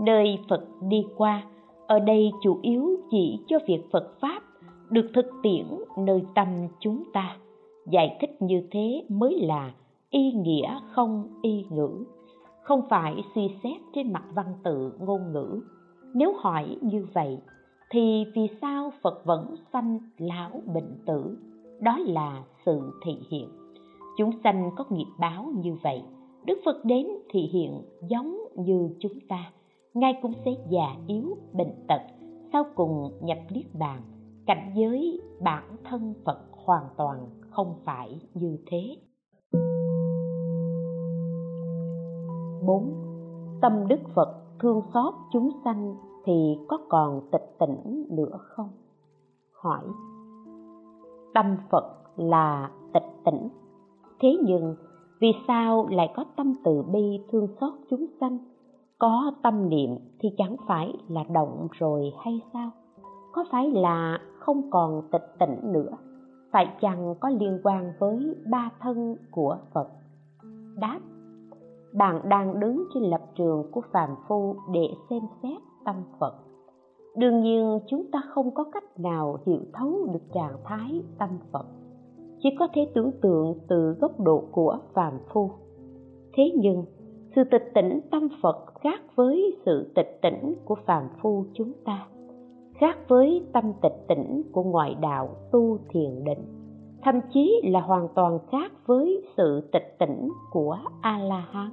nơi 0.00 0.38
phật 0.48 0.64
đi 0.88 1.06
qua, 1.16 1.42
ở 1.86 1.98
đây 1.98 2.30
chủ 2.42 2.58
yếu 2.62 2.96
chỉ 3.10 3.38
cho 3.46 3.58
việc 3.66 3.80
phật 3.92 4.20
pháp 4.20 4.42
được 4.90 5.10
thực 5.14 5.26
tiễn 5.42 5.66
nơi 5.98 6.22
tâm 6.34 6.48
chúng 6.80 7.02
ta. 7.12 7.36
Giải 7.90 8.16
thích 8.20 8.42
như 8.42 8.62
thế 8.70 9.04
mới 9.08 9.40
là 9.40 9.74
y 10.10 10.32
nghĩa 10.32 10.80
không 10.90 11.28
y 11.42 11.64
ngữ. 11.70 12.04
Không 12.62 12.82
phải 12.88 13.14
suy 13.34 13.50
xét 13.62 13.76
trên 13.94 14.12
mặt 14.12 14.24
văn 14.34 14.46
tự, 14.62 14.92
ngôn 14.98 15.32
ngữ. 15.32 15.60
Nếu 16.14 16.32
hỏi 16.38 16.76
như 16.80 17.06
vậy, 17.14 17.38
thì 17.90 18.24
vì 18.34 18.48
sao 18.60 18.92
phật 19.02 19.24
vẫn 19.24 19.54
sanh 19.72 19.98
lão 20.18 20.50
bệnh 20.74 20.98
tử? 21.06 21.36
Đó 21.80 21.98
là 21.98 22.44
sự 22.66 22.80
thị 23.04 23.18
hiện. 23.30 23.48
Chúng 24.18 24.30
sanh 24.44 24.70
có 24.76 24.84
nghiệp 24.90 25.06
báo 25.18 25.52
như 25.56 25.76
vậy, 25.82 26.02
đức 26.46 26.58
phật 26.64 26.84
đến 26.84 27.06
thị 27.30 27.40
hiện 27.52 27.82
giống 28.08 28.38
như 28.56 28.90
chúng 29.00 29.20
ta 29.28 29.52
ngài 29.94 30.18
cũng 30.22 30.32
sẽ 30.44 30.50
già 30.68 30.96
yếu, 31.06 31.36
bệnh 31.52 31.86
tật 31.88 32.00
sau 32.52 32.64
cùng 32.74 33.10
nhập 33.22 33.38
niết 33.50 33.66
bàn, 33.78 34.02
cảnh 34.46 34.72
giới 34.74 35.20
bản 35.40 35.76
thân 35.84 36.14
phật 36.24 36.38
hoàn 36.50 36.84
toàn 36.96 37.26
không 37.50 37.74
phải 37.84 38.20
như 38.34 38.58
thế 38.66 38.96
4. 42.66 42.94
Tâm 43.62 43.88
Đức 43.88 44.00
Phật 44.14 44.42
thương 44.60 44.80
xót 44.94 45.14
chúng 45.32 45.50
sanh 45.64 45.94
thì 46.24 46.58
có 46.68 46.78
còn 46.88 47.20
tịch 47.32 47.56
tỉnh 47.58 48.06
nữa 48.10 48.38
không? 48.40 48.68
Hỏi 49.52 49.84
Tâm 51.34 51.56
Phật 51.70 51.94
là 52.16 52.70
tịch 52.92 53.12
tỉnh 53.24 53.48
Thế 54.20 54.28
nhưng 54.44 54.76
vì 55.20 55.28
sao 55.46 55.88
lại 55.90 56.12
có 56.16 56.24
tâm 56.36 56.52
từ 56.64 56.82
bi 56.82 57.20
thương 57.32 57.46
xót 57.60 57.72
chúng 57.90 58.06
sanh? 58.20 58.38
Có 58.98 59.32
tâm 59.42 59.68
niệm 59.68 59.90
thì 60.20 60.28
chẳng 60.38 60.56
phải 60.68 60.92
là 61.08 61.24
động 61.34 61.68
rồi 61.72 62.12
hay 62.24 62.40
sao? 62.52 62.70
Có 63.32 63.44
phải 63.52 63.70
là 63.70 64.18
không 64.38 64.70
còn 64.70 65.02
tịch 65.12 65.34
tỉnh 65.38 65.72
nữa? 65.72 65.90
Phải 66.52 66.76
chăng 66.80 67.14
có 67.20 67.28
liên 67.28 67.60
quan 67.64 67.92
với 67.98 68.34
ba 68.50 68.70
thân 68.80 69.16
của 69.30 69.58
Phật? 69.74 69.88
Đáp, 70.76 71.00
bạn 71.94 72.20
đang 72.28 72.60
đứng 72.60 72.84
trên 72.94 73.02
lập 73.02 73.22
trường 73.34 73.70
của 73.72 73.82
phàm 73.92 74.10
phu 74.28 74.56
để 74.72 74.88
xem 75.10 75.22
xét 75.42 75.58
tâm 75.84 75.96
phật 76.20 76.34
đương 77.16 77.40
nhiên, 77.40 77.80
chúng 77.86 78.10
ta 78.12 78.22
không 78.28 78.54
có 78.54 78.64
cách 78.72 79.00
nào 79.00 79.38
hiểu 79.46 79.60
thấu 79.72 80.08
được 80.12 80.32
trạng 80.34 80.56
thái 80.64 81.02
tâm 81.18 81.28
phật 81.52 81.66
chỉ 82.38 82.48
có 82.58 82.68
thể 82.74 82.90
tưởng 82.94 83.10
tượng 83.22 83.54
từ 83.68 83.96
góc 84.00 84.20
độ 84.20 84.44
của 84.52 84.78
phàm 84.94 85.18
phu 85.32 85.50
thế 86.36 86.42
nhưng 86.56 86.84
sự 87.34 87.44
tịch 87.44 87.70
tỉnh 87.74 88.00
tâm 88.10 88.28
phật 88.42 88.66
khác 88.80 89.00
với 89.16 89.56
sự 89.64 89.92
tịch 89.94 90.18
tỉnh 90.22 90.54
của 90.64 90.74
phàm 90.86 91.08
phu 91.22 91.44
chúng 91.52 91.72
ta, 91.84 92.06
khác 92.74 92.98
với 93.08 93.46
tâm 93.52 93.72
tịch 93.82 94.04
tỉnh 94.08 94.42
của 94.52 94.62
ngoại 94.62 94.94
đạo 95.00 95.28
tu 95.52 95.78
thiền 95.88 96.24
định, 96.24 96.44
thậm 97.02 97.20
chí 97.32 97.60
là 97.64 97.80
hoàn 97.80 98.08
toàn 98.14 98.38
khác 98.50 98.72
với 98.86 99.22
sự 99.36 99.68
tịch 99.72 99.96
tỉnh 99.98 100.28
của 100.50 100.78
a 101.00 101.18
la 101.18 101.46
hán 101.50 101.70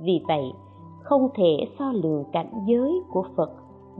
vì 0.00 0.20
vậy, 0.28 0.44
không 1.02 1.28
thể 1.34 1.56
so 1.78 1.92
lường 1.92 2.24
cảnh 2.32 2.52
giới 2.66 2.92
của 3.12 3.24
phật 3.36 3.50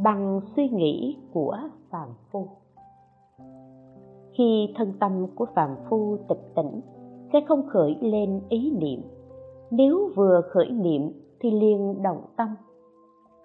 bằng 0.04 0.40
suy 0.56 0.68
nghĩ 0.68 1.16
của 1.32 1.56
phàm 1.90 2.08
phu. 2.30 2.48
Khi 4.38 4.72
thân 4.76 4.92
tâm 5.00 5.26
của 5.34 5.46
phàm 5.54 5.70
phu 5.88 6.16
tịch 6.28 6.52
tỉnh, 6.56 6.80
sẽ 7.32 7.40
không 7.48 7.66
khởi 7.68 7.96
lên 8.00 8.40
ý 8.48 8.70
niệm 8.70 9.02
nếu 9.70 10.10
vừa 10.16 10.40
khởi 10.50 10.70
niệm 10.70 11.12
thì 11.40 11.50
liền 11.50 12.02
động 12.02 12.22
tâm. 12.36 12.48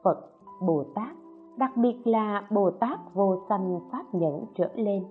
Phật, 0.03 0.19
bồ 0.61 0.83
tát, 0.95 1.15
đặc 1.57 1.77
biệt 1.77 2.07
là 2.07 2.47
bồ 2.51 2.71
tát 2.71 2.99
vô 3.13 3.37
sanh 3.49 3.79
pháp 3.91 4.05
nhẫn 4.13 4.45
trở 4.55 4.69
lên 4.75 5.03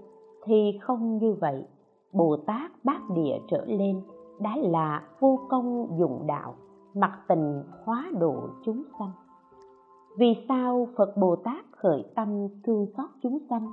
thì 0.45 0.79
không 0.83 1.19
như 1.19 1.37
vậy. 1.41 1.65
Bồ 2.13 2.37
tát 2.37 2.71
bát 2.85 3.01
địa 3.15 3.39
trở 3.49 3.65
lên 3.67 4.01
đã 4.41 4.57
là 4.57 5.03
vô 5.21 5.39
công 5.49 5.89
dụng 5.99 6.27
đạo, 6.27 6.55
mặc 6.95 7.19
tình 7.29 7.63
hóa 7.85 8.11
độ 8.19 8.35
chúng 8.65 8.83
sanh. 8.99 9.11
Vì 10.19 10.35
sao 10.49 10.89
phật 10.97 11.17
bồ 11.17 11.37
tát 11.37 11.65
khởi 11.77 12.05
tâm 12.15 12.49
thương 12.65 12.87
xót 12.97 13.11
chúng 13.23 13.39
sanh? 13.51 13.71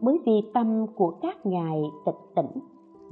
Bởi 0.00 0.20
vì 0.26 0.50
tâm 0.54 0.86
của 0.94 1.10
các 1.22 1.46
ngài 1.46 1.82
tịch 2.06 2.20
tỉnh, 2.34 2.60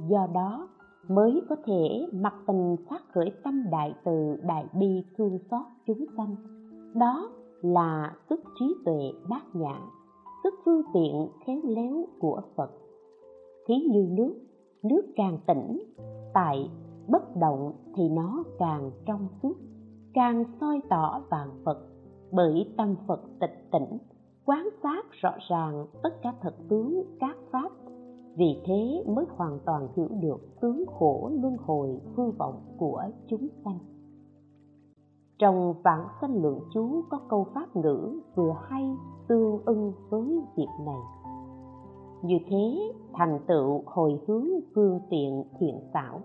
do 0.07 0.27
đó 0.33 0.67
mới 1.09 1.41
có 1.49 1.55
thể 1.65 2.07
mặc 2.13 2.33
tình 2.47 2.75
phát 2.89 3.01
khởi 3.13 3.31
tâm 3.43 3.63
đại 3.71 3.93
từ 4.05 4.35
đại 4.43 4.65
bi 4.79 5.03
thương 5.17 5.39
xót 5.51 5.65
chúng 5.87 6.05
sanh. 6.17 6.35
Đó 6.95 7.29
là 7.61 8.15
sức 8.29 8.39
trí 8.59 8.75
tuệ 8.85 9.11
bát 9.29 9.43
nhã 9.53 9.79
sức 10.43 10.53
phương 10.65 10.81
tiện 10.93 11.27
khéo 11.45 11.59
léo 11.63 12.05
của 12.19 12.41
phật. 12.55 12.71
Thí 13.67 13.75
như 13.75 14.07
nước 14.11 14.35
nước 14.83 15.01
càng 15.15 15.37
tỉnh 15.47 15.83
tại 16.33 16.69
bất 17.07 17.35
động 17.35 17.73
thì 17.95 18.09
nó 18.09 18.43
càng 18.59 18.91
trong 19.05 19.27
suốt, 19.43 19.53
càng 20.13 20.43
soi 20.59 20.81
tỏ 20.89 21.21
vạn 21.29 21.49
phật. 21.65 21.77
Bởi 22.31 22.73
tâm 22.77 22.95
phật 23.07 23.21
tịch 23.39 23.67
tỉnh 23.71 23.97
quán 24.45 24.69
sát 24.83 25.05
rõ 25.11 25.31
ràng 25.49 25.85
tất 26.03 26.21
cả 26.21 26.33
thật 26.41 26.55
tướng 26.69 27.03
các 27.19 27.37
pháp 27.51 27.69
vì 28.35 28.61
thế 28.65 29.03
mới 29.07 29.25
hoàn 29.37 29.59
toàn 29.65 29.87
hiểu 29.95 30.07
được 30.21 30.61
tướng 30.61 30.85
khổ 30.99 31.31
luân 31.41 31.57
hồi 31.57 32.01
hư 32.15 32.31
vọng 32.31 32.61
của 32.77 33.03
chúng 33.27 33.47
sanh. 33.65 33.79
Trong 35.39 35.73
vạn 35.83 36.07
sanh 36.21 36.41
lượng 36.41 36.59
chú 36.73 37.01
có 37.09 37.19
câu 37.29 37.47
pháp 37.53 37.75
ngữ 37.75 38.19
vừa 38.35 38.55
hay 38.61 38.83
tương 39.27 39.59
ưng 39.65 39.93
với 40.09 40.41
việc 40.55 40.69
này. 40.85 40.99
Như 42.23 42.37
thế, 42.47 42.93
thành 43.13 43.39
tựu 43.47 43.83
hồi 43.85 44.19
hướng 44.27 44.47
phương 44.75 44.99
tiện 45.09 45.43
thiện 45.59 45.79
xảo, 45.93 46.21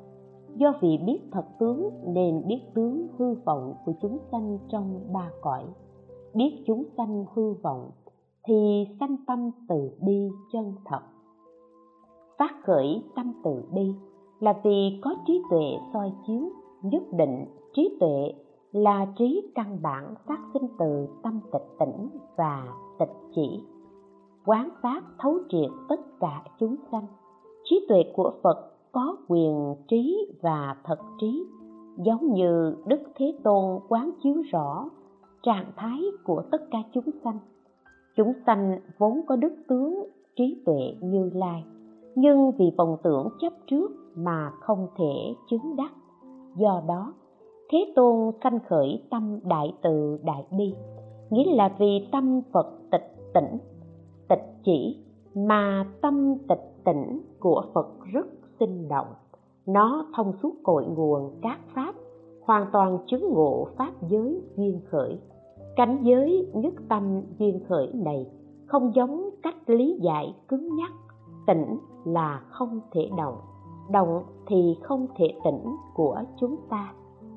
do 0.56 0.72
vì 0.80 0.98
biết 1.06 1.20
thật 1.32 1.44
tướng 1.58 1.90
nên 2.06 2.46
biết 2.46 2.60
tướng 2.74 3.06
hư 3.18 3.34
vọng 3.34 3.74
của 3.84 3.92
chúng 4.02 4.18
sanh 4.32 4.58
trong 4.68 5.12
ba 5.12 5.30
cõi. 5.42 5.64
Biết 6.34 6.62
chúng 6.66 6.84
sanh 6.96 7.24
hư 7.34 7.52
vọng 7.52 7.90
thì 8.46 8.86
sanh 9.00 9.16
tâm 9.26 9.50
từ 9.68 9.90
bi 10.00 10.28
chân 10.52 10.74
thật 10.84 11.00
phát 12.38 12.54
khởi 12.64 13.02
tâm 13.16 13.32
từ 13.44 13.62
bi, 13.72 13.94
là 14.40 14.60
vì 14.64 15.00
có 15.02 15.14
trí 15.26 15.42
tuệ 15.50 15.64
soi 15.92 16.12
chiếu, 16.26 16.42
nhất 16.82 17.02
định 17.12 17.44
trí 17.72 17.96
tuệ 18.00 18.32
là 18.72 19.06
trí 19.18 19.50
căn 19.54 19.78
bản 19.82 20.14
phát 20.26 20.38
sinh 20.52 20.68
từ 20.78 21.08
tâm 21.22 21.40
tịch 21.52 21.66
tỉnh 21.78 22.08
và 22.36 22.64
tịch 22.98 23.12
chỉ. 23.34 23.62
Quán 24.46 24.68
sát, 24.82 25.00
thấu 25.18 25.38
triệt 25.48 25.70
tất 25.88 26.00
cả 26.20 26.42
chúng 26.58 26.76
sanh, 26.92 27.06
trí 27.64 27.86
tuệ 27.88 28.04
của 28.16 28.32
phật 28.42 28.70
có 28.92 29.16
quyền 29.28 29.74
trí 29.88 30.26
và 30.42 30.76
thật 30.84 30.98
trí, 31.20 31.44
giống 31.96 32.32
như 32.32 32.76
đức 32.86 33.00
thế 33.14 33.34
tôn 33.44 33.80
quán 33.88 34.10
chiếu 34.22 34.42
rõ 34.52 34.88
trạng 35.42 35.72
thái 35.76 36.00
của 36.24 36.42
tất 36.50 36.62
cả 36.70 36.78
chúng 36.92 37.10
sanh. 37.24 37.38
Chúng 38.16 38.32
sanh 38.46 38.80
vốn 38.98 39.20
có 39.26 39.36
đức 39.36 39.52
tướng 39.68 40.04
trí 40.36 40.62
tuệ 40.66 40.94
như 41.00 41.30
lai 41.34 41.64
nhưng 42.20 42.52
vì 42.58 42.72
vọng 42.78 42.96
tưởng 43.02 43.28
chấp 43.40 43.52
trước 43.66 43.90
mà 44.16 44.50
không 44.60 44.86
thể 44.96 45.34
chứng 45.50 45.76
đắc. 45.76 45.92
Do 46.56 46.82
đó, 46.88 47.14
thế 47.70 47.92
tôn 47.96 48.32
sanh 48.42 48.58
khởi 48.68 49.02
tâm 49.10 49.38
đại 49.44 49.74
từ 49.82 50.18
đại 50.24 50.46
bi, 50.58 50.74
nghĩa 51.30 51.54
là 51.54 51.74
vì 51.78 52.08
tâm 52.12 52.40
phật 52.52 52.66
tịch 52.90 53.16
tỉnh, 53.34 53.58
tịch 54.28 54.44
chỉ, 54.64 55.04
mà 55.34 55.86
tâm 56.02 56.34
tịch 56.48 56.72
tỉnh 56.84 57.20
của 57.40 57.64
phật 57.74 57.86
rất 58.12 58.26
sinh 58.60 58.88
động. 58.88 59.06
Nó 59.66 60.06
thông 60.16 60.32
suốt 60.42 60.54
cội 60.62 60.84
nguồn 60.86 61.30
các 61.42 61.58
pháp, 61.74 61.94
hoàn 62.42 62.66
toàn 62.72 62.98
chứng 63.06 63.32
ngộ 63.34 63.68
pháp 63.76 63.92
giới 64.08 64.42
duyên 64.56 64.80
khởi. 64.90 65.18
Cảnh 65.76 65.98
giới 66.02 66.50
nhất 66.54 66.74
tâm 66.88 67.22
duyên 67.38 67.60
khởi 67.68 67.92
này 67.94 68.26
không 68.66 68.92
giống 68.94 69.30
cách 69.42 69.70
lý 69.70 69.98
giải 70.02 70.34
cứng 70.48 70.76
nhắc 70.76 70.92
tỉnh 71.48 71.78
là 72.04 72.42
không 72.48 72.80
thể 72.92 73.10
động 73.16 73.36
động 73.90 74.22
thì 74.46 74.78
không 74.82 75.06
thể 75.16 75.26
tỉnh 75.44 75.76
của 75.94 76.22
chúng 76.36 76.56
ta. 76.70 76.92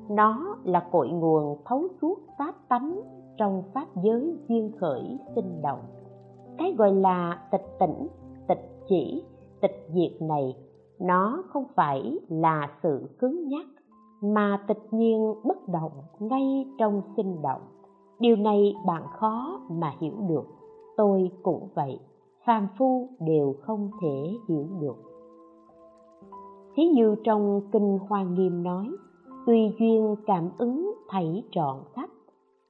Nó 0.08 0.56
là 0.64 0.88
cội 0.92 1.08
nguồn 1.08 1.56
thấu 1.64 1.88
suốt 2.00 2.18
pháp 2.38 2.54
tánh 2.68 3.00
trong 3.38 3.62
pháp 3.74 3.86
giới 4.02 4.36
duyên 4.48 4.72
khởi 4.80 5.18
sinh 5.34 5.62
động. 5.62 5.80
Cái 6.58 6.74
gọi 6.78 6.92
là 6.92 7.42
tịch 7.50 7.76
tỉnh 7.80 8.08
tịch 8.48 8.70
chỉ, 8.88 9.24
tịch 9.60 9.86
diệt 9.88 10.22
này, 10.22 10.56
nó 11.00 11.42
không 11.48 11.64
phải 11.74 12.18
là 12.28 12.70
sự 12.82 13.08
cứng 13.18 13.48
nhắc, 13.48 13.66
mà 14.22 14.64
tịch 14.68 14.82
nhiên 14.90 15.34
bất 15.44 15.68
động 15.68 15.92
ngay 16.18 16.66
trong 16.78 17.02
sinh 17.16 17.42
động. 17.42 17.60
Điều 18.18 18.36
này 18.36 18.74
bạn 18.86 19.02
khó 19.18 19.60
mà 19.70 19.92
hiểu 20.00 20.14
được, 20.28 20.44
tôi 20.96 21.30
cũng 21.42 21.68
vậy 21.74 22.00
phàm 22.46 22.68
phu 22.78 23.08
đều 23.20 23.54
không 23.60 23.90
thể 24.02 24.32
hiểu 24.48 24.66
được. 24.80 24.96
Thí 26.74 26.88
như 26.88 27.14
trong 27.24 27.60
kinh 27.72 27.98
hoa 28.08 28.22
nghiêm 28.22 28.62
nói, 28.62 28.90
tùy 29.46 29.72
duyên 29.78 30.16
cảm 30.26 30.50
ứng 30.58 30.94
thảy 31.08 31.44
trọn 31.50 31.76
khắp, 31.94 32.10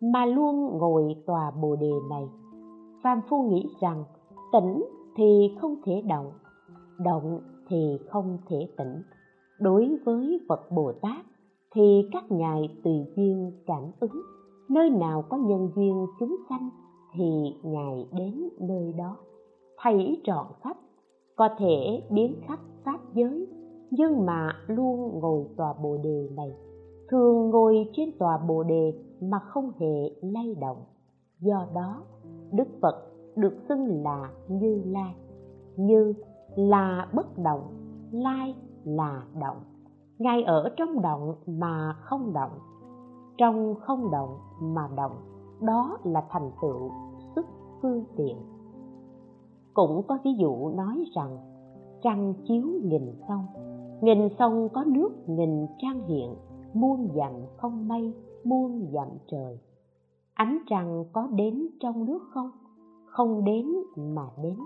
mà 0.00 0.26
luôn 0.26 0.78
ngồi 0.78 1.16
tòa 1.26 1.50
bồ 1.50 1.76
đề 1.76 1.92
này. 2.10 2.28
Phàm 3.02 3.20
phu 3.28 3.42
nghĩ 3.42 3.68
rằng, 3.80 4.04
tỉnh 4.52 4.84
thì 5.16 5.56
không 5.60 5.74
thể 5.84 6.02
động 6.08 6.32
động 7.04 7.40
thì 7.68 7.98
không 8.10 8.38
thể 8.48 8.68
tỉnh. 8.76 9.02
Đối 9.60 9.96
với 10.04 10.40
phật 10.48 10.70
bồ 10.70 10.92
tát 10.92 11.26
thì 11.74 12.08
các 12.12 12.24
ngài 12.30 12.68
tùy 12.84 12.92
duyên 13.16 13.52
cảm 13.66 13.82
ứng, 14.00 14.22
nơi 14.68 14.90
nào 14.90 15.24
có 15.28 15.36
nhân 15.36 15.70
duyên 15.76 16.06
chúng 16.20 16.36
sanh 16.48 16.70
thì 17.14 17.54
ngài 17.62 18.06
đến 18.12 18.48
nơi 18.60 18.92
đó 18.98 19.16
thấy 19.82 20.20
trọn 20.24 20.46
khắp 20.60 20.76
có 21.36 21.48
thể 21.58 22.02
biến 22.10 22.36
khắp 22.46 22.58
pháp 22.84 22.98
giới, 23.14 23.46
nhưng 23.90 24.26
mà 24.26 24.52
luôn 24.66 25.20
ngồi 25.20 25.44
tòa 25.56 25.72
bồ 25.72 25.96
đề 25.96 26.28
này, 26.36 26.52
thường 27.08 27.50
ngồi 27.50 27.90
trên 27.92 28.10
tòa 28.18 28.38
bồ 28.38 28.62
đề 28.62 28.94
mà 29.20 29.38
không 29.38 29.72
hề 29.80 30.10
lay 30.22 30.54
động. 30.60 30.76
Do 31.40 31.66
đó, 31.74 32.02
đức 32.52 32.68
phật 32.82 32.94
được 33.36 33.54
xưng 33.68 34.02
là 34.02 34.30
như 34.48 34.82
lai. 34.86 35.14
Như 35.76 36.14
là 36.56 37.08
bất 37.14 37.38
động, 37.38 37.62
lai 38.12 38.54
là 38.84 39.22
động. 39.40 39.56
Ngài 40.18 40.42
ở 40.42 40.68
trong 40.76 41.02
động 41.02 41.34
mà 41.46 41.96
không 42.00 42.32
động. 42.32 42.50
Trong 43.38 43.74
không 43.80 44.10
động 44.10 44.38
mà 44.60 44.88
động, 44.96 45.16
đó 45.60 45.98
là 46.04 46.24
thành 46.30 46.50
tựu, 46.62 46.90
sức 47.34 47.46
phương 47.82 48.04
tiện 48.16 48.36
cũng 49.74 50.02
có 50.08 50.18
ví 50.24 50.30
dụ 50.38 50.68
nói 50.68 51.04
rằng, 51.14 51.38
trăng 52.02 52.34
chiếu 52.48 52.66
nghìn 52.84 53.12
sông. 53.28 53.46
Nghìn 54.00 54.28
sông 54.38 54.68
có 54.72 54.84
nước, 54.86 55.28
nghìn 55.28 55.66
trang 55.78 56.06
hiện, 56.08 56.34
muôn 56.74 57.08
dặm 57.14 57.32
không 57.56 57.88
mây, 57.88 58.14
muôn 58.44 58.86
dặm 58.92 59.08
trời. 59.30 59.58
Ánh 60.34 60.58
trăng 60.66 61.04
có 61.12 61.28
đến 61.32 61.68
trong 61.80 62.04
nước 62.04 62.20
không? 62.34 62.50
Không 63.06 63.44
đến 63.44 63.66
mà 63.96 64.26
đến. 64.42 64.56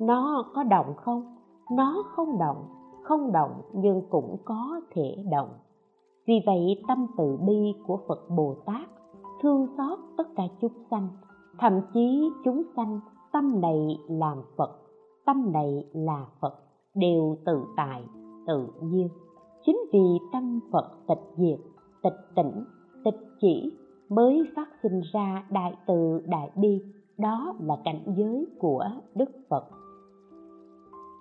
Nó 0.00 0.44
có 0.54 0.62
động 0.62 0.94
không? 0.96 1.36
Nó 1.70 2.04
không 2.16 2.38
động 2.38 2.76
không 3.06 3.32
động 3.32 3.62
nhưng 3.72 4.02
cũng 4.10 4.36
có 4.44 4.80
thể 4.90 5.24
động. 5.30 5.48
Vì 6.26 6.34
vậy 6.46 6.82
tâm 6.88 7.06
từ 7.16 7.36
bi 7.46 7.74
của 7.86 7.98
phật 8.08 8.30
bồ 8.36 8.54
tát 8.66 8.88
thương 9.42 9.66
xót 9.76 9.98
tất 10.16 10.28
cả 10.36 10.42
chúng 10.60 10.72
sanh, 10.90 11.08
thậm 11.58 11.80
chí 11.94 12.30
chúng 12.44 12.62
sanh 12.76 13.00
tâm 13.36 13.60
này 13.60 13.98
làm 14.08 14.38
phật, 14.56 14.70
tâm 15.26 15.52
này 15.52 15.84
là 15.92 16.26
phật, 16.40 16.54
đều 16.94 17.36
tự 17.46 17.64
tại, 17.76 18.04
tự 18.46 18.66
nhiên. 18.82 19.08
Chính 19.66 19.76
vì 19.92 20.18
tâm 20.32 20.60
phật 20.72 20.90
tịch 21.08 21.34
diệt, 21.36 21.58
tịch 22.02 22.20
tỉnh, 22.36 22.64
tịch 23.04 23.20
chỉ 23.40 23.72
mới 24.08 24.42
phát 24.56 24.68
sinh 24.82 25.00
ra 25.12 25.46
đại 25.50 25.74
từ 25.86 26.20
đại 26.26 26.50
bi, 26.56 26.82
đó 27.18 27.54
là 27.60 27.76
cảnh 27.84 28.14
giới 28.16 28.46
của 28.58 28.84
đức 29.14 29.30
phật. 29.50 29.64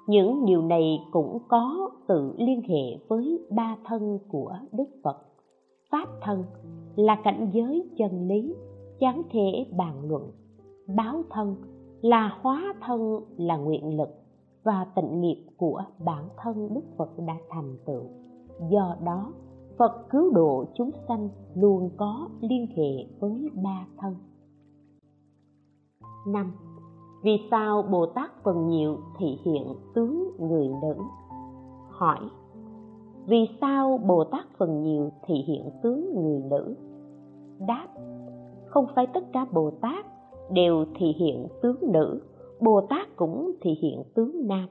Những 0.07 0.45
điều 0.45 0.61
này 0.61 0.99
cũng 1.11 1.37
có 1.47 1.89
sự 2.07 2.33
liên 2.37 2.61
hệ 2.61 3.05
với 3.07 3.47
ba 3.55 3.77
thân 3.85 4.19
của 4.29 4.53
đức 4.71 4.89
phật. 5.03 5.17
Pháp 5.91 6.07
thân 6.21 6.43
là 6.95 7.21
cảnh 7.23 7.49
giới 7.53 7.89
chân 7.97 8.27
lý, 8.27 8.55
chán 8.99 9.21
thể 9.31 9.65
bàn 9.77 10.09
luận. 10.09 10.31
Báo 10.95 11.23
thân 11.29 11.55
là 12.05 12.37
hóa 12.41 12.73
thân, 12.81 13.19
là 13.37 13.57
nguyện 13.57 13.97
lực 13.97 14.09
và 14.63 14.85
tịnh 14.95 15.21
nghiệp 15.21 15.45
của 15.57 15.83
bản 16.05 16.29
thân 16.37 16.73
đức 16.73 16.81
phật 16.97 17.09
đã 17.27 17.33
thành 17.49 17.77
tựu. 17.85 18.03
Do 18.69 18.95
đó, 19.05 19.33
phật 19.77 20.05
cứu 20.09 20.31
độ 20.33 20.65
chúng 20.73 20.89
sanh 21.07 21.29
luôn 21.55 21.89
có 21.97 22.27
liên 22.41 22.67
hệ 22.75 23.05
với 23.19 23.49
ba 23.63 23.85
thân. 23.97 24.15
Năm, 26.27 26.51
vì 27.23 27.37
sao 27.51 27.81
bồ 27.81 28.05
tát 28.05 28.31
phần 28.43 28.67
nhiều 28.69 28.97
thị 29.17 29.37
hiện 29.45 29.75
tướng 29.95 30.31
người 30.39 30.67
nữ 30.81 30.95
hỏi, 31.89 32.19
vì 33.25 33.47
sao 33.61 33.97
bồ 33.97 34.23
tát 34.23 34.45
phần 34.57 34.83
nhiều 34.83 35.09
thị 35.27 35.35
hiện 35.47 35.69
tướng 35.83 36.23
người 36.23 36.41
nữ? 36.49 36.75
Đáp, 37.67 37.87
không 38.65 38.85
phải 38.95 39.07
tất 39.07 39.23
cả 39.33 39.45
bồ 39.53 39.71
tát 39.71 40.14
đều 40.51 40.85
thị 40.95 41.05
hiện 41.19 41.47
tướng 41.61 41.77
nữ, 41.81 42.21
bồ 42.61 42.81
tát 42.89 43.15
cũng 43.15 43.51
thị 43.61 43.71
hiện 43.81 44.03
tướng 44.15 44.47
nam. 44.47 44.67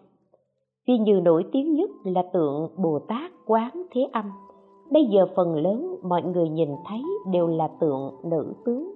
Vì 0.88 0.98
như 0.98 1.20
nổi 1.20 1.44
tiếng 1.52 1.74
nhất 1.74 1.90
là 2.04 2.22
tượng 2.32 2.68
bồ 2.76 2.98
tát 3.08 3.32
quán 3.46 3.70
thế 3.90 4.00
âm. 4.12 4.24
Bây 4.90 5.04
giờ 5.04 5.26
phần 5.36 5.54
lớn 5.54 5.96
mọi 6.02 6.22
người 6.22 6.48
nhìn 6.48 6.68
thấy 6.88 7.02
đều 7.32 7.46
là 7.46 7.68
tượng 7.80 8.14
nữ 8.24 8.52
tướng, 8.64 8.94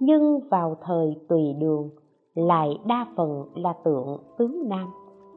nhưng 0.00 0.40
vào 0.50 0.76
thời 0.82 1.16
tùy 1.28 1.52
đường 1.60 1.90
lại 2.34 2.78
đa 2.86 3.06
phần 3.16 3.44
là 3.54 3.74
tượng 3.84 4.18
tướng 4.38 4.68
nam. 4.68 4.88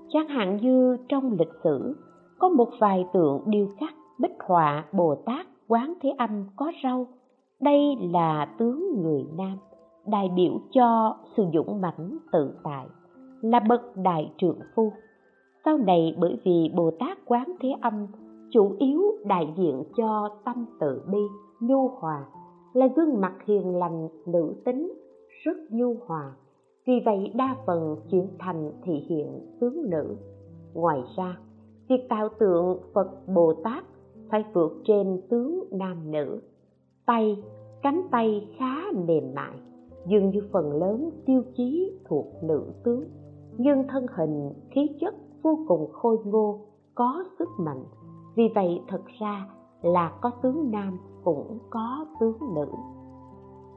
Chẳng 0.09 0.27
hạn 0.27 0.57
như 0.57 0.97
trong 1.09 1.31
lịch 1.39 1.53
sử, 1.63 1.95
có 2.39 2.49
một 2.49 2.69
vài 2.79 3.05
tượng 3.13 3.41
điêu 3.45 3.67
khắc 3.79 3.93
bích 4.19 4.37
họa 4.47 4.85
bồ 4.93 5.15
tát 5.25 5.47
quán 5.67 5.93
thế 6.01 6.13
âm 6.17 6.45
có 6.55 6.71
râu. 6.83 7.07
Đây 7.61 7.95
là 8.01 8.55
tướng 8.59 9.01
người 9.01 9.25
nam 9.37 9.57
đại 10.11 10.29
biểu 10.35 10.59
cho 10.71 11.17
sự 11.37 11.43
dũng 11.53 11.81
mãnh 11.81 12.17
tự 12.31 12.53
tại, 12.63 12.87
là 13.41 13.59
bậc 13.69 13.81
đại 13.97 14.33
trượng 14.37 14.59
phu. 14.75 14.91
Sau 15.65 15.77
này 15.77 16.15
bởi 16.19 16.39
vì 16.43 16.71
bồ 16.75 16.91
tát 16.99 17.17
quán 17.25 17.43
thế 17.61 17.69
âm 17.81 18.07
chủ 18.51 18.75
yếu 18.79 19.01
đại 19.25 19.53
diện 19.57 19.83
cho 19.97 20.29
tâm 20.45 20.65
tự 20.79 21.01
bi, 21.11 21.19
nhu 21.59 21.87
hòa, 21.87 22.25
là 22.73 22.87
gương 22.95 23.21
mặt 23.21 23.33
hiền 23.45 23.75
lành, 23.75 24.07
nữ 24.25 24.53
tính, 24.65 24.93
rất 25.43 25.57
nhu 25.69 25.95
hòa. 26.05 26.31
Vì 26.87 26.93
vậy 27.05 27.31
đa 27.35 27.55
phần 27.67 27.95
chuyển 28.11 28.27
thành 28.39 28.71
thị 28.83 28.93
hiện 29.09 29.57
tướng 29.59 29.89
nữ. 29.89 30.15
Ngoài 30.73 31.03
ra, 31.17 31.37
việc 31.89 32.09
tạo 32.09 32.29
tượng 32.39 32.79
phật 32.93 33.27
bồ 33.27 33.53
tát 33.63 33.83
phải 34.29 34.43
vượt 34.53 34.71
trên 34.85 35.21
tướng 35.29 35.63
nam 35.71 36.11
nữ. 36.11 36.41
Tay, 37.05 37.43
cánh 37.81 38.01
tay 38.11 38.47
khá 38.57 38.75
mềm 39.07 39.33
mại 39.35 39.59
dường 40.09 40.29
như 40.29 40.41
phần 40.51 40.71
lớn 40.71 41.09
tiêu 41.25 41.43
chí 41.57 41.99
thuộc 42.05 42.25
nữ 42.43 42.73
tướng. 42.83 43.03
Nhưng 43.57 43.87
thân 43.87 44.05
hình, 44.17 44.53
khí 44.69 44.89
chất 45.01 45.15
vô 45.43 45.59
cùng 45.67 45.91
khôi 45.91 46.17
ngô, 46.25 46.59
có 46.95 47.23
sức 47.39 47.49
mạnh. 47.59 47.83
Vì 48.35 48.43
vậy, 48.55 48.81
thật 48.87 49.01
ra 49.19 49.47
là 49.81 50.11
có 50.21 50.31
tướng 50.41 50.71
nam 50.71 50.99
cũng 51.23 51.57
có 51.69 52.05
tướng 52.19 52.37
nữ. 52.55 52.65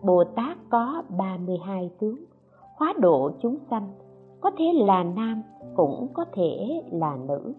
Bồ 0.03 0.25
tát 0.37 0.59
có 0.71 1.03
32 1.19 1.91
tướng. 2.01 2.25
Hóa 2.77 2.95
độ 3.01 3.31
chúng 3.43 3.57
sanh, 3.71 3.93
có 4.41 4.51
thể 4.59 4.65
là 4.75 5.05
nam, 5.05 5.43
cũng 5.77 6.09
có 6.15 6.25
thể 6.33 6.83
là 6.93 7.19
nữ. 7.29 7.55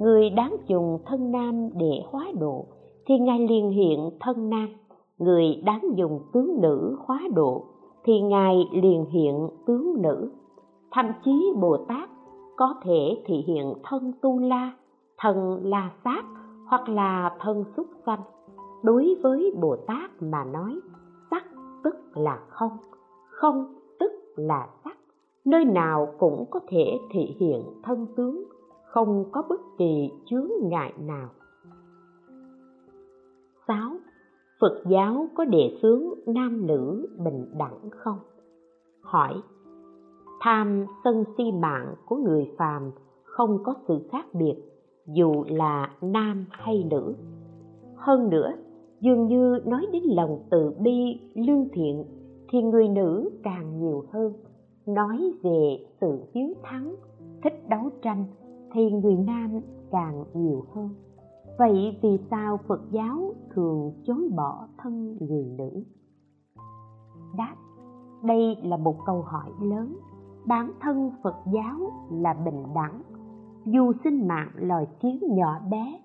Người 0.00 0.30
đáng 0.30 0.56
dùng 0.66 0.98
thân 1.06 1.30
nam 1.30 1.68
để 1.74 2.02
hóa 2.10 2.26
độ, 2.40 2.64
thì 3.06 3.18
ngài 3.18 3.38
liền 3.38 3.70
hiện 3.70 4.10
thân 4.20 4.50
nam. 4.50 4.68
Người 5.18 5.62
đáng 5.64 5.82
dùng 5.96 6.20
tướng 6.32 6.60
nữ 6.60 6.96
hóa 7.06 7.20
độ 7.34 7.64
thì 8.04 8.20
ngài 8.20 8.68
liền 8.72 9.04
hiện 9.10 9.48
tướng 9.66 10.02
nữ. 10.02 10.30
Thậm 10.90 11.06
chí 11.24 11.52
bồ 11.60 11.76
tát 11.88 12.08
có 12.56 12.74
thể 12.82 13.22
thị 13.26 13.44
hiện 13.46 13.74
thân 13.82 14.12
tu 14.22 14.38
la 14.38 14.72
thân 15.18 15.60
la 15.62 15.90
sát 16.04 16.24
hoặc 16.66 16.88
là 16.88 17.36
thân 17.40 17.64
xúc 17.76 17.86
sanh. 18.06 18.20
Đối 18.82 19.16
với 19.22 19.54
bồ 19.60 19.76
tát 19.76 20.10
mà 20.22 20.44
nói, 20.44 20.80
sắc 21.30 21.44
tức 21.84 21.94
là 22.14 22.38
không 22.48 22.78
không 23.34 23.74
tức 23.98 24.12
là 24.36 24.68
sắc. 24.84 24.96
Nơi 25.44 25.64
nào 25.64 26.14
cũng 26.18 26.44
có 26.50 26.60
thể 26.68 26.98
thị 27.10 27.36
hiện 27.40 27.64
thân 27.82 28.06
tướng, 28.16 28.44
không 28.84 29.24
có 29.32 29.42
bất 29.48 29.60
kỳ 29.78 30.10
chướng 30.26 30.48
ngại 30.62 30.92
nào. 30.98 31.28
6. 33.68 33.76
Phật 34.64 34.82
giáo 34.86 35.26
có 35.34 35.44
đề 35.44 35.78
xướng 35.82 36.02
nam 36.26 36.66
nữ 36.66 37.06
bình 37.24 37.46
đẳng 37.58 37.90
không? 37.90 38.18
Hỏi 39.00 39.34
Tham 40.40 40.86
sân 41.04 41.24
si 41.36 41.44
mạng 41.52 41.94
của 42.06 42.16
người 42.16 42.50
phàm 42.58 42.90
không 43.24 43.58
có 43.64 43.74
sự 43.88 44.08
khác 44.12 44.26
biệt 44.32 44.54
dù 45.06 45.44
là 45.48 45.90
nam 46.02 46.46
hay 46.50 46.84
nữ. 46.90 47.14
Hơn 47.96 48.30
nữa, 48.30 48.52
dường 49.00 49.26
như 49.26 49.58
nói 49.66 49.86
đến 49.92 50.02
lòng 50.06 50.38
từ 50.50 50.72
bi, 50.78 51.20
lương 51.34 51.68
thiện 51.72 52.04
thì 52.48 52.62
người 52.62 52.88
nữ 52.88 53.30
càng 53.42 53.80
nhiều 53.80 54.04
hơn. 54.12 54.32
Nói 54.86 55.32
về 55.42 55.78
sự 56.00 56.18
hiếu 56.34 56.48
thắng, 56.62 56.94
thích 57.42 57.68
đấu 57.68 57.90
tranh 58.02 58.24
thì 58.74 58.90
người 58.90 59.16
nam 59.16 59.60
càng 59.90 60.24
nhiều 60.34 60.64
hơn 60.74 60.88
vậy 61.58 61.98
vì 62.02 62.18
sao 62.30 62.58
phật 62.68 62.80
giáo 62.90 63.34
thường 63.54 63.92
chối 64.04 64.30
bỏ 64.36 64.68
thân 64.78 65.16
người 65.20 65.44
nữ? 65.58 65.84
Đáp, 67.36 67.54
đây 68.22 68.56
là 68.62 68.76
một 68.76 68.96
câu 69.06 69.22
hỏi 69.22 69.50
lớn. 69.62 69.96
Bản 70.46 70.72
thân 70.80 71.10
phật 71.22 71.34
giáo 71.52 71.90
là 72.10 72.34
bình 72.44 72.62
đẳng. 72.74 73.02
Dù 73.64 73.92
sinh 74.04 74.28
mạng 74.28 74.50
loài 74.56 74.86
kiến 75.00 75.18
nhỏ 75.30 75.60
bé, 75.70 76.00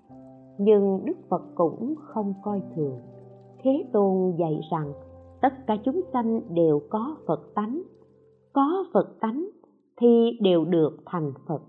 nhưng 0.58 1.04
đức 1.04 1.16
phật 1.28 1.42
cũng 1.54 1.94
không 1.98 2.34
coi 2.42 2.62
thường. 2.76 3.00
Thế 3.62 3.88
tôn 3.92 4.36
dạy 4.38 4.60
rằng, 4.70 4.92
tất 5.40 5.66
cả 5.66 5.76
chúng 5.84 6.00
sanh 6.12 6.40
đều 6.54 6.80
có 6.90 7.16
phật 7.26 7.54
tánh. 7.54 7.82
Có 8.52 8.84
phật 8.94 9.20
tánh 9.20 9.48
thì 9.96 10.38
đều 10.40 10.64
được 10.64 10.96
thành 11.06 11.32
phật. 11.46 11.62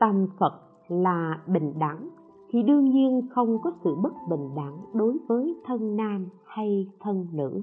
Tâm 0.00 0.26
phật 0.38 0.52
là 0.88 1.42
bình 1.46 1.72
đẳng 1.78 2.08
thì 2.52 2.62
đương 2.62 2.84
nhiên 2.84 3.28
không 3.30 3.58
có 3.62 3.70
sự 3.84 3.94
bất 4.02 4.12
bình 4.30 4.54
đẳng 4.56 4.78
đối 4.94 5.18
với 5.28 5.56
thân 5.66 5.96
nam 5.96 6.28
hay 6.44 6.86
thân 7.00 7.26
nữ. 7.32 7.62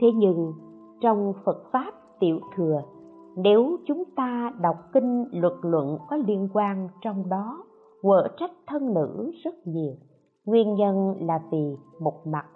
Thế 0.00 0.06
nhưng, 0.14 0.52
trong 1.00 1.32
phật 1.44 1.62
pháp 1.72 1.92
tiểu 2.20 2.40
thừa, 2.56 2.82
nếu 3.36 3.76
chúng 3.86 4.04
ta 4.16 4.52
đọc 4.60 4.76
kinh 4.92 5.24
luật 5.32 5.54
luận 5.62 5.98
có 6.08 6.16
liên 6.16 6.48
quan 6.52 6.88
trong 7.00 7.28
đó, 7.28 7.64
quở 8.02 8.28
trách 8.36 8.52
thân 8.66 8.94
nữ 8.94 9.30
rất 9.44 9.54
nhiều. 9.64 9.92
Nguyên 10.44 10.74
nhân 10.74 11.14
là 11.20 11.40
vì 11.50 11.76
một 12.00 12.26
mặt, 12.26 12.46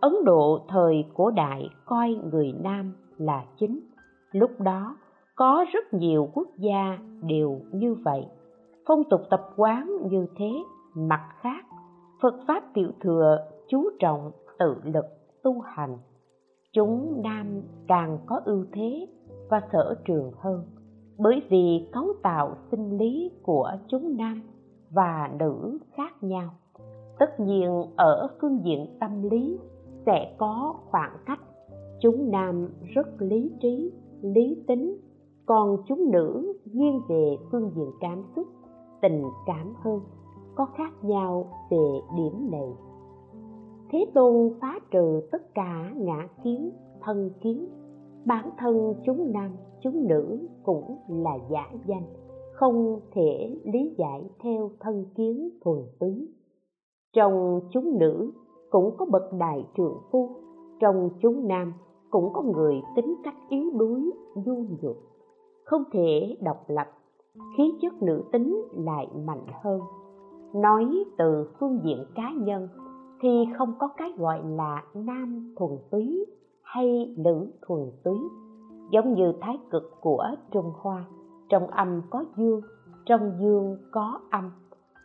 ấn 0.00 0.12
độ 0.24 0.60
thời 0.68 1.04
cổ 1.14 1.30
đại 1.30 1.68
coi 1.86 2.16
người 2.32 2.52
nam 2.62 2.92
là 3.16 3.44
chính. 3.56 3.80
Lúc 4.32 4.50
đó, 4.60 4.96
có 5.36 5.64
rất 5.72 5.94
nhiều 5.94 6.28
quốc 6.34 6.48
gia 6.56 6.98
đều 7.22 7.60
như 7.72 7.94
vậy 8.04 8.26
phong 8.90 9.04
tục 9.04 9.20
tập 9.30 9.40
quán 9.56 9.90
như 10.10 10.26
thế, 10.36 10.50
mặt 10.94 11.28
khác, 11.40 11.64
phật 12.22 12.34
pháp 12.48 12.62
tiểu 12.74 12.88
thừa 13.00 13.38
chú 13.68 13.90
trọng 13.98 14.30
tự 14.58 14.74
lực 14.84 15.04
tu 15.42 15.60
hành. 15.60 15.98
Chúng 16.72 17.22
nam 17.24 17.62
càng 17.88 18.18
có 18.26 18.40
ưu 18.44 18.64
thế 18.72 19.06
và 19.50 19.60
sở 19.72 19.94
trường 20.04 20.32
hơn, 20.36 20.64
bởi 21.18 21.42
vì 21.50 21.88
cấu 21.92 22.04
tạo 22.22 22.54
sinh 22.70 22.98
lý 22.98 23.30
của 23.42 23.70
chúng 23.88 24.16
nam 24.16 24.42
và 24.90 25.30
nữ 25.38 25.78
khác 25.96 26.22
nhau. 26.22 26.50
Tất 27.18 27.40
nhiên, 27.40 27.84
ở 27.96 28.28
phương 28.40 28.60
diện 28.64 28.96
tâm 29.00 29.22
lý 29.30 29.58
sẽ 30.06 30.34
có 30.38 30.74
khoảng 30.90 31.16
cách. 31.26 31.40
Chúng 32.00 32.30
nam 32.30 32.68
rất 32.94 33.08
lý 33.18 33.52
trí, 33.60 33.92
lý 34.22 34.64
tính, 34.68 34.96
còn 35.46 35.76
chúng 35.86 36.10
nữ 36.10 36.52
nghiêng 36.64 37.00
về 37.08 37.36
phương 37.50 37.70
diện 37.74 37.90
cảm 38.00 38.22
xúc 38.36 38.46
tình 39.02 39.22
cảm 39.46 39.74
hơn, 39.76 40.00
có 40.54 40.66
khác 40.76 40.92
nhau 41.02 41.46
về 41.70 42.00
điểm 42.16 42.50
này. 42.50 42.68
Thế 43.90 44.06
tôn 44.14 44.52
phá 44.60 44.78
trừ 44.90 45.28
tất 45.32 45.54
cả 45.54 45.92
ngã 45.96 46.28
kiến, 46.44 46.70
thân 47.00 47.30
kiến. 47.40 47.68
Bản 48.24 48.50
thân 48.58 48.94
chúng 49.04 49.32
nam, 49.32 49.56
chúng 49.80 50.08
nữ 50.08 50.48
cũng 50.62 50.96
là 51.08 51.38
giả 51.50 51.70
danh, 51.86 52.04
không 52.52 53.00
thể 53.12 53.60
lý 53.64 53.94
giải 53.98 54.22
theo 54.42 54.70
thân 54.80 55.04
kiến 55.14 55.50
thuần 55.64 55.78
túy. 56.00 56.28
Trong 57.12 57.60
chúng 57.70 57.98
nữ 57.98 58.32
cũng 58.70 58.96
có 58.96 59.06
bậc 59.06 59.32
đại 59.38 59.66
trượng 59.76 59.98
phu, 60.10 60.30
trong 60.80 61.10
chúng 61.22 61.48
nam 61.48 61.72
cũng 62.10 62.32
có 62.32 62.42
người 62.42 62.74
tính 62.96 63.14
cách 63.24 63.36
yếu 63.48 63.70
đuối, 63.74 64.10
nhu 64.34 64.64
nhược, 64.82 64.96
không 65.64 65.82
thể 65.92 66.36
độc 66.40 66.64
lập 66.68 66.86
khí 67.56 67.78
chất 67.82 68.02
nữ 68.02 68.22
tính 68.32 68.64
lại 68.72 69.08
mạnh 69.26 69.46
hơn. 69.62 69.80
Nói 70.54 71.04
từ 71.18 71.50
phương 71.60 71.80
diện 71.84 72.04
cá 72.14 72.32
nhân 72.36 72.68
thì 73.20 73.46
không 73.58 73.74
có 73.78 73.88
cái 73.96 74.12
gọi 74.18 74.40
là 74.44 74.82
nam 74.94 75.54
thuần 75.58 75.70
túy 75.90 76.26
hay 76.62 77.14
nữ 77.18 77.52
thuần 77.66 77.80
túy. 78.04 78.18
Giống 78.90 79.14
như 79.14 79.32
thái 79.40 79.58
cực 79.70 79.82
của 80.00 80.24
trung 80.50 80.72
hoa, 80.74 81.04
trong 81.48 81.66
âm 81.66 82.02
có 82.10 82.24
dương, 82.36 82.60
trong 83.06 83.32
dương 83.40 83.76
có 83.90 84.20
âm. 84.30 84.50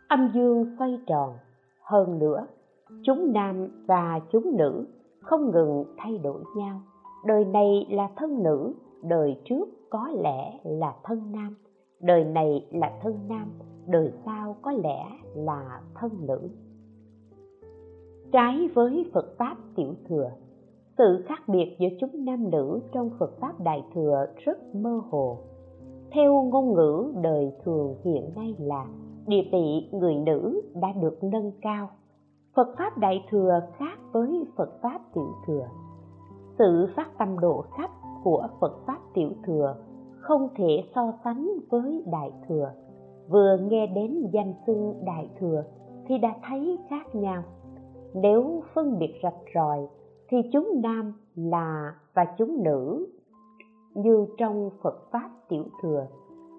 Âm 0.08 0.30
dương 0.34 0.76
xoay 0.78 0.98
tròn, 1.06 1.34
hơn 1.82 2.18
nữa, 2.18 2.46
chúng 3.02 3.32
nam 3.32 3.68
và 3.86 4.20
chúng 4.32 4.56
nữ 4.56 4.86
không 5.20 5.50
ngừng 5.50 5.84
thay 5.96 6.18
đổi 6.18 6.42
nhau. 6.56 6.80
Đời 7.24 7.44
này 7.44 7.86
là 7.90 8.08
thân 8.16 8.42
nữ, 8.42 8.72
đời 9.02 9.40
trước 9.44 9.64
có 9.90 10.08
lẽ 10.22 10.60
là 10.64 10.94
thân 11.04 11.32
nam 11.32 11.54
đời 12.00 12.24
này 12.24 12.66
là 12.70 12.98
thân 13.02 13.14
nam, 13.28 13.52
đời 13.86 14.12
sau 14.24 14.56
có 14.62 14.72
lẽ 14.72 15.06
là 15.34 15.80
thân 15.94 16.10
nữ. 16.26 16.48
Trái 18.32 18.68
với 18.74 19.10
phật 19.14 19.34
pháp 19.38 19.56
tiểu 19.76 19.94
thừa, 20.08 20.30
sự 20.98 21.24
khác 21.26 21.48
biệt 21.48 21.76
giữa 21.78 21.88
chúng 22.00 22.24
nam 22.24 22.50
nữ 22.50 22.80
trong 22.92 23.10
phật 23.18 23.40
pháp 23.40 23.60
đại 23.60 23.84
thừa 23.94 24.26
rất 24.44 24.74
mơ 24.74 25.00
hồ. 25.10 25.38
Theo 26.10 26.42
ngôn 26.42 26.74
ngữ 26.74 27.12
đời 27.22 27.52
thường 27.64 27.94
hiện 28.04 28.30
nay 28.36 28.54
là 28.58 28.86
địa 29.26 29.42
vị 29.52 29.88
người 29.92 30.14
nữ 30.14 30.60
đã 30.74 30.92
được 30.92 31.24
nâng 31.24 31.52
cao. 31.62 31.88
Phật 32.56 32.68
pháp 32.78 32.98
đại 32.98 33.24
thừa 33.30 33.60
khác 33.78 33.98
với 34.12 34.44
phật 34.56 34.70
pháp 34.82 35.00
tiểu 35.14 35.28
thừa. 35.46 35.68
Sự 36.58 36.88
phát 36.96 37.18
tâm 37.18 37.38
độ 37.38 37.64
khắp 37.76 37.90
của 38.24 38.48
phật 38.60 38.72
pháp 38.86 38.98
tiểu 39.14 39.30
thừa 39.46 39.76
không 40.26 40.48
thể 40.56 40.84
so 40.94 41.12
sánh 41.24 41.50
với 41.70 42.02
đại 42.12 42.32
thừa. 42.48 42.70
Vừa 43.28 43.56
nghe 43.62 43.86
đến 43.86 44.30
danh 44.32 44.54
xưng 44.66 44.94
đại 45.04 45.30
thừa 45.40 45.64
thì 46.06 46.18
đã 46.18 46.34
thấy 46.48 46.78
khác 46.90 47.14
nhau. 47.14 47.42
Nếu 48.14 48.62
phân 48.74 48.98
biệt 48.98 49.14
rạch 49.22 49.34
ròi 49.54 49.88
thì 50.28 50.36
chúng 50.52 50.80
nam 50.82 51.12
là 51.34 51.94
và 52.14 52.24
chúng 52.38 52.62
nữ. 52.64 53.06
Như 53.94 54.26
trong 54.38 54.70
phật 54.82 55.10
pháp 55.10 55.30
tiểu 55.48 55.64
thừa 55.82 56.06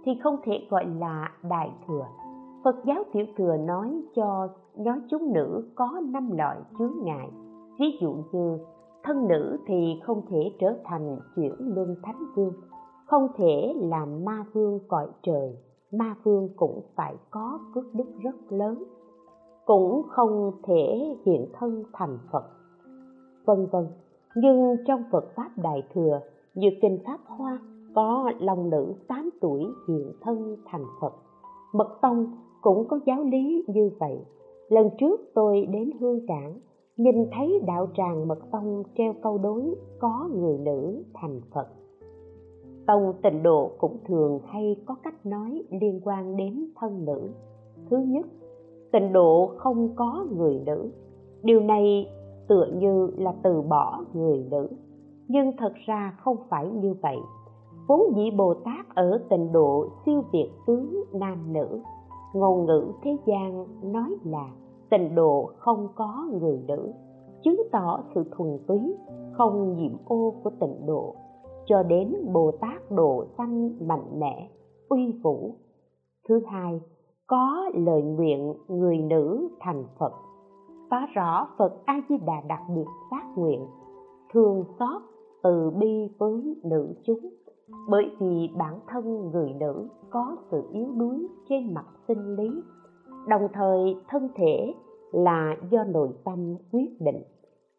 thì 0.05 0.11
không 0.24 0.36
thể 0.43 0.68
gọi 0.70 0.86
là 0.86 1.32
đại 1.49 1.72
thừa. 1.88 2.05
Phật 2.63 2.76
giáo 2.86 3.03
tiểu 3.13 3.26
thừa 3.38 3.57
nói 3.57 4.01
cho, 4.15 4.47
nói 4.78 4.99
chúng 5.09 5.34
nữ 5.34 5.72
có 5.76 6.01
năm 6.09 6.32
loại 6.38 6.57
chướng 6.80 6.93
ngại. 7.03 7.30
Ví 7.80 7.86
dụ 8.01 8.15
như 8.32 8.57
thân 9.03 9.28
nữ 9.28 9.57
thì 9.68 9.99
không 10.03 10.22
thể 10.30 10.51
trở 10.59 10.76
thành 10.84 11.18
chuyển 11.36 11.53
luân 11.59 11.95
thánh 12.03 12.24
vương 12.36 12.53
không 13.08 13.28
thể 13.36 13.74
làm 13.82 14.26
ma 14.26 14.45
vương 14.53 14.80
cõi 14.88 15.08
trời, 15.24 15.58
ma 15.91 16.16
vương 16.24 16.49
cũng 16.55 16.82
phải 16.95 17.16
có 17.32 17.60
phước 17.74 17.86
đức 17.93 18.05
rất 18.24 18.36
lớn, 18.49 18.84
cũng 19.66 20.03
không 20.10 20.51
thể 20.64 21.16
hiện 21.26 21.47
thân 21.53 21.84
thành 21.93 22.18
phật. 22.32 22.43
Vân 23.45 23.68
vân. 23.72 23.88
Nhưng 24.36 24.76
trong 24.88 25.03
phật 25.12 25.26
pháp 25.36 25.49
đại 25.58 25.84
thừa, 25.93 26.20
như 26.55 26.70
kinh 26.82 26.99
pháp 27.05 27.20
hoa, 27.26 27.60
có 27.95 28.32
long 28.39 28.70
nữ 28.70 28.93
8 29.08 29.30
tuổi 29.41 29.66
hiện 29.88 30.14
thân 30.22 30.58
thành 30.66 30.86
phật. 31.01 31.14
Mật 31.74 31.97
tông 32.01 32.32
cũng 32.62 32.88
có 32.88 32.99
giáo 33.05 33.24
lý 33.24 33.66
như 33.68 33.91
vậy. 33.99 34.20
Lần 34.70 34.89
trước 34.99 35.22
tôi 35.34 35.66
đến 35.72 35.91
hương 35.99 36.28
cảng, 36.28 36.60
nhìn 36.97 37.16
thấy 37.32 37.62
đạo 37.68 37.88
tràng 37.97 38.28
mật 38.28 38.39
tông 38.51 38.84
treo 38.97 39.14
câu 39.24 39.38
đối 39.38 39.76
có 39.99 40.30
người 40.34 40.58
nữ 40.58 41.03
thành 41.14 41.41
phật 41.53 41.68
tông 42.88 43.13
tịnh 43.23 43.43
độ 43.43 43.71
cũng 43.77 43.97
thường 44.05 44.39
hay 44.45 44.75
có 44.85 44.95
cách 45.03 45.25
nói 45.25 45.63
liên 45.69 46.01
quan 46.03 46.38
đến 46.38 46.65
thân 46.75 47.05
nữ. 47.05 47.29
Thứ 47.89 47.97
nhất, 47.97 48.25
tịnh 48.91 49.13
độ 49.13 49.51
không 49.57 49.89
có 49.95 50.25
người 50.35 50.61
nữ. 50.65 50.91
Điều 51.43 51.59
này 51.59 52.07
tựa 52.47 52.67
như 52.75 53.09
là 53.17 53.33
từ 53.43 53.61
bỏ 53.61 53.99
người 54.13 54.45
nữ. 54.51 54.67
Nhưng 55.27 55.57
thật 55.57 55.73
ra 55.85 56.17
không 56.19 56.38
phải 56.49 56.67
như 56.67 56.95
vậy. 57.01 57.17
Vốn 57.88 58.01
dĩ 58.15 58.31
bồ 58.38 58.53
tát 58.53 58.95
ở 58.95 59.21
tịnh 59.29 59.51
độ 59.51 59.88
siêu 60.05 60.23
việt 60.31 60.49
tướng 60.67 61.03
nam 61.13 61.53
nữ. 61.53 61.81
Ngôn 62.33 62.65
ngữ 62.65 62.91
thế 63.03 63.17
gian 63.25 63.65
nói 63.93 64.09
là 64.23 64.49
tịnh 64.89 65.15
độ 65.15 65.49
không 65.57 65.88
có 65.95 66.27
người 66.41 66.59
nữ, 66.67 66.91
chứng 67.43 67.61
tỏ 67.71 67.99
sự 68.15 68.23
thuần 68.31 68.59
túy, 68.67 68.95
không 69.31 69.75
nhiễm 69.77 69.91
ô 70.05 70.33
của 70.43 70.49
tịnh 70.59 70.85
độ 70.85 71.15
cho 71.68 71.84
đến 71.84 72.15
bồ 72.34 72.51
tát 72.61 72.91
độ 72.91 73.26
sanh 73.38 73.88
mạnh 73.88 74.20
mẽ, 74.20 74.49
uy 74.89 75.20
vũ. 75.24 75.55
Thứ 76.30 76.41
hai, 76.51 76.82
có 77.28 77.70
lời 77.74 78.01
nguyện 78.01 78.53
người 78.68 78.97
nữ 78.97 79.49
thành 79.59 79.84
phật. 79.99 80.11
Tỏ 80.89 80.97
rõ 81.13 81.47
phật 81.57 81.86
a 81.86 82.01
di 82.09 82.15
đà 82.18 82.41
đặc 82.47 82.61
biệt 82.76 82.86
phát 83.11 83.24
nguyện 83.36 83.65
thương 84.34 84.63
xót 84.80 85.01
từ 85.43 85.72
bi 85.80 86.09
với 86.18 86.55
nữ 86.63 86.93
chúng. 87.05 87.30
Bởi 87.89 88.05
vì 88.20 88.49
bản 88.57 88.80
thân 88.88 89.32
người 89.32 89.53
nữ 89.59 89.88
có 90.09 90.38
sự 90.51 90.63
yếu 90.74 90.88
đuối 90.97 91.28
trên 91.49 91.74
mặt 91.74 91.86
sinh 92.07 92.36
lý, 92.36 92.49
đồng 93.28 93.47
thời 93.53 93.95
thân 94.07 94.30
thể 94.36 94.74
là 95.11 95.55
do 95.72 95.84
nội 95.84 96.09
tâm 96.24 96.55
quyết 96.72 96.89
định, 96.99 97.24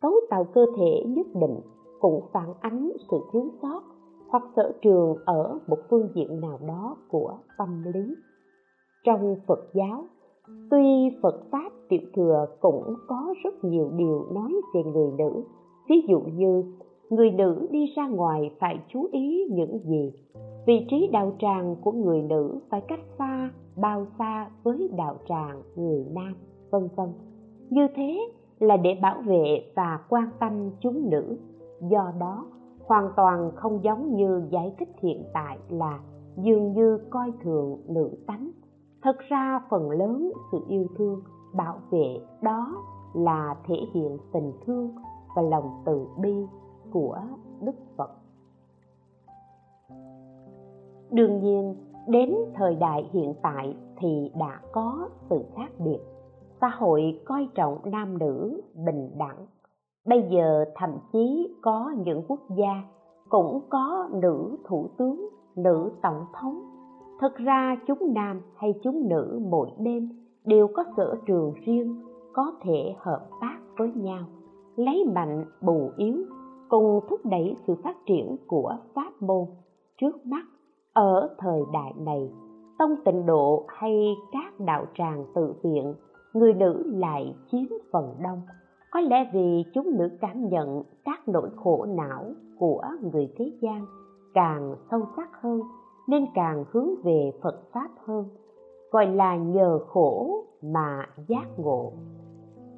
cấu 0.00 0.12
tạo 0.30 0.44
cơ 0.44 0.66
thể 0.76 1.04
nhất 1.06 1.26
định 1.34 1.60
cũng 2.00 2.22
phản 2.32 2.54
ánh 2.60 2.92
sự 3.10 3.16
thiếu 3.32 3.50
sót 3.62 3.82
hoặc 4.28 4.42
sở 4.56 4.72
trường 4.82 5.16
ở 5.24 5.58
một 5.66 5.78
phương 5.90 6.08
diện 6.14 6.40
nào 6.40 6.58
đó 6.68 6.96
của 7.10 7.38
tâm 7.58 7.84
lý. 7.94 8.14
Trong 9.04 9.36
phật 9.46 9.60
giáo, 9.74 10.04
tuy 10.70 11.10
phật 11.22 11.40
pháp 11.50 11.72
tiểu 11.88 12.00
thừa 12.16 12.46
cũng 12.60 12.94
có 13.08 13.34
rất 13.44 13.64
nhiều 13.64 13.90
điều 13.96 14.26
nói 14.32 14.52
về 14.74 14.82
người 14.84 15.10
nữ. 15.18 15.42
Ví 15.88 15.96
dụ 16.08 16.20
như, 16.20 16.64
người 17.10 17.30
nữ 17.30 17.66
đi 17.70 17.86
ra 17.96 18.08
ngoài 18.08 18.50
phải 18.60 18.78
chú 18.88 19.08
ý 19.12 19.44
những 19.50 19.78
gì? 19.84 20.12
Vị 20.66 20.86
trí 20.90 21.08
đạo 21.12 21.32
tràng 21.38 21.76
của 21.82 21.92
người 21.92 22.22
nữ 22.22 22.60
phải 22.70 22.80
cách 22.80 23.00
xa, 23.18 23.50
bao 23.76 24.06
xa 24.18 24.50
với 24.62 24.90
đạo 24.96 25.16
tràng 25.28 25.62
người 25.76 26.04
nam, 26.14 26.34
vân 26.70 26.88
vân. 26.96 27.08
Như 27.70 27.86
thế 27.94 28.18
là 28.58 28.76
để 28.76 28.98
bảo 29.02 29.22
vệ 29.26 29.64
và 29.76 29.98
quan 30.08 30.30
tâm 30.40 30.70
chúng 30.80 31.10
nữ 31.10 31.36
do 31.80 32.12
đó, 32.18 32.46
hoàn 32.86 33.10
toàn 33.16 33.50
không 33.54 33.84
giống 33.84 34.14
như 34.14 34.46
giải 34.50 34.74
thích 34.78 34.88
hiện 34.98 35.24
tại 35.34 35.58
là 35.68 36.00
dường 36.36 36.72
như 36.72 36.98
coi 37.10 37.32
thường 37.42 37.80
nữ 37.88 38.10
tánh. 38.26 38.50
Thật 39.02 39.16
ra 39.18 39.60
phần 39.70 39.90
lớn 39.90 40.32
sự 40.52 40.58
yêu 40.68 40.86
thương, 40.96 41.20
bảo 41.54 41.78
vệ 41.90 42.20
đó 42.42 42.74
là 43.14 43.56
thể 43.66 43.76
hiện 43.94 44.18
tình 44.32 44.52
thương 44.66 44.94
và 45.36 45.42
lòng 45.42 45.82
từ 45.84 46.06
bi 46.18 46.46
của 46.92 47.20
đức 47.60 47.76
phật. 47.96 48.10
Đương 51.10 51.40
nhiên, 51.40 51.76
đến 52.06 52.34
thời 52.54 52.74
đại 52.74 53.08
hiện 53.12 53.34
tại 53.42 53.76
thì 53.96 54.32
đã 54.38 54.60
có 54.72 55.08
sự 55.30 55.44
khác 55.56 55.70
biệt. 55.78 55.98
Xã 56.60 56.68
hội 56.68 57.20
coi 57.24 57.48
trọng 57.54 57.78
nam 57.84 58.18
nữ 58.18 58.60
bình 58.74 59.10
đẳng 59.18 59.46
bây 60.08 60.22
giờ 60.30 60.64
thậm 60.74 60.90
chí 61.12 61.54
có 61.62 61.94
những 62.04 62.22
quốc 62.28 62.40
gia 62.56 62.82
cũng 63.28 63.60
có 63.70 64.08
nữ 64.12 64.56
thủ 64.64 64.88
tướng, 64.98 65.28
nữ 65.56 65.90
tổng 66.02 66.24
thống. 66.40 66.62
Thực 67.20 67.36
ra 67.36 67.76
chúng 67.86 68.14
nam 68.14 68.40
hay 68.56 68.74
chúng 68.82 69.08
nữ 69.08 69.40
mỗi 69.50 69.68
bên 69.78 70.08
đều 70.44 70.68
có 70.74 70.84
sở 70.96 71.16
trường 71.26 71.52
riêng, 71.66 72.02
có 72.32 72.52
thể 72.62 72.94
hợp 72.98 73.28
tác 73.40 73.58
với 73.78 73.92
nhau, 73.94 74.24
lấy 74.76 75.04
mạnh 75.14 75.44
bù 75.60 75.90
yếu, 75.96 76.16
cùng 76.68 77.00
thúc 77.08 77.20
đẩy 77.24 77.56
sự 77.66 77.74
phát 77.84 77.96
triển 78.06 78.36
của 78.46 78.76
pháp 78.94 79.12
môn. 79.20 79.44
Trước 80.00 80.26
mắt, 80.26 80.44
ở 80.92 81.34
thời 81.38 81.60
đại 81.72 81.92
này, 81.98 82.30
tông 82.78 82.94
tịnh 83.04 83.26
độ 83.26 83.64
hay 83.68 84.16
các 84.32 84.60
đạo 84.60 84.86
tràng 84.94 85.24
tự 85.34 85.54
viện, 85.62 85.94
người 86.32 86.54
nữ 86.54 86.82
lại 86.86 87.34
chiếm 87.50 87.64
phần 87.92 88.14
đông 88.22 88.40
có 88.90 89.00
lẽ 89.00 89.30
vì 89.32 89.64
chúng 89.74 89.98
nữ 89.98 90.08
cảm 90.20 90.48
nhận 90.48 90.82
các 91.04 91.28
nỗi 91.28 91.50
khổ 91.56 91.86
não 91.88 92.24
của 92.58 92.82
người 93.12 93.32
thế 93.36 93.52
gian 93.60 93.86
càng 94.34 94.74
sâu 94.90 95.00
sắc 95.16 95.28
hơn, 95.42 95.60
nên 96.08 96.26
càng 96.34 96.64
hướng 96.70 96.88
về 97.04 97.32
phật 97.42 97.62
pháp 97.72 97.90
hơn, 98.04 98.24
gọi 98.90 99.06
là 99.06 99.36
nhờ 99.36 99.78
khổ 99.86 100.44
mà 100.62 101.06
giác 101.28 101.58
ngộ. 101.58 101.92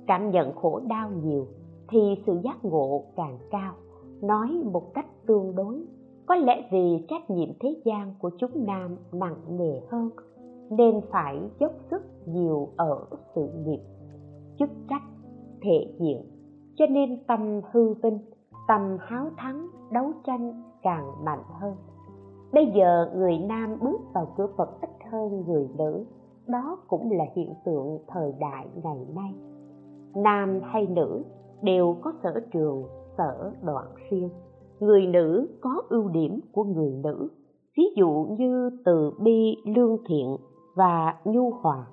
Cảm 0.06 0.30
nhận 0.30 0.54
khổ 0.54 0.80
đau 0.88 1.10
nhiều 1.22 1.46
thì 1.88 1.98
sự 2.26 2.38
giác 2.44 2.64
ngộ 2.64 3.04
càng 3.16 3.38
cao, 3.50 3.74
nói 4.22 4.62
một 4.72 4.94
cách 4.94 5.06
tương 5.26 5.54
đối. 5.54 5.84
Có 6.26 6.34
lẽ 6.34 6.68
vì 6.72 7.06
trách 7.08 7.30
nhiệm 7.30 7.48
thế 7.60 7.76
gian 7.84 8.14
của 8.20 8.30
chúng 8.38 8.66
nam 8.66 8.96
nặng 9.12 9.58
nề 9.58 9.80
hơn, 9.90 10.10
nên 10.70 11.00
phải 11.10 11.40
dốc 11.60 11.72
sức 11.90 12.02
nhiều 12.26 12.68
ở 12.76 13.06
sự 13.34 13.48
nghiệp 13.64 13.80
chức 14.58 14.70
trách 14.88 15.02
thể 15.62 15.94
diện 16.00 16.22
cho 16.76 16.86
nên 16.86 17.24
tâm 17.26 17.60
hư 17.72 17.94
vinh, 17.94 18.18
tâm 18.68 18.96
háo 19.00 19.30
thắng, 19.36 19.66
đấu 19.92 20.12
tranh 20.24 20.62
càng 20.82 21.24
mạnh 21.24 21.42
hơn. 21.60 21.74
Bây 22.52 22.72
giờ 22.74 23.10
người 23.14 23.38
nam 23.38 23.76
bước 23.80 24.00
vào 24.14 24.32
cửa 24.36 24.46
phật 24.56 24.80
ít 24.80 24.90
hơn 25.10 25.44
người 25.46 25.68
nữ, 25.78 26.04
đó 26.46 26.78
cũng 26.88 27.10
là 27.10 27.24
hiện 27.34 27.54
tượng 27.64 27.98
thời 28.08 28.32
đại 28.40 28.66
ngày 28.82 29.06
nay. 29.14 29.34
Nam 30.14 30.60
hay 30.62 30.86
nữ 30.86 31.24
đều 31.62 31.96
có 32.02 32.12
sở 32.22 32.40
trường, 32.52 32.84
sở 33.18 33.52
đoạn 33.62 33.86
riêng. 34.10 34.30
Người 34.80 35.06
nữ 35.06 35.48
có 35.60 35.82
ưu 35.88 36.08
điểm 36.08 36.40
của 36.52 36.64
người 36.64 36.92
nữ. 37.04 37.28
Ví 37.76 37.84
dụ 37.96 38.26
như 38.38 38.70
từ 38.84 39.12
bi, 39.20 39.56
lương 39.64 39.96
thiện 40.08 40.36
và 40.74 41.14
nhu 41.24 41.50
hòa. 41.50 41.86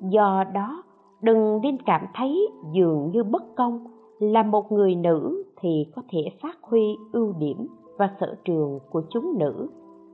Do 0.00 0.44
đó 0.54 0.82
đừng 1.22 1.60
nên 1.62 1.82
cảm 1.86 2.06
thấy 2.14 2.48
dường 2.72 3.10
như 3.10 3.24
bất 3.24 3.42
công. 3.56 3.86
Là 4.18 4.42
một 4.42 4.72
người 4.72 4.94
nữ 4.94 5.44
thì 5.60 5.86
có 5.96 6.02
thể 6.08 6.24
phát 6.42 6.58
huy 6.62 6.96
ưu 7.12 7.32
điểm 7.38 7.66
và 7.96 8.10
sở 8.20 8.34
trường 8.44 8.78
của 8.90 9.02
chúng 9.10 9.38
nữ 9.38 9.68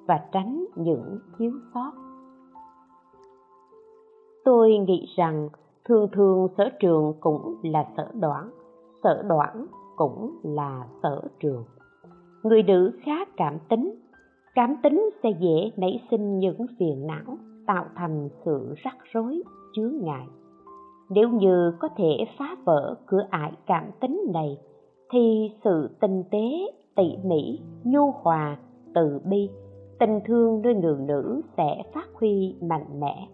và 0.06 0.20
tránh 0.32 0.64
những 0.76 1.18
thiếu 1.38 1.52
sót. 1.74 1.92
Tôi 4.44 4.78
nghĩ 4.78 5.06
rằng 5.16 5.48
thường 5.84 6.08
thường 6.12 6.48
sở 6.58 6.70
trường 6.80 7.14
cũng 7.20 7.54
là 7.62 7.86
sở 7.96 8.08
đoản 8.20 8.50
sở 9.02 9.22
đoản 9.22 9.66
cũng 9.96 10.38
là 10.42 10.86
sở 11.02 11.22
trường. 11.40 11.64
Người 12.42 12.62
nữ 12.62 12.92
khá 13.04 13.24
cảm 13.36 13.58
tính 13.68 13.94
cảm 14.54 14.76
tính 14.82 15.10
sẽ 15.22 15.30
dễ 15.40 15.70
nảy 15.76 16.02
sinh 16.10 16.38
những 16.38 16.66
phiền 16.78 17.06
não, 17.06 17.38
tạo 17.66 17.84
thành 17.94 18.28
sự 18.44 18.74
rắc 18.76 18.96
rối 19.12 19.42
chướng 19.74 19.92
ngại 20.00 20.26
nếu 21.10 21.28
như 21.28 21.72
có 21.78 21.88
thể 21.96 22.24
phá 22.38 22.56
vỡ 22.64 22.94
cửa 23.06 23.26
ải 23.30 23.52
cảm 23.66 23.90
tính 24.00 24.20
này, 24.32 24.58
thì 25.12 25.50
sự 25.64 25.96
tinh 26.00 26.22
tế, 26.30 26.48
tỉ 26.96 27.16
mỉ, 27.24 27.60
nhu 27.84 28.10
hòa 28.10 28.56
từ 28.94 29.20
bi, 29.24 29.50
tình 29.98 30.20
thương 30.24 30.62
nơi 30.62 30.74
người 30.74 30.96
nữ 30.98 31.40
sẽ 31.56 31.82
phát 31.94 32.08
huy 32.14 32.56
mạnh 32.62 33.00
mẽ. 33.00 33.28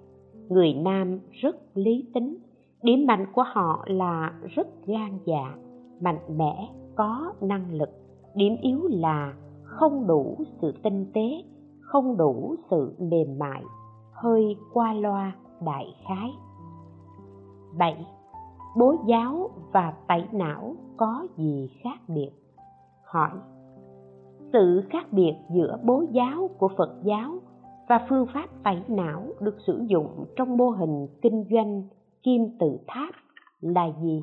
Người 0.48 0.74
nam 0.74 1.20
rất 1.30 1.56
lý 1.74 2.04
tính, 2.14 2.36
điểm 2.82 3.06
mạnh 3.06 3.26
của 3.32 3.44
họ 3.46 3.84
là 3.86 4.32
rất 4.54 4.66
gan 4.86 5.18
dạ 5.24 5.54
mạnh 6.00 6.38
mẽ, 6.38 6.68
có 6.96 7.32
năng 7.40 7.74
lực. 7.74 7.88
Điểm 8.34 8.56
yếu 8.62 8.80
là 8.90 9.34
không 9.64 10.06
đủ 10.06 10.36
sự 10.60 10.72
tinh 10.82 11.06
tế, 11.14 11.42
không 11.80 12.16
đủ 12.16 12.54
sự 12.70 12.94
mềm 12.98 13.38
mại, 13.38 13.62
hơi 14.12 14.56
qua 14.72 14.92
loa 14.92 15.32
đại 15.66 15.86
khái. 16.08 16.30
7. 17.78 18.06
Bố 18.76 18.94
giáo 19.06 19.50
và 19.72 19.94
tẩy 20.08 20.24
não 20.32 20.74
có 20.96 21.26
gì 21.36 21.70
khác 21.84 21.98
biệt? 22.08 22.30
Hỏi 23.04 23.30
Sự 24.52 24.82
khác 24.90 25.12
biệt 25.12 25.34
giữa 25.54 25.78
bố 25.84 26.04
giáo 26.10 26.50
của 26.58 26.68
Phật 26.76 26.98
giáo 27.02 27.30
và 27.88 28.06
phương 28.08 28.26
pháp 28.34 28.46
tẩy 28.64 28.82
não 28.88 29.22
được 29.40 29.56
sử 29.66 29.84
dụng 29.86 30.24
trong 30.36 30.56
mô 30.56 30.70
hình 30.70 31.06
kinh 31.22 31.44
doanh 31.50 31.82
kim 32.22 32.48
tự 32.58 32.78
tháp 32.86 33.14
là 33.60 33.90
gì? 34.02 34.22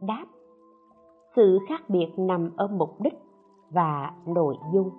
Đáp 0.00 0.24
Sự 1.36 1.58
khác 1.68 1.90
biệt 1.90 2.08
nằm 2.16 2.50
ở 2.56 2.68
mục 2.68 3.00
đích 3.00 3.14
và 3.70 4.12
nội 4.26 4.56
dung. 4.74 4.90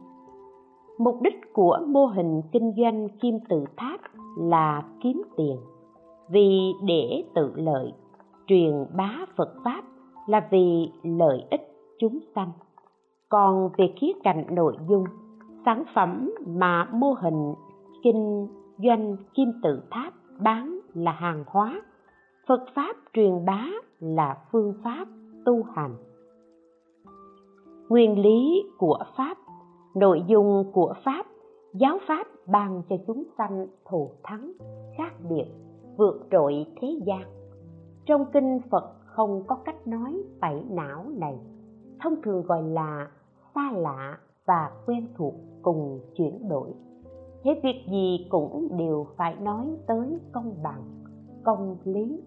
Mục 0.97 1.21
đích 1.21 1.53
của 1.53 1.77
mô 1.87 2.05
hình 2.05 2.41
kinh 2.51 2.73
doanh 2.77 3.09
kim 3.09 3.39
tự 3.49 3.65
tháp 3.77 3.99
là 4.37 4.83
kiếm 5.03 5.21
tiền 5.37 5.57
vì 6.31 6.73
để 6.83 7.23
tự 7.35 7.51
lợi. 7.55 7.93
Truyền 8.47 8.85
bá 8.95 9.25
phật 9.35 9.53
pháp 9.63 9.83
là 10.27 10.47
vì 10.51 10.91
lợi 11.03 11.43
ích 11.51 11.61
chúng 11.99 12.19
sanh. 12.35 12.51
Còn 13.29 13.69
về 13.77 13.93
khía 13.95 14.11
cạnh 14.23 14.45
nội 14.51 14.75
dung, 14.89 15.03
sản 15.65 15.83
phẩm 15.95 16.31
mà 16.47 16.89
mô 16.93 17.13
hình 17.21 17.53
kinh 18.03 18.47
doanh 18.77 19.17
kim 19.33 19.51
tự 19.63 19.81
tháp 19.91 20.13
bán 20.39 20.79
là 20.93 21.11
hàng 21.11 21.43
hóa, 21.47 21.81
phật 22.47 22.65
pháp 22.75 22.95
truyền 23.13 23.45
bá 23.45 23.65
là 23.99 24.37
phương 24.51 24.73
pháp 24.83 25.07
tu 25.45 25.63
hành. 25.75 25.95
Nguyên 27.89 28.21
lý 28.21 28.63
của 28.77 28.99
pháp, 29.17 29.37
nội 29.95 30.21
dung 30.27 30.71
của 30.73 30.93
pháp, 31.05 31.25
giáo 31.73 31.97
pháp 32.07 32.27
ban 32.47 32.81
cho 32.89 32.95
chúng 33.07 33.23
sanh 33.37 33.67
thù 33.89 34.11
thắng 34.23 34.51
khác 34.97 35.13
biệt 35.29 35.45
vượt 35.99 36.27
trội 36.31 36.65
thế 36.81 36.99
gian. 37.05 37.21
Trong 38.05 38.25
kinh 38.33 38.59
phật 38.71 38.95
không 39.05 39.43
có 39.47 39.55
cách 39.65 39.87
nói 39.87 40.23
tẩy 40.41 40.63
não 40.69 41.05
này. 41.17 41.39
Thông 42.03 42.21
thường 42.23 42.41
gọi 42.41 42.63
là 42.63 43.07
xa 43.55 43.71
lạ 43.71 44.17
và 44.45 44.71
quen 44.85 45.07
thuộc 45.17 45.33
cùng 45.61 45.99
chuyển 46.15 46.49
đổi. 46.49 46.73
Thế 47.43 47.59
việc 47.63 47.85
gì 47.91 48.27
cũng 48.29 48.77
đều 48.77 49.05
phải 49.17 49.35
nói 49.35 49.77
tới 49.87 50.19
công 50.31 50.53
bằng, 50.63 50.83
công 51.43 51.77
lý, 51.83 52.21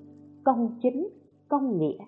công 0.45 0.79
chính, 0.83 1.09
công 1.49 1.79
nghĩa. 1.79 1.99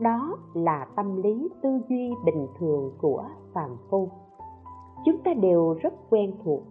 Đó 0.00 0.36
là 0.54 0.86
tâm 0.96 1.22
lý 1.22 1.48
tư 1.62 1.80
duy 1.88 2.10
bình 2.26 2.46
thường 2.58 2.92
của 2.98 3.24
phàm 3.54 3.76
phu. 3.90 4.08
Chúng 5.04 5.18
ta 5.24 5.34
đều 5.34 5.74
rất 5.82 5.94
quen 6.10 6.32
thuộc, 6.44 6.62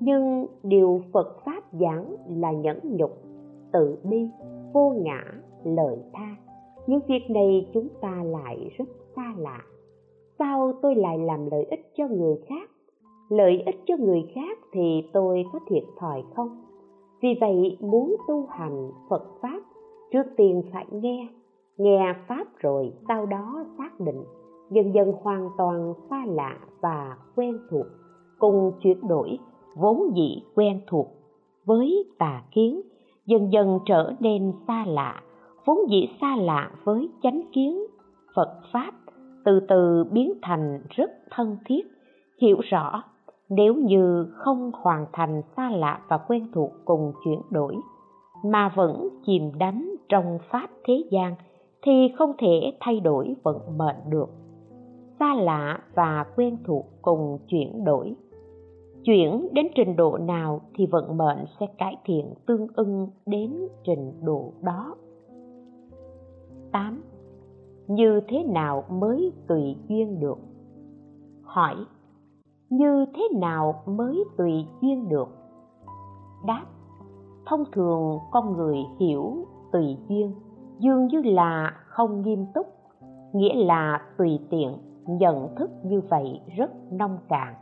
nhưng 0.00 0.46
điều 0.62 1.00
phật 1.12 1.36
pháp 1.44 1.62
giảng 1.72 2.16
là 2.28 2.52
nhẫn 2.52 2.78
nhục 2.82 3.27
tự 3.72 3.98
bi, 4.04 4.28
vô 4.72 4.94
ngã, 5.04 5.22
lợi 5.64 5.96
tha. 6.12 6.36
Những 6.86 7.00
việc 7.08 7.30
này 7.30 7.70
chúng 7.74 7.88
ta 8.00 8.24
lại 8.24 8.70
rất 8.78 8.88
xa 9.16 9.34
lạ. 9.38 9.60
Sao 10.38 10.72
tôi 10.82 10.94
lại 10.94 11.18
làm 11.18 11.50
lợi 11.50 11.64
ích 11.64 11.92
cho 11.96 12.08
người 12.08 12.36
khác? 12.48 12.70
Lợi 13.28 13.62
ích 13.66 13.80
cho 13.86 13.96
người 13.96 14.30
khác 14.34 14.58
thì 14.72 15.02
tôi 15.12 15.44
có 15.52 15.58
thiệt 15.68 15.84
thòi 15.98 16.22
không? 16.34 16.64
Vì 17.22 17.28
vậy 17.40 17.78
muốn 17.80 18.16
tu 18.28 18.46
hành 18.46 18.90
phật 19.10 19.24
pháp, 19.42 19.60
trước 20.12 20.24
tiên 20.36 20.62
phải 20.72 20.86
nghe. 20.90 21.28
Nghe 21.76 22.14
pháp 22.28 22.44
rồi 22.58 22.92
sau 23.08 23.26
đó 23.26 23.64
xác 23.78 24.00
định. 24.00 24.24
Dần 24.70 24.94
dần 24.94 25.12
hoàn 25.22 25.48
toàn 25.58 25.94
xa 26.10 26.24
lạ 26.26 26.58
và 26.80 27.16
quen 27.36 27.58
thuộc. 27.70 27.86
Cùng 28.38 28.72
chuyển 28.80 29.08
đổi 29.08 29.38
vốn 29.76 30.10
dĩ 30.16 30.42
quen 30.54 30.80
thuộc 30.86 31.06
với 31.64 32.04
tà 32.18 32.42
kiến 32.54 32.80
dần 33.28 33.52
dần 33.52 33.78
trở 33.86 34.12
nên 34.20 34.52
xa 34.66 34.84
lạ, 34.86 35.22
vốn 35.64 35.78
dĩ 35.90 36.08
xa 36.20 36.36
lạ 36.36 36.70
với 36.84 37.08
chánh 37.22 37.42
kiến. 37.52 37.86
Phật 38.34 38.60
pháp 38.72 38.92
từ 39.44 39.60
từ 39.68 40.04
biến 40.04 40.32
thành 40.42 40.82
rất 40.90 41.10
thân 41.30 41.56
thiết, 41.64 41.82
hiểu 42.40 42.56
rõ 42.70 43.02
nếu 43.48 43.74
như 43.74 44.26
không 44.34 44.70
hoàn 44.74 45.06
thành 45.12 45.42
xa 45.56 45.70
lạ 45.70 46.00
và 46.08 46.18
quen 46.18 46.48
thuộc 46.54 46.70
cùng 46.84 47.12
chuyển 47.24 47.40
đổi, 47.50 47.76
mà 48.44 48.72
vẫn 48.76 49.08
chìm 49.26 49.50
đắm 49.58 49.96
trong 50.08 50.38
pháp 50.50 50.70
thế 50.84 51.04
gian 51.10 51.34
thì 51.82 52.08
không 52.18 52.32
thể 52.38 52.72
thay 52.80 53.00
đổi 53.00 53.34
vận 53.42 53.78
mệnh 53.78 54.10
được. 54.10 54.28
Xa 55.18 55.34
lạ 55.34 55.78
và 55.94 56.26
quen 56.36 56.56
thuộc 56.66 56.86
cùng 57.02 57.38
chuyển 57.48 57.84
đổi 57.84 58.14
chuyển 59.04 59.48
đến 59.52 59.66
trình 59.74 59.96
độ 59.96 60.18
nào 60.18 60.60
thì 60.74 60.86
vận 60.86 61.16
mệnh 61.16 61.38
sẽ 61.60 61.66
cải 61.78 61.96
thiện 62.04 62.34
tương 62.46 62.66
ưng 62.74 63.08
đến 63.26 63.54
trình 63.84 64.12
độ 64.22 64.52
đó 64.62 64.96
8. 66.72 67.02
Như 67.86 68.20
thế 68.28 68.44
nào 68.44 68.84
mới 68.90 69.32
tùy 69.48 69.76
duyên 69.88 70.20
được? 70.20 70.38
Hỏi, 71.42 71.74
Như 72.70 73.06
thế 73.14 73.28
nào 73.36 73.82
mới 73.86 74.24
tùy 74.36 74.66
duyên 74.80 75.08
được? 75.08 75.28
Đáp, 76.46 76.64
Thông 77.46 77.64
thường 77.72 78.18
con 78.30 78.56
người 78.56 78.76
hiểu 79.00 79.46
tùy 79.72 79.96
duyên, 80.08 80.34
dường 80.78 81.06
như 81.06 81.22
là 81.22 81.72
không 81.86 82.22
nghiêm 82.22 82.46
túc, 82.54 82.66
nghĩa 83.32 83.54
là 83.54 84.02
tùy 84.18 84.38
tiện, 84.50 84.78
nhận 85.06 85.54
thức 85.56 85.70
như 85.84 86.00
vậy 86.00 86.40
rất 86.56 86.70
nông 86.92 87.18
cạn 87.28 87.54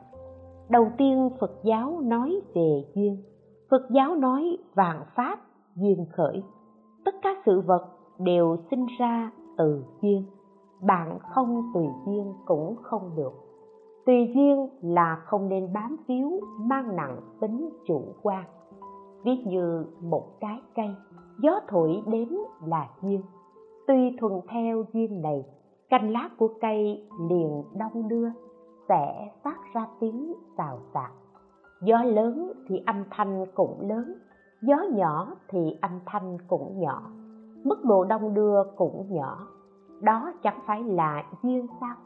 đầu 0.69 0.89
tiên 0.99 1.31
phật 1.41 1.51
giáo 1.65 2.01
nói 2.03 2.41
về 2.55 2.85
duyên. 2.95 3.23
Phật 3.71 3.83
giáo 3.91 4.15
nói 4.15 4.59
vạn 4.75 5.03
pháp 5.17 5.39
duyên 5.77 6.07
khởi. 6.13 6.43
Tất 7.05 7.15
cả 7.23 7.31
sự 7.47 7.61
vật 7.61 7.89
đều 8.19 8.57
sinh 8.71 8.87
ra 8.99 9.31
từ 9.59 9.85
duyên. 10.03 10.25
Bạn 10.83 11.19
không 11.35 11.63
tùy 11.75 11.87
duyên 12.07 12.33
cũng 12.45 12.77
không 12.83 13.11
được. 13.17 13.33
Tùy 14.07 14.33
duyên 14.35 14.69
là 14.83 15.23
không 15.25 15.49
nên 15.49 15.73
bám 15.73 15.97
víu, 16.09 16.41
mang 16.61 16.97
nặng 16.97 17.21
tính 17.41 17.71
chủ 17.87 18.03
quan. 18.23 18.45
Ví 19.25 19.37
như 19.47 19.85
một 20.03 20.41
trái 20.41 20.61
cây, 20.75 20.89
gió 21.43 21.61
thổi 21.69 22.03
đến 22.07 22.29
là 22.67 22.89
duyên. 23.03 23.23
Tuy 23.87 24.17
thuần 24.21 24.33
theo 24.49 24.85
duyên 24.93 25.23
này, 25.23 25.45
cành 25.91 26.13
lá 26.13 26.31
của 26.39 26.49
cây 26.61 27.09
liền 27.29 27.63
đông 27.79 28.09
đưa 28.09 28.29
sẽ 28.89 29.31
phát 29.43 29.59
ra 29.75 29.87
tiếng 30.01 30.35
xào 30.57 30.79
xạc. 30.95 31.13
Gió 31.83 32.03
lớn 32.03 32.53
thì 32.69 32.83
âm 32.87 33.05
thanh 33.11 33.47
cũng 33.55 33.89
lớn, 33.89 34.15
gió 34.63 34.77
nhỏ 34.93 35.37
thì 35.49 35.79
âm 35.81 36.01
thanh 36.07 36.39
cũng 36.49 36.81
nhỏ, 36.81 37.11
mức 37.65 37.85
độ 37.85 38.05
đông 38.05 38.35
đưa 38.35 38.63
cũng 38.77 39.07
nhỏ. 39.09 39.47
Đó 40.01 40.33
chẳng 40.43 40.61
phải 40.67 40.83
là 40.83 41.25
duyên 41.43 41.67
sao? 41.81 41.97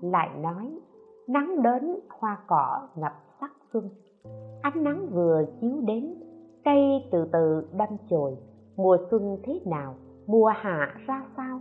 Lại 0.00 0.30
nói, 0.38 0.80
nắng 1.28 1.62
đến 1.62 2.00
hoa 2.08 2.38
cỏ 2.46 2.88
ngập 2.94 3.12
sắc 3.40 3.52
xuân. 3.72 3.88
Ánh 4.62 4.84
nắng 4.84 5.08
vừa 5.10 5.44
chiếu 5.60 5.80
đến, 5.86 6.14
cây 6.64 7.08
từ 7.10 7.28
từ 7.32 7.68
đâm 7.78 7.88
chồi. 8.10 8.36
Mùa 8.76 8.96
xuân 9.10 9.38
thế 9.42 9.60
nào, 9.66 9.94
mùa 10.26 10.52
hạ 10.56 10.94
ra 11.06 11.24
sao? 11.36 11.60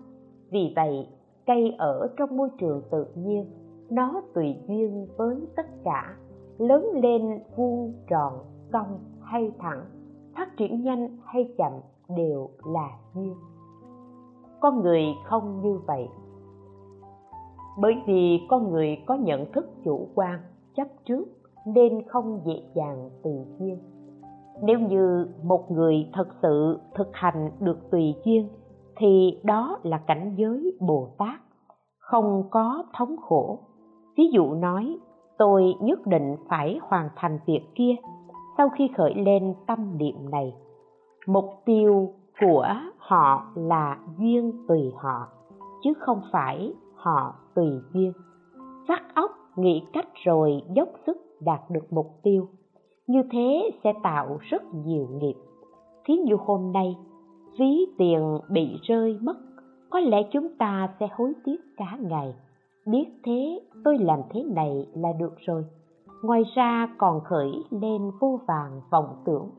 Vì 0.52 0.74
vậy, 0.76 1.08
cây 1.46 1.76
ở 1.78 2.08
trong 2.18 2.38
môi 2.38 2.50
trường 2.60 2.82
tự 2.92 3.06
nhiên 3.16 3.46
nó 3.90 4.22
tùy 4.34 4.56
duyên 4.68 5.08
với 5.18 5.48
tất 5.56 5.68
cả. 5.84 6.16
Lớn 6.58 6.86
lên 6.94 7.40
vuông 7.56 7.94
tròn, 8.10 8.34
cong 8.72 9.00
hay 9.22 9.52
thẳng, 9.60 9.86
phát 10.36 10.58
triển 10.58 10.84
nhanh 10.84 11.18
hay 11.26 11.54
chậm 11.58 11.72
đều 12.10 12.50
là 12.66 12.90
duyên. 13.16 13.36
Con 14.60 14.82
người 14.82 15.04
không 15.26 15.62
như 15.62 15.80
vậy. 15.88 16.08
Bởi 17.80 17.94
vì 18.08 18.40
con 18.50 18.72
người 18.72 18.98
có 19.06 19.16
nhận 19.16 19.52
thức 19.52 19.70
chủ 19.84 20.08
quan, 20.16 20.40
chấp 20.76 20.88
trước, 21.06 21.26
nên 21.66 22.08
không 22.08 22.42
dễ 22.46 22.64
dàng 22.76 23.10
tùy 23.24 23.34
duyên. 23.60 23.80
Nếu 24.62 24.80
như 24.80 25.28
một 25.44 25.72
người 25.72 26.10
thật 26.14 26.28
sự 26.42 26.80
thực 26.96 27.10
hành 27.14 27.52
được 27.60 27.92
tùy 27.92 28.16
duyên, 28.26 28.50
thì 28.98 29.40
đó 29.44 29.80
là 29.84 29.98
cảnh 29.98 30.34
giới 30.38 30.78
bồ 30.80 31.08
tát. 31.18 31.40
Không 31.98 32.44
có 32.50 32.84
thống 32.98 33.16
khổ 33.18 33.60
ví 34.18 34.30
dụ 34.32 34.54
nói, 34.54 34.98
tôi 35.38 35.74
nhất 35.82 36.00
định 36.08 36.36
phải 36.50 36.80
hoàn 36.82 37.10
thành 37.16 37.40
việc 37.46 37.62
kia 37.76 37.96
sau 38.58 38.70
khi 38.70 38.90
khởi 38.98 39.14
lên 39.16 39.54
tâm 39.68 39.98
niệm 39.98 40.30
này. 40.32 40.54
Mục 41.28 41.46
tiêu 41.66 42.14
của 42.42 42.68
họ 42.98 43.52
là 43.56 44.00
duyên 44.20 44.66
tùy 44.68 44.92
họ, 44.96 45.28
chứ 45.84 45.94
không 46.00 46.22
phải 46.32 46.74
họ 46.96 47.36
tùy 47.56 47.68
duyên. 47.94 48.12
Vắt 48.88 49.02
óc 49.16 49.32
nghĩ 49.56 49.84
cách 49.94 50.08
rồi 50.26 50.62
dốc 50.76 50.90
sức 51.06 51.18
đạt 51.42 51.62
được 51.70 51.94
mục 51.94 52.08
tiêu. 52.24 52.48
Như 53.08 53.24
thế 53.32 53.72
sẽ 53.84 53.94
tạo 54.04 54.38
rất 54.42 54.64
nhiều 54.86 55.08
nghiệp. 55.12 55.36
Thí 56.06 56.14
dụ 56.28 56.38
hôm 56.38 56.72
nay, 56.72 56.98
ví 57.60 57.86
tiền 57.98 58.38
bị 58.50 58.80
rơi 58.82 59.20
mất, 59.22 59.38
có 59.90 60.00
lẽ 60.00 60.18
chúng 60.32 60.58
ta 60.58 60.90
sẽ 61.00 61.08
hối 61.18 61.34
tiếc 61.46 61.62
cả 61.78 61.98
ngày 62.02 62.34
biết 62.88 63.08
thế, 63.24 63.60
tôi 63.84 63.98
làm 63.98 64.22
thế 64.30 64.44
này 64.44 64.88
là 64.94 65.14
được 65.14 65.34
rồi. 65.38 65.66
Ngoài 66.24 66.44
ra 66.56 66.96
còn 66.98 67.24
khởi 67.24 67.52
lên 67.70 68.12
vô 68.20 68.40
vàng 68.48 68.82
vọng 68.90 69.22
tưởng. 69.26 69.50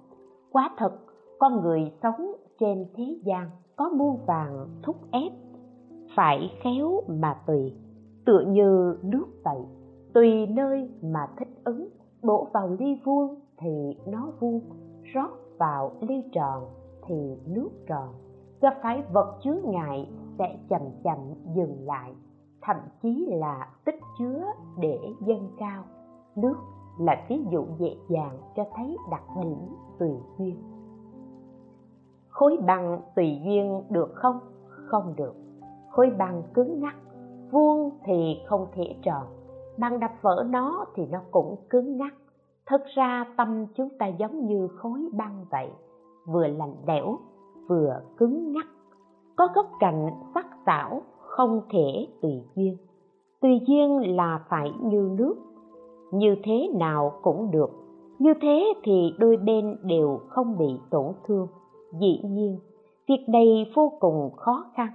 Quá 0.52 0.70
thật, 0.78 0.92
con 1.38 1.60
người 1.62 1.92
sống 2.02 2.32
trên 2.60 2.86
thế 2.94 3.18
gian 3.24 3.50
có 3.76 3.88
muôn 3.88 4.16
vàng 4.26 4.66
thúc 4.82 4.96
ép. 5.10 5.32
Phải 6.16 6.50
khéo 6.62 7.02
mà 7.08 7.34
tùy, 7.46 7.74
tựa 8.26 8.40
như 8.40 8.98
nước 9.02 9.26
vậy. 9.44 9.60
Tùy 10.14 10.46
nơi 10.46 10.90
mà 11.02 11.26
thích 11.38 11.48
ứng 11.64 11.88
đổ 12.22 12.48
vào 12.52 12.76
ly 12.78 13.00
vuông 13.04 13.34
thì 13.58 13.96
nó 14.06 14.28
vuông, 14.40 14.60
rót 15.14 15.30
vào 15.58 15.92
ly 16.00 16.22
tròn 16.32 16.64
thì 17.06 17.36
nước 17.46 17.70
tròn. 17.86 18.08
Gặp 18.60 18.74
phải 18.82 19.02
vật 19.12 19.38
chứa 19.44 19.60
ngại 19.64 20.10
sẽ 20.38 20.58
chậm 20.68 20.82
chậm 21.04 21.18
dừng 21.56 21.86
lại 21.86 22.12
thậm 22.62 22.76
chí 23.02 23.26
là 23.28 23.68
tích 23.84 24.00
chứa 24.18 24.44
để 24.78 25.00
dâng 25.20 25.48
cao. 25.58 25.84
Nước 26.36 26.56
là 26.98 27.24
ví 27.28 27.44
dụ 27.50 27.66
dễ 27.78 27.96
dàng 28.08 28.38
cho 28.56 28.64
thấy 28.74 28.96
đặc 29.10 29.22
điểm 29.42 29.58
tùy 29.98 30.10
duyên. 30.38 30.62
Khối 32.28 32.58
băng 32.66 33.00
tùy 33.16 33.40
duyên 33.44 33.82
được 33.90 34.10
không? 34.14 34.40
Không 34.68 35.14
được. 35.16 35.34
Khối 35.90 36.10
băng 36.18 36.42
cứng 36.54 36.80
ngắc, 36.80 36.96
vuông 37.50 37.90
thì 38.04 38.36
không 38.46 38.66
thể 38.72 38.96
tròn. 39.02 39.26
Bằng 39.78 40.00
đập 40.00 40.12
vỡ 40.22 40.46
nó 40.50 40.84
thì 40.94 41.06
nó 41.06 41.20
cũng 41.30 41.56
cứng 41.70 41.96
ngắc. 41.96 42.14
Thật 42.66 42.82
ra 42.96 43.24
tâm 43.36 43.66
chúng 43.74 43.88
ta 43.98 44.06
giống 44.06 44.46
như 44.46 44.68
khối 44.68 45.08
băng 45.12 45.44
vậy, 45.50 45.70
vừa 46.26 46.46
lạnh 46.46 46.74
lẽo, 46.86 47.18
vừa 47.68 48.00
cứng 48.16 48.52
ngắc. 48.52 48.66
Có 49.36 49.48
gốc 49.54 49.66
cạnh 49.80 50.10
sắc 50.34 50.46
sảo 50.66 51.02
không 51.38 51.60
thể 51.70 52.06
tùy 52.22 52.42
duyên. 52.56 52.76
Tùy 53.40 53.60
duyên 53.66 54.16
là 54.16 54.40
phải 54.48 54.72
như 54.82 55.10
nước. 55.18 55.34
Như 56.12 56.36
thế 56.44 56.68
nào 56.74 57.12
cũng 57.22 57.50
được. 57.50 57.70
Như 58.18 58.34
thế 58.40 58.74
thì 58.84 59.12
đôi 59.18 59.36
bên 59.36 59.76
đều 59.82 60.20
không 60.28 60.58
bị 60.58 60.66
tổn 60.90 61.12
thương. 61.26 61.46
Dĩ 62.00 62.20
nhiên, 62.24 62.58
việc 63.08 63.28
này 63.28 63.72
vô 63.74 63.92
cùng 64.00 64.30
khó 64.36 64.64
khăn, 64.74 64.88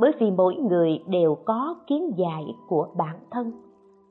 bởi 0.00 0.12
vì 0.20 0.30
mỗi 0.30 0.54
người 0.54 0.98
đều 1.06 1.34
có 1.44 1.76
kiến 1.86 2.10
giải 2.16 2.44
của 2.68 2.88
bản 2.96 3.16
thân. 3.30 3.52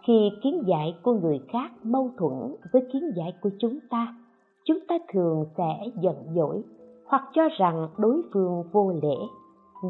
Khi 0.08 0.30
kiến 0.44 0.64
giải 0.68 0.96
của 1.04 1.14
người 1.14 1.40
khác 1.48 1.72
mâu 1.84 2.10
thuẫn 2.18 2.56
với 2.74 2.82
kiến 2.94 3.12
giải 3.16 3.34
của 3.42 3.50
chúng 3.60 3.80
ta 3.90 4.16
chúng 4.64 4.78
ta 4.88 4.98
thường 5.14 5.46
sẽ 5.58 5.86
giận 6.02 6.16
dỗi 6.36 6.62
hoặc 7.06 7.24
cho 7.34 7.42
rằng 7.58 7.88
đối 7.98 8.22
phương 8.34 8.64
vô 8.72 8.92
lễ 9.02 9.16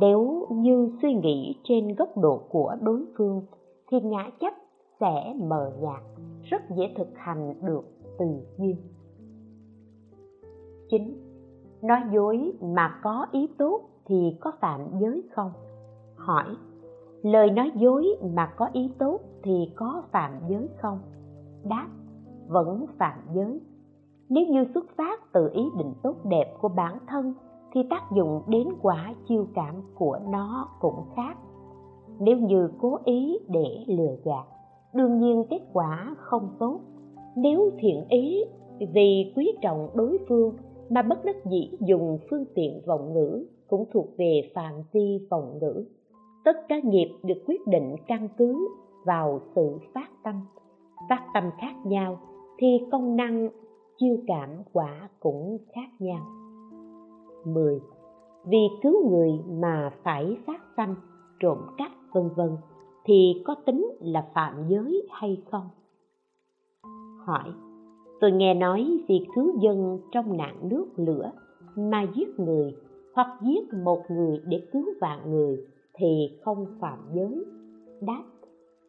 nếu 0.02 0.48
như 0.52 0.90
suy 1.02 1.14
nghĩ 1.14 1.56
trên 1.64 1.96
góc 1.96 2.18
độ 2.18 2.42
của 2.50 2.76
đối 2.82 3.06
phương 3.18 3.42
thì 3.92 4.00
ngã 4.00 4.30
chấp 4.40 4.54
sẽ 5.00 5.34
mờ 5.40 5.72
nhạt 5.82 6.02
rất 6.44 6.62
dễ 6.78 6.94
thực 6.98 7.08
hành 7.16 7.54
được 7.62 7.84
từ 8.20 8.26
duyên 8.58 8.76
chính 10.90 11.26
Nói 11.86 12.00
dối 12.12 12.54
mà 12.62 13.00
có 13.04 13.28
ý 13.32 13.50
tốt 13.58 13.82
thì 14.06 14.38
có 14.40 14.52
phạm 14.62 14.82
giới 15.00 15.24
không? 15.32 15.52
Hỏi, 16.16 16.56
lời 17.22 17.52
nói 17.52 17.72
dối 17.76 18.06
mà 18.36 18.54
có 18.58 18.70
ý 18.74 18.92
tốt 19.00 19.20
thì 19.44 19.72
có 19.76 20.04
phạm 20.12 20.32
giới 20.50 20.70
không? 20.78 21.00
Đáp, 21.64 21.88
vẫn 22.48 22.86
phạm 22.98 23.20
giới. 23.34 23.62
Nếu 24.30 24.46
như 24.48 24.66
xuất 24.74 24.86
phát 24.98 25.34
từ 25.34 25.50
ý 25.54 25.64
định 25.78 25.94
tốt 26.04 26.16
đẹp 26.24 26.54
của 26.62 26.70
bản 26.70 26.98
thân 27.08 27.34
thì 27.76 27.82
tác 27.90 28.12
dụng 28.16 28.42
đến 28.48 28.68
quả 28.82 29.14
chiêu 29.28 29.48
cảm 29.56 29.82
của 29.96 30.20
nó 30.32 30.68
cũng 30.80 31.04
khác. 31.16 31.38
Nếu 32.20 32.38
như 32.38 32.70
cố 32.82 33.00
ý 33.06 33.38
để 33.48 33.84
lừa 33.88 34.16
gạt, 34.24 34.46
đương 34.94 35.20
nhiên 35.20 35.44
kết 35.50 35.62
quả 35.74 36.16
không 36.18 36.50
tốt. 36.60 36.80
Nếu 37.36 37.70
thiện 37.80 38.06
ý 38.10 38.44
vì 38.94 39.34
quý 39.36 39.52
trọng 39.62 39.90
đối 39.94 40.18
phương 40.28 40.54
mà 40.90 41.02
bất 41.02 41.26
đắc 41.26 41.36
dĩ 41.46 41.70
dùng 41.80 42.18
phương 42.30 42.46
tiện 42.56 42.82
vọng 42.86 43.14
ngữ 43.14 43.46
cũng 43.68 43.86
thuộc 43.94 44.08
về 44.18 44.52
phạm 44.56 44.74
vi 44.92 45.20
vọng 45.30 45.58
ngữ 45.62 45.86
tất 46.46 46.68
cả 46.70 46.76
nghiệp 46.84 47.10
được 47.24 47.44
quyết 47.48 47.68
định 47.68 47.96
căn 48.08 48.28
cứ 48.38 48.68
vào 49.06 49.40
sự 49.56 49.78
phát 49.94 50.10
tâm 50.24 50.36
phát 51.10 51.26
tâm 51.34 51.44
khác 51.62 51.76
nhau 51.86 52.20
thì 52.58 52.68
công 52.92 53.16
năng 53.16 53.50
chiêu 53.98 54.18
cảm 54.28 54.50
quả 54.74 55.10
cũng 55.20 55.58
khác 55.76 55.90
nhau 56.00 56.26
10. 57.46 57.80
Vì 58.46 58.68
cứu 58.84 59.10
người 59.10 59.32
mà 59.48 59.92
phải 60.04 60.38
sát 60.48 60.62
sanh, 60.78 60.96
trộm 61.40 61.58
cắp 61.78 61.92
vân 62.14 62.30
vân 62.36 62.58
thì 63.06 63.42
có 63.46 63.56
tính 63.66 63.88
là 64.00 64.28
phạm 64.34 64.68
giới 64.68 65.08
hay 65.12 65.44
không? 65.52 65.70
Hỏi, 67.26 67.52
tôi 68.22 68.32
nghe 68.32 68.54
nói 68.54 69.00
việc 69.08 69.28
cứu 69.36 69.60
dân 69.60 70.00
trong 70.12 70.38
nạn 70.38 70.70
nước 70.70 70.88
lửa 70.96 71.32
mà 71.76 72.06
giết 72.16 72.40
người 72.40 72.76
hoặc 73.16 73.40
giết 73.42 73.74
một 73.84 74.02
người 74.10 74.42
để 74.46 74.68
cứu 74.72 74.86
vạn 75.02 75.32
người 75.32 75.58
thì 75.94 76.40
không 76.44 76.66
phạm 76.82 77.00
giới 77.14 77.46
đáp 78.02 78.24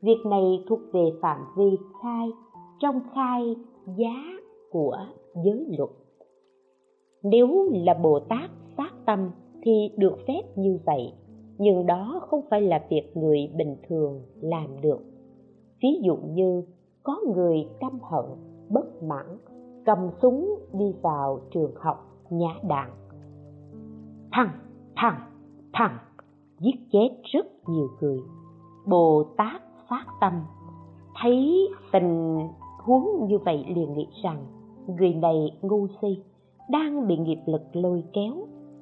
việc 0.03 0.27
này 0.27 0.65
thuộc 0.69 0.81
về 0.93 1.11
phạm 1.23 1.41
vi 1.57 1.77
khai 2.03 2.29
trong 2.81 3.01
khai 3.15 3.57
giá 3.99 4.15
của 4.71 4.99
giới 5.45 5.67
luật 5.79 5.91
nếu 7.31 7.69
là 7.73 7.95
bồ 7.95 8.21
tát 8.21 8.51
phát 8.77 8.93
tâm 9.07 9.31
thì 9.63 9.91
được 9.97 10.17
phép 10.29 10.43
như 10.57 10.79
vậy, 10.87 11.13
nhưng 11.59 11.87
đó 11.87 12.21
không 12.29 12.41
phải 12.51 12.61
là 12.61 12.87
việc 12.91 13.17
người 13.17 13.51
bình 13.57 13.77
thường 13.89 14.23
làm 14.41 14.81
được. 14.81 15.01
Ví 15.83 16.01
dụ 16.03 16.17
như, 16.17 16.63
có 17.03 17.21
người 17.35 17.69
căm 17.81 17.99
hận, 18.03 18.25
bất 18.71 19.03
mãn, 19.03 19.39
cầm 19.85 19.99
súng 20.23 20.59
đi 20.73 20.95
vào 21.03 21.41
trường 21.51 21.73
học 21.77 22.07
nhã 22.31 22.55
đạn. 22.69 22.91
Thằng 24.33 24.51
thằng 24.97 25.21
thằng, 25.73 25.99
giết 26.61 26.77
chết 26.93 27.09
rất 27.33 27.47
nhiều 27.69 27.89
người. 28.01 28.19
Bồ 28.87 29.25
tát 29.37 29.63
phát 29.89 30.07
tâm, 30.21 30.33
thấy 31.23 31.69
tình 31.93 32.39
huống 32.85 33.27
như 33.27 33.39
vậy 33.39 33.65
liền 33.69 33.95
nghĩ 33.95 34.07
rằng, 34.23 34.47
người 34.87 35.15
này 35.15 35.59
ngu 35.63 35.87
si 36.01 36.23
đang 36.71 37.07
bị 37.07 37.17
nghiệp 37.17 37.41
lực 37.47 37.63
lôi 37.73 38.05
kéo, 38.13 38.35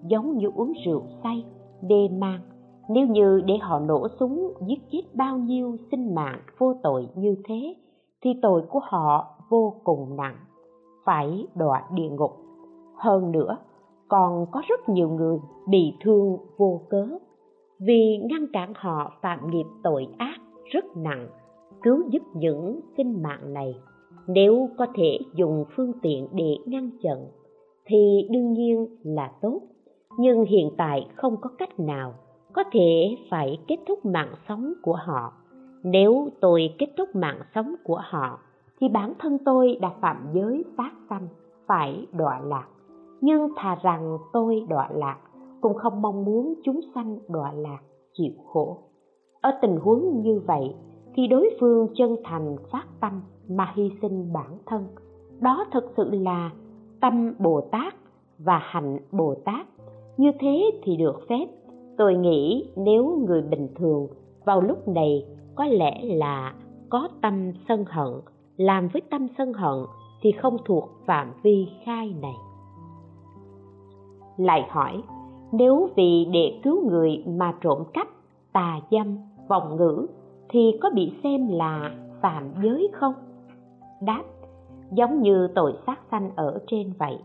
giống 0.08 0.38
như 0.38 0.50
uống 0.54 0.72
rượu 0.86 1.02
say, 1.22 1.44
đê 1.82 2.08
man. 2.08 2.40
nếu 2.88 3.06
như 3.06 3.40
để 3.46 3.56
họ 3.60 3.80
nổ 3.80 4.08
súng, 4.20 4.52
giết 4.66 4.78
chết 4.92 5.02
bao 5.14 5.38
nhiêu 5.38 5.76
sinh 5.90 6.14
mạng 6.14 6.40
vô 6.58 6.74
tội 6.82 7.08
như 7.14 7.36
thế, 7.48 7.74
thì 8.22 8.30
tội 8.42 8.62
của 8.68 8.80
họ 8.82 9.36
vô 9.50 9.74
cùng 9.84 10.16
nặng. 10.16 10.36
Phải 11.04 11.46
đọa 11.54 11.82
địa 11.94 12.08
ngục. 12.08 12.32
Hơn 12.96 13.32
nữa, 13.32 13.56
còn 14.08 14.46
có 14.50 14.62
rất 14.68 14.88
nhiều 14.88 15.08
người 15.08 15.38
bị 15.68 15.92
thương 16.00 16.36
vô 16.58 16.80
cớ. 16.88 17.08
Vì 17.80 18.18
ngăn 18.30 18.46
cản 18.52 18.72
họ 18.76 19.12
phạm 19.22 19.50
nghiệp 19.50 19.66
tội 19.82 20.06
ác 20.18 20.36
rất 20.64 20.84
nặng, 20.96 21.28
cứu 21.82 22.02
giúp 22.10 22.22
những 22.34 22.80
sinh 22.96 23.22
mạng 23.22 23.52
này. 23.52 23.74
Nếu 24.26 24.68
có 24.78 24.86
thể 24.94 25.18
dùng 25.34 25.64
phương 25.76 25.92
tiện 26.02 26.28
để 26.32 26.56
ngăn 26.66 26.90
chặn 27.02 27.26
thì 27.86 28.28
đương 28.30 28.52
nhiên 28.52 28.86
là 29.02 29.32
tốt. 29.40 29.60
Nhưng 30.18 30.44
hiện 30.44 30.70
tại 30.76 31.06
không 31.14 31.36
có 31.40 31.50
cách 31.58 31.80
nào 31.80 32.14
có 32.52 32.64
thể 32.72 33.16
phải 33.30 33.58
kết 33.68 33.76
thúc 33.88 34.04
mạng 34.04 34.34
sống 34.48 34.72
của 34.82 34.98
họ. 35.04 35.32
Nếu 35.82 36.28
tôi 36.40 36.74
kết 36.78 36.86
thúc 36.96 37.16
mạng 37.16 37.40
sống 37.54 37.74
của 37.84 38.00
họ, 38.04 38.38
thì 38.80 38.88
bản 38.88 39.12
thân 39.18 39.38
tôi 39.44 39.78
đã 39.80 39.90
phạm 40.00 40.28
giới 40.34 40.64
phát 40.76 40.92
tâm, 41.08 41.22
phải 41.66 42.06
đọa 42.12 42.40
lạc. 42.40 42.66
Nhưng 43.20 43.48
thà 43.56 43.78
rằng 43.82 44.18
tôi 44.32 44.66
đọa 44.68 44.88
lạc, 44.94 45.18
cũng 45.60 45.74
không 45.74 46.02
mong 46.02 46.24
muốn 46.24 46.54
chúng 46.64 46.80
sanh 46.94 47.18
đọa 47.28 47.52
lạc, 47.52 47.80
chịu 48.12 48.32
khổ. 48.46 48.78
Ở 49.40 49.50
tình 49.62 49.76
huống 49.76 50.22
như 50.22 50.40
vậy, 50.46 50.74
thì 51.14 51.26
đối 51.26 51.56
phương 51.60 51.88
chân 51.94 52.16
thành 52.24 52.56
phát 52.70 52.84
tâm 53.00 53.22
mà 53.48 53.72
hy 53.74 53.90
sinh 54.02 54.32
bản 54.32 54.58
thân, 54.66 54.86
đó 55.40 55.64
thực 55.72 55.84
sự 55.96 56.10
là 56.10 56.50
tâm 57.04 57.34
bồ 57.38 57.60
tát 57.60 57.94
và 58.38 58.58
hạnh 58.62 58.98
bồ 59.12 59.34
tát. 59.44 59.66
Như 60.16 60.30
thế 60.40 60.70
thì 60.82 60.96
được 60.96 61.20
phép. 61.28 61.46
Tôi 61.96 62.14
nghĩ 62.14 62.70
nếu 62.76 63.24
người 63.26 63.42
bình 63.42 63.68
thường 63.76 64.06
vào 64.44 64.60
lúc 64.60 64.88
này 64.88 65.26
có 65.54 65.64
lẽ 65.64 66.00
là 66.02 66.54
có 66.88 67.08
tâm 67.22 67.52
sân 67.68 67.84
hận, 67.88 68.12
làm 68.56 68.88
với 68.88 69.02
tâm 69.10 69.26
sân 69.38 69.52
hận 69.52 69.78
thì 70.22 70.32
không 70.32 70.56
thuộc 70.64 70.90
phạm 71.06 71.32
vi 71.42 71.68
khai 71.84 72.14
này. 72.22 72.34
Lại 74.36 74.66
hỏi, 74.68 75.02
nếu 75.52 75.88
vì 75.96 76.24
để 76.32 76.60
cứu 76.62 76.90
người 76.90 77.24
mà 77.26 77.54
trộm 77.60 77.84
cắp, 77.92 78.08
tà 78.52 78.80
dâm, 78.90 79.18
vọng 79.48 79.76
ngữ 79.76 80.06
thì 80.48 80.78
có 80.82 80.90
bị 80.94 81.12
xem 81.22 81.48
là 81.48 81.90
phạm 82.22 82.54
giới 82.62 82.88
không? 82.92 83.14
Đáp 84.02 84.22
giống 84.92 85.22
như 85.22 85.48
tội 85.54 85.74
sát 85.86 85.98
sanh 86.10 86.30
ở 86.36 86.58
trên 86.66 86.92
vậy 86.98 87.18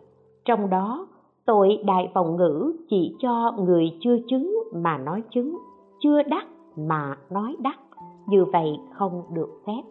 trong 0.45 0.69
đó 0.69 1.07
tội 1.45 1.83
đại 1.85 2.11
vọng 2.13 2.35
ngữ 2.35 2.73
chỉ 2.89 3.15
cho 3.19 3.51
người 3.59 3.97
chưa 3.99 4.17
chứng 4.27 4.63
mà 4.73 4.97
nói 4.97 5.23
chứng 5.29 5.57
chưa 5.99 6.23
đắc 6.23 6.47
mà 6.75 7.17
nói 7.29 7.55
đắc 7.59 7.79
như 8.27 8.45
vậy 8.45 8.79
không 8.93 9.23
được 9.33 9.49
phép 9.65 9.81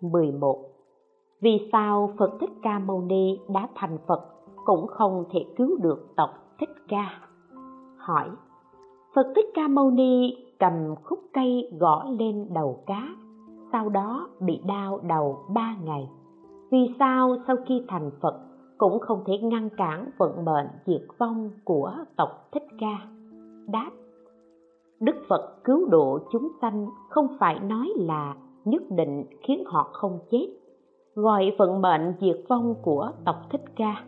11. 0.00 0.58
Vì 1.40 1.68
sao 1.72 2.12
Phật 2.18 2.30
Thích 2.40 2.50
Ca 2.62 2.78
Mâu 2.78 3.00
Ni 3.02 3.38
đã 3.48 3.68
thành 3.74 3.98
Phật 4.06 4.20
cũng 4.64 4.86
không 4.86 5.24
thể 5.30 5.44
cứu 5.56 5.78
được 5.82 6.06
tộc 6.16 6.30
Thích 6.60 6.74
Ca? 6.88 7.20
Hỏi, 7.96 8.30
Phật 9.14 9.32
Thích 9.36 9.46
Ca 9.54 9.68
Mâu 9.68 9.90
Ni 9.90 10.36
cầm 10.58 10.94
khúc 11.04 11.18
cây 11.32 11.70
gõ 11.80 12.04
lên 12.18 12.46
đầu 12.54 12.82
cá, 12.86 13.08
sau 13.72 13.88
đó 13.88 14.28
bị 14.40 14.60
đau 14.66 15.00
đầu 15.02 15.38
ba 15.54 15.76
ngày. 15.84 16.08
Vì 16.72 16.94
sao 16.98 17.36
sau 17.46 17.56
khi 17.66 17.82
thành 17.88 18.10
Phật 18.20 18.40
cũng 18.78 18.98
không 18.98 19.24
thể 19.26 19.38
ngăn 19.38 19.68
cản 19.76 20.10
vận 20.18 20.44
mệnh 20.44 20.66
diệt 20.86 21.02
vong 21.18 21.50
của 21.64 21.92
tộc 22.16 22.48
Thích 22.52 22.66
Ca? 22.78 23.06
Đáp, 23.66 23.90
Đức 25.00 25.16
Phật 25.28 25.64
cứu 25.64 25.88
độ 25.88 26.18
chúng 26.32 26.48
sanh 26.60 26.86
không 27.08 27.26
phải 27.40 27.60
nói 27.60 27.88
là 27.96 28.36
nhất 28.64 28.82
định 28.90 29.24
khiến 29.40 29.64
họ 29.66 29.90
không 29.92 30.18
chết. 30.30 30.48
Gọi 31.14 31.52
vận 31.58 31.82
mệnh 31.82 32.14
diệt 32.20 32.36
vong 32.48 32.74
của 32.82 33.10
tộc 33.24 33.36
Thích 33.50 33.64
Ca. 33.76 34.04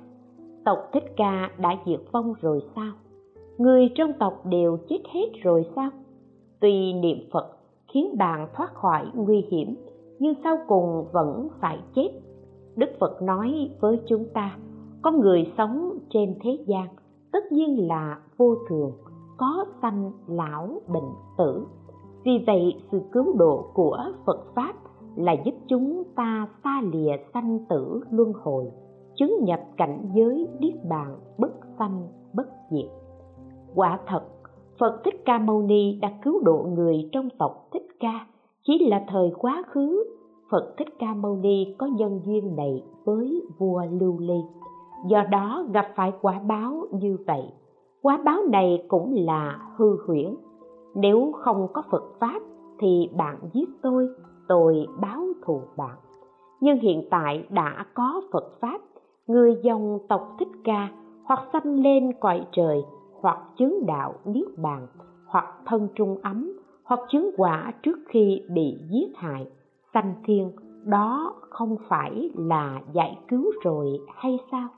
Tộc 0.65 0.79
Thích 0.93 1.12
Ca 1.17 1.51
đã 1.59 1.77
diệt 1.87 2.01
vong 2.12 2.35
rồi 2.41 2.61
sao? 2.77 2.93
Người 3.59 3.89
trong 3.95 4.12
tộc 4.19 4.47
đều 4.47 4.79
chết 4.89 5.01
hết 5.15 5.27
rồi 5.43 5.67
sao? 5.77 5.91
Tuy 6.61 6.93
niệm 6.93 7.19
Phật 7.33 7.57
khiến 7.89 8.17
bạn 8.19 8.49
thoát 8.55 8.75
khỏi 8.75 9.07
nguy 9.15 9.47
hiểm, 9.51 9.75
nhưng 10.19 10.35
sau 10.45 10.57
cùng 10.69 11.05
vẫn 11.12 11.49
phải 11.61 11.79
chết. 11.95 12.11
Đức 12.77 12.91
Phật 13.01 13.22
nói 13.22 13.70
với 13.81 14.01
chúng 14.07 14.25
ta, 14.35 14.59
có 15.03 15.11
người 15.11 15.53
sống 15.59 15.99
trên 16.11 16.35
thế 16.43 16.59
gian 16.66 16.87
tất 17.33 17.53
nhiên 17.53 17.89
là 17.89 18.18
vô 18.37 18.55
thường, 18.68 18.93
có 19.37 19.64
sanh 19.83 20.12
lão 20.27 20.68
bệnh 20.89 21.11
tử. 21.39 21.66
Vì 22.25 22.45
vậy 22.47 22.75
sự 22.93 23.01
cứu 23.12 23.37
độ 23.37 23.64
của 23.75 23.99
phật 24.27 24.41
pháp 24.55 24.75
là 25.16 25.33
giúp 25.45 25.55
chúng 25.68 26.03
ta 26.16 26.49
xa 26.64 26.83
lìa 26.93 27.16
sanh 27.35 27.59
tử 27.68 28.01
luân 28.11 28.33
hồi 28.33 28.70
chứng 29.16 29.39
nhập 29.43 29.61
cảnh 29.77 30.11
giới 30.14 30.49
niết 30.59 30.75
bàn 30.89 31.16
bất 31.39 31.53
sanh 31.79 32.09
bất 32.33 32.47
diệt. 32.70 32.91
Quả 33.75 33.99
thật 34.07 34.22
phật 34.79 35.01
thích 35.05 35.22
ca 35.25 35.39
mâu 35.39 35.62
ni 35.62 35.99
đã 36.03 36.12
cứu 36.25 36.41
độ 36.45 36.66
người 36.75 37.09
trong 37.12 37.29
tộc 37.39 37.68
thích 37.72 37.87
ca 38.01 38.27
chỉ 38.62 38.89
là 38.89 39.05
thời 39.09 39.33
quá 39.39 39.62
khứ 39.66 40.05
phật 40.51 40.74
thích 40.76 40.88
ca 40.99 41.14
mâu 41.14 41.36
ni 41.36 41.74
có 41.78 41.86
nhân 41.86 42.20
duyên 42.24 42.57
này 42.57 42.82
với 43.05 43.42
vua 43.59 43.82
lưu 43.90 44.18
ly. 44.18 44.40
Do 45.07 45.22
đó 45.30 45.64
gặp 45.72 45.86
phải 45.97 46.12
quả 46.20 46.40
báo 46.49 46.86
như 46.92 47.16
vậy. 47.26 47.42
Quả 48.03 48.18
báo 48.24 48.38
này 48.51 48.84
cũng 48.88 49.14
là 49.16 49.59
hư 49.76 49.97
huyễn. 50.07 50.34
Nếu 50.95 51.32
không 51.32 51.68
có 51.72 51.82
phật 51.90 52.05
pháp 52.20 52.42
thì 52.78 53.11
bạn 53.16 53.38
giết 53.53 53.68
tôi 53.82 54.09
tôi 54.49 54.86
báo 55.01 55.22
thù 55.45 55.61
bạn. 55.76 55.97
Nhưng 56.61 56.78
hiện 56.78 57.09
tại 57.11 57.47
đã 57.51 57.86
có 57.95 58.22
phật 58.32 58.61
pháp, 58.61 58.80
người 59.26 59.61
dòng 59.62 59.99
tộc 60.09 60.36
thích 60.38 60.49
ca 60.64 60.88
hoặc 61.24 61.40
sanh 61.53 61.82
lên 61.82 62.12
cõi 62.20 62.47
trời, 62.53 62.82
hoặc 63.20 63.38
chứng 63.57 63.86
đạo 63.86 64.14
niết 64.24 64.59
bàn, 64.59 64.86
hoặc 65.26 65.45
thân 65.66 65.88
trung 65.95 66.18
ấm, 66.22 66.53
hoặc 66.84 67.01
chứng 67.11 67.30
quả 67.36 67.72
trước 67.82 67.99
khi 68.09 68.42
bị 68.55 68.78
giết 68.90 69.16
hại 69.16 69.47
sanh 69.95 70.14
thiên 70.24 70.51
đó 70.84 71.34
không 71.40 71.76
phải 71.88 72.30
là 72.34 72.82
giải 72.92 73.18
cứu 73.28 73.45
rồi 73.62 74.01
hay 74.16 74.38
sao? 74.51 74.68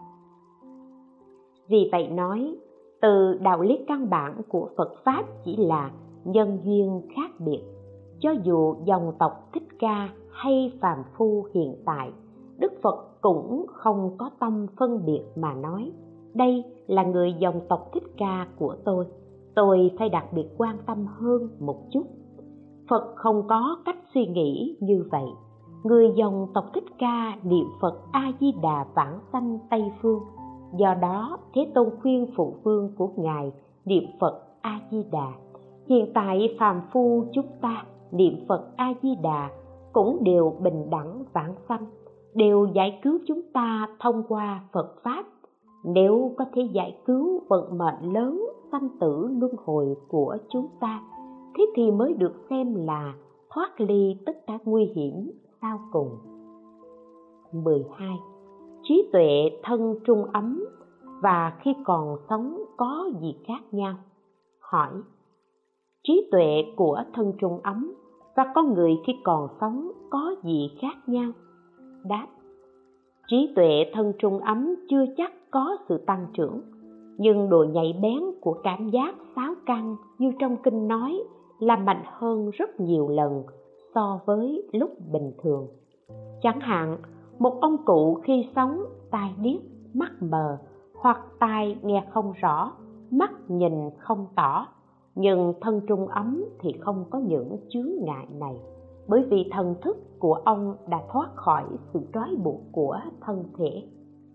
Vì 1.69 1.89
vậy 1.93 2.09
nói, 2.09 2.57
từ 3.01 3.39
đạo 3.41 3.63
lý 3.63 3.79
căn 3.89 4.11
bản 4.11 4.41
của 4.49 4.69
phật 4.77 4.95
pháp 5.05 5.25
chỉ 5.45 5.57
là 5.57 5.91
nhân 6.25 6.59
duyên 6.65 7.03
khác 7.17 7.31
biệt. 7.39 7.63
Cho 8.21 8.31
dù 8.31 8.75
dòng 8.85 9.13
tộc 9.19 9.49
thích 9.53 9.69
ca 9.79 10.09
hay 10.31 10.73
phàm 10.81 10.99
phu 11.17 11.45
hiện 11.55 11.77
tại, 11.87 12.13
đức 12.59 12.73
phật 12.83 13.21
cũng 13.21 13.67
không 13.69 14.15
có 14.19 14.31
tâm 14.41 14.67
phân 14.79 15.07
biệt 15.07 15.23
mà 15.37 15.55
nói, 15.55 15.93
đây 16.35 16.65
là 16.87 17.05
người 17.05 17.33
dòng 17.39 17.61
tộc 17.69 17.89
thích 17.93 18.17
ca 18.17 18.47
của 18.59 18.77
tôi. 18.85 19.07
Tôi 19.55 19.91
phải 19.99 20.09
đặc 20.09 20.27
biệt 20.33 20.47
quan 20.59 20.77
tâm 20.87 21.07
hơn 21.07 21.49
một 21.61 21.77
chút 21.91 22.05
phật 22.89 23.15
không 23.17 23.43
có 23.49 23.77
cách 23.85 23.99
suy 24.15 24.27
nghĩ 24.27 24.77
như 24.81 25.05
vậy. 25.11 25.27
Người 25.85 26.13
dòng 26.17 26.47
tộc 26.55 26.65
thích 26.75 26.85
ca 26.99 27.37
niệm 27.43 27.67
phật 27.81 28.01
a 28.13 28.33
di 28.41 28.53
đà 28.63 28.87
vãng 28.95 29.19
sanh 29.33 29.59
tây 29.71 29.93
phương. 30.03 30.21
Do 30.77 30.95
đó, 30.95 31.39
thế 31.55 31.71
tôn 31.75 31.89
khuyên 32.03 32.27
phụ 32.37 32.55
vương 32.63 32.93
của 32.99 33.09
ngài 33.17 33.53
niệm 33.85 34.05
phật 34.21 34.43
a 34.61 34.81
di 34.91 35.05
đà 35.13 35.33
hiện 35.89 36.13
tại 36.15 36.57
phàm 36.59 36.81
phu 36.93 37.25
chúng 37.33 37.47
ta 37.61 37.85
niệm 38.11 38.45
phật 38.49 38.67
a 38.77 38.95
di 39.03 39.15
đà 39.23 39.51
cũng 39.93 40.19
đều 40.25 40.55
bình 40.63 40.91
đẳng 40.91 41.25
vãng 41.33 41.55
sanh, 41.69 41.87
đều 42.35 42.67
giải 42.75 43.01
cứu 43.03 43.19
chúng 43.27 43.41
ta 43.55 43.89
thông 44.01 44.23
qua 44.29 44.65
phật 44.73 44.95
pháp. 45.03 45.25
Nếu 45.85 46.35
có 46.39 46.45
thể 46.55 46.63
giải 46.73 46.99
cứu 47.07 47.41
vận 47.49 47.79
mệnh 47.79 48.13
lớn 48.13 48.47
sanh 48.73 48.89
tử 49.01 49.29
luân 49.41 49.53
hồi 49.65 49.97
của 50.09 50.37
chúng 50.49 50.69
ta 50.81 51.01
thế 51.59 51.67
thì 51.77 51.91
mới 51.91 52.15
được 52.15 52.33
xem 52.51 52.75
là 52.75 53.15
thoát 53.51 53.81
ly 53.81 54.17
tất 54.27 54.47
cả 54.47 54.59
nguy 54.65 54.85
hiểm 54.85 55.31
sau 55.63 55.81
cùng 55.93 56.11
12. 57.53 58.17
Trí 58.83 59.09
tuệ 59.13 59.51
thân 59.63 59.95
trung 60.07 60.25
ấm 60.33 60.65
và 61.23 61.59
khi 61.61 61.75
còn 61.85 62.17
sống 62.29 62.65
có 62.77 63.11
gì 63.21 63.35
khác 63.47 63.61
nhau? 63.73 63.95
Hỏi 64.61 64.91
trí 66.05 66.29
tuệ 66.33 66.65
của 66.77 67.03
thân 67.15 67.33
trung 67.41 67.61
ấm 67.63 67.93
và 68.37 68.53
con 68.55 68.75
người 68.75 68.93
khi 69.07 69.13
còn 69.25 69.49
sống 69.61 69.91
có 70.11 70.35
gì 70.45 70.71
khác 70.81 70.97
nhau 71.07 71.31
đáp 72.05 72.27
trí 73.29 73.53
tuệ 73.57 73.91
thân 73.93 74.13
trung 74.19 74.39
ấm 74.39 74.75
chưa 74.89 75.05
chắc 75.17 75.33
có 75.51 75.77
sự 75.89 75.99
tăng 76.07 76.27
trưởng, 76.35 76.61
nhưng 77.19 77.51
độ 77.51 77.65
nhạy 77.65 77.99
bén 78.03 78.21
của 78.41 78.57
cảm 78.65 78.89
giác 78.89 79.15
sáu 79.37 79.55
căn 79.67 79.97
như 80.19 80.33
trong 80.39 80.57
kinh 80.63 80.89
nói 80.89 81.23
là 81.59 81.77
mạnh 81.77 82.03
hơn 82.05 82.51
rất 82.51 82.81
nhiều 82.81 83.09
lần 83.09 83.43
so 83.95 84.21
với 84.27 84.63
lúc 84.73 84.91
bình 85.13 85.33
thường. 85.43 85.67
Chẳng 86.43 86.61
hạn, 86.61 86.97
một 87.39 87.59
ông 87.61 87.77
cụ 87.85 88.21
khi 88.25 88.49
sống 88.57 88.85
tai 89.11 89.35
điếc, 89.43 89.61
mắt 89.95 90.13
mờ 90.21 90.59
hoặc 90.95 91.21
tai 91.39 91.79
nghe 91.83 92.05
không 92.11 92.33
rõ, 92.33 92.73
mắt 93.11 93.31
nhìn 93.49 93.91
không 93.99 94.27
tỏ, 94.37 94.67
nhưng 95.15 95.55
thân 95.61 95.81
trung 95.89 96.09
ấm 96.09 96.45
thì 96.61 96.73
không 96.81 97.05
có 97.11 97.19
những 97.19 97.57
chướng 97.69 97.91
ngại 98.01 98.27
này. 98.33 98.61
Bởi 99.09 99.25
vì 99.31 99.49
thần 99.53 99.75
thức 99.83 99.97
của 100.19 100.35
ông 100.35 100.77
đã 100.89 101.03
thoát 101.13 101.29
khỏi 101.35 101.65
sự 101.93 102.01
trói 102.15 102.37
buộc 102.45 102.61
của 102.73 102.99
thân 103.21 103.45
thể. 103.59 103.83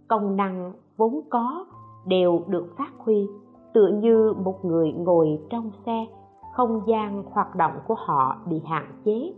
Công 0.07 0.35
năng 0.35 0.73
vốn 0.97 1.21
có 1.29 1.65
đều 2.05 2.41
được 2.47 2.65
phát 2.77 2.91
huy, 2.97 3.27
tựa 3.73 3.87
như 3.87 4.33
một 4.43 4.65
người 4.65 4.91
ngồi 4.91 5.39
trong 5.49 5.71
xe 5.85 6.05
không 6.53 6.81
gian 6.87 7.23
hoạt 7.23 7.55
động 7.55 7.73
của 7.87 7.95
họ 7.97 8.37
bị 8.49 8.61
hạn 8.65 8.85
chế. 9.05 9.33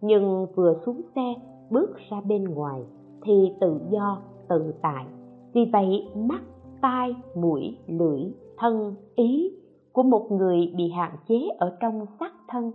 Nhưng 0.00 0.46
vừa 0.54 0.74
xuống 0.86 1.00
xe, 1.14 1.34
bước 1.70 1.90
ra 2.10 2.20
bên 2.20 2.44
ngoài 2.44 2.82
thì 3.22 3.52
tự 3.60 3.80
do, 3.90 4.18
tự 4.48 4.74
tại. 4.82 5.06
Vì 5.52 5.70
vậy, 5.72 6.08
mắt, 6.14 6.42
tai, 6.80 7.16
mũi, 7.36 7.78
lưỡi, 7.86 8.20
thân, 8.58 8.94
ý 9.14 9.52
của 9.92 10.02
một 10.02 10.26
người 10.30 10.72
bị 10.76 10.90
hạn 10.90 11.16
chế 11.28 11.48
ở 11.58 11.76
trong 11.80 12.06
xác 12.20 12.32
thân 12.48 12.72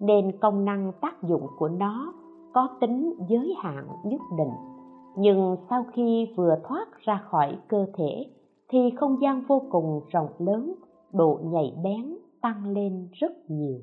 nên 0.00 0.38
công 0.40 0.64
năng 0.64 0.92
tác 1.00 1.22
dụng 1.22 1.46
của 1.58 1.68
nó 1.68 2.12
có 2.52 2.68
tính 2.80 3.14
giới 3.28 3.54
hạn 3.58 3.88
nhất 4.04 4.20
định. 4.38 4.52
Nhưng 5.16 5.56
sau 5.70 5.84
khi 5.92 6.32
vừa 6.36 6.56
thoát 6.64 6.88
ra 7.00 7.22
khỏi 7.30 7.58
cơ 7.68 7.86
thể 7.94 8.26
thì 8.68 8.90
không 8.96 9.20
gian 9.20 9.42
vô 9.48 9.62
cùng 9.70 10.00
rộng 10.10 10.28
lớn, 10.38 10.74
độ 11.12 11.38
nhạy 11.42 11.74
bén 11.84 12.16
tăng 12.46 12.72
lên 12.74 13.08
rất 13.12 13.50
nhiều. 13.50 13.80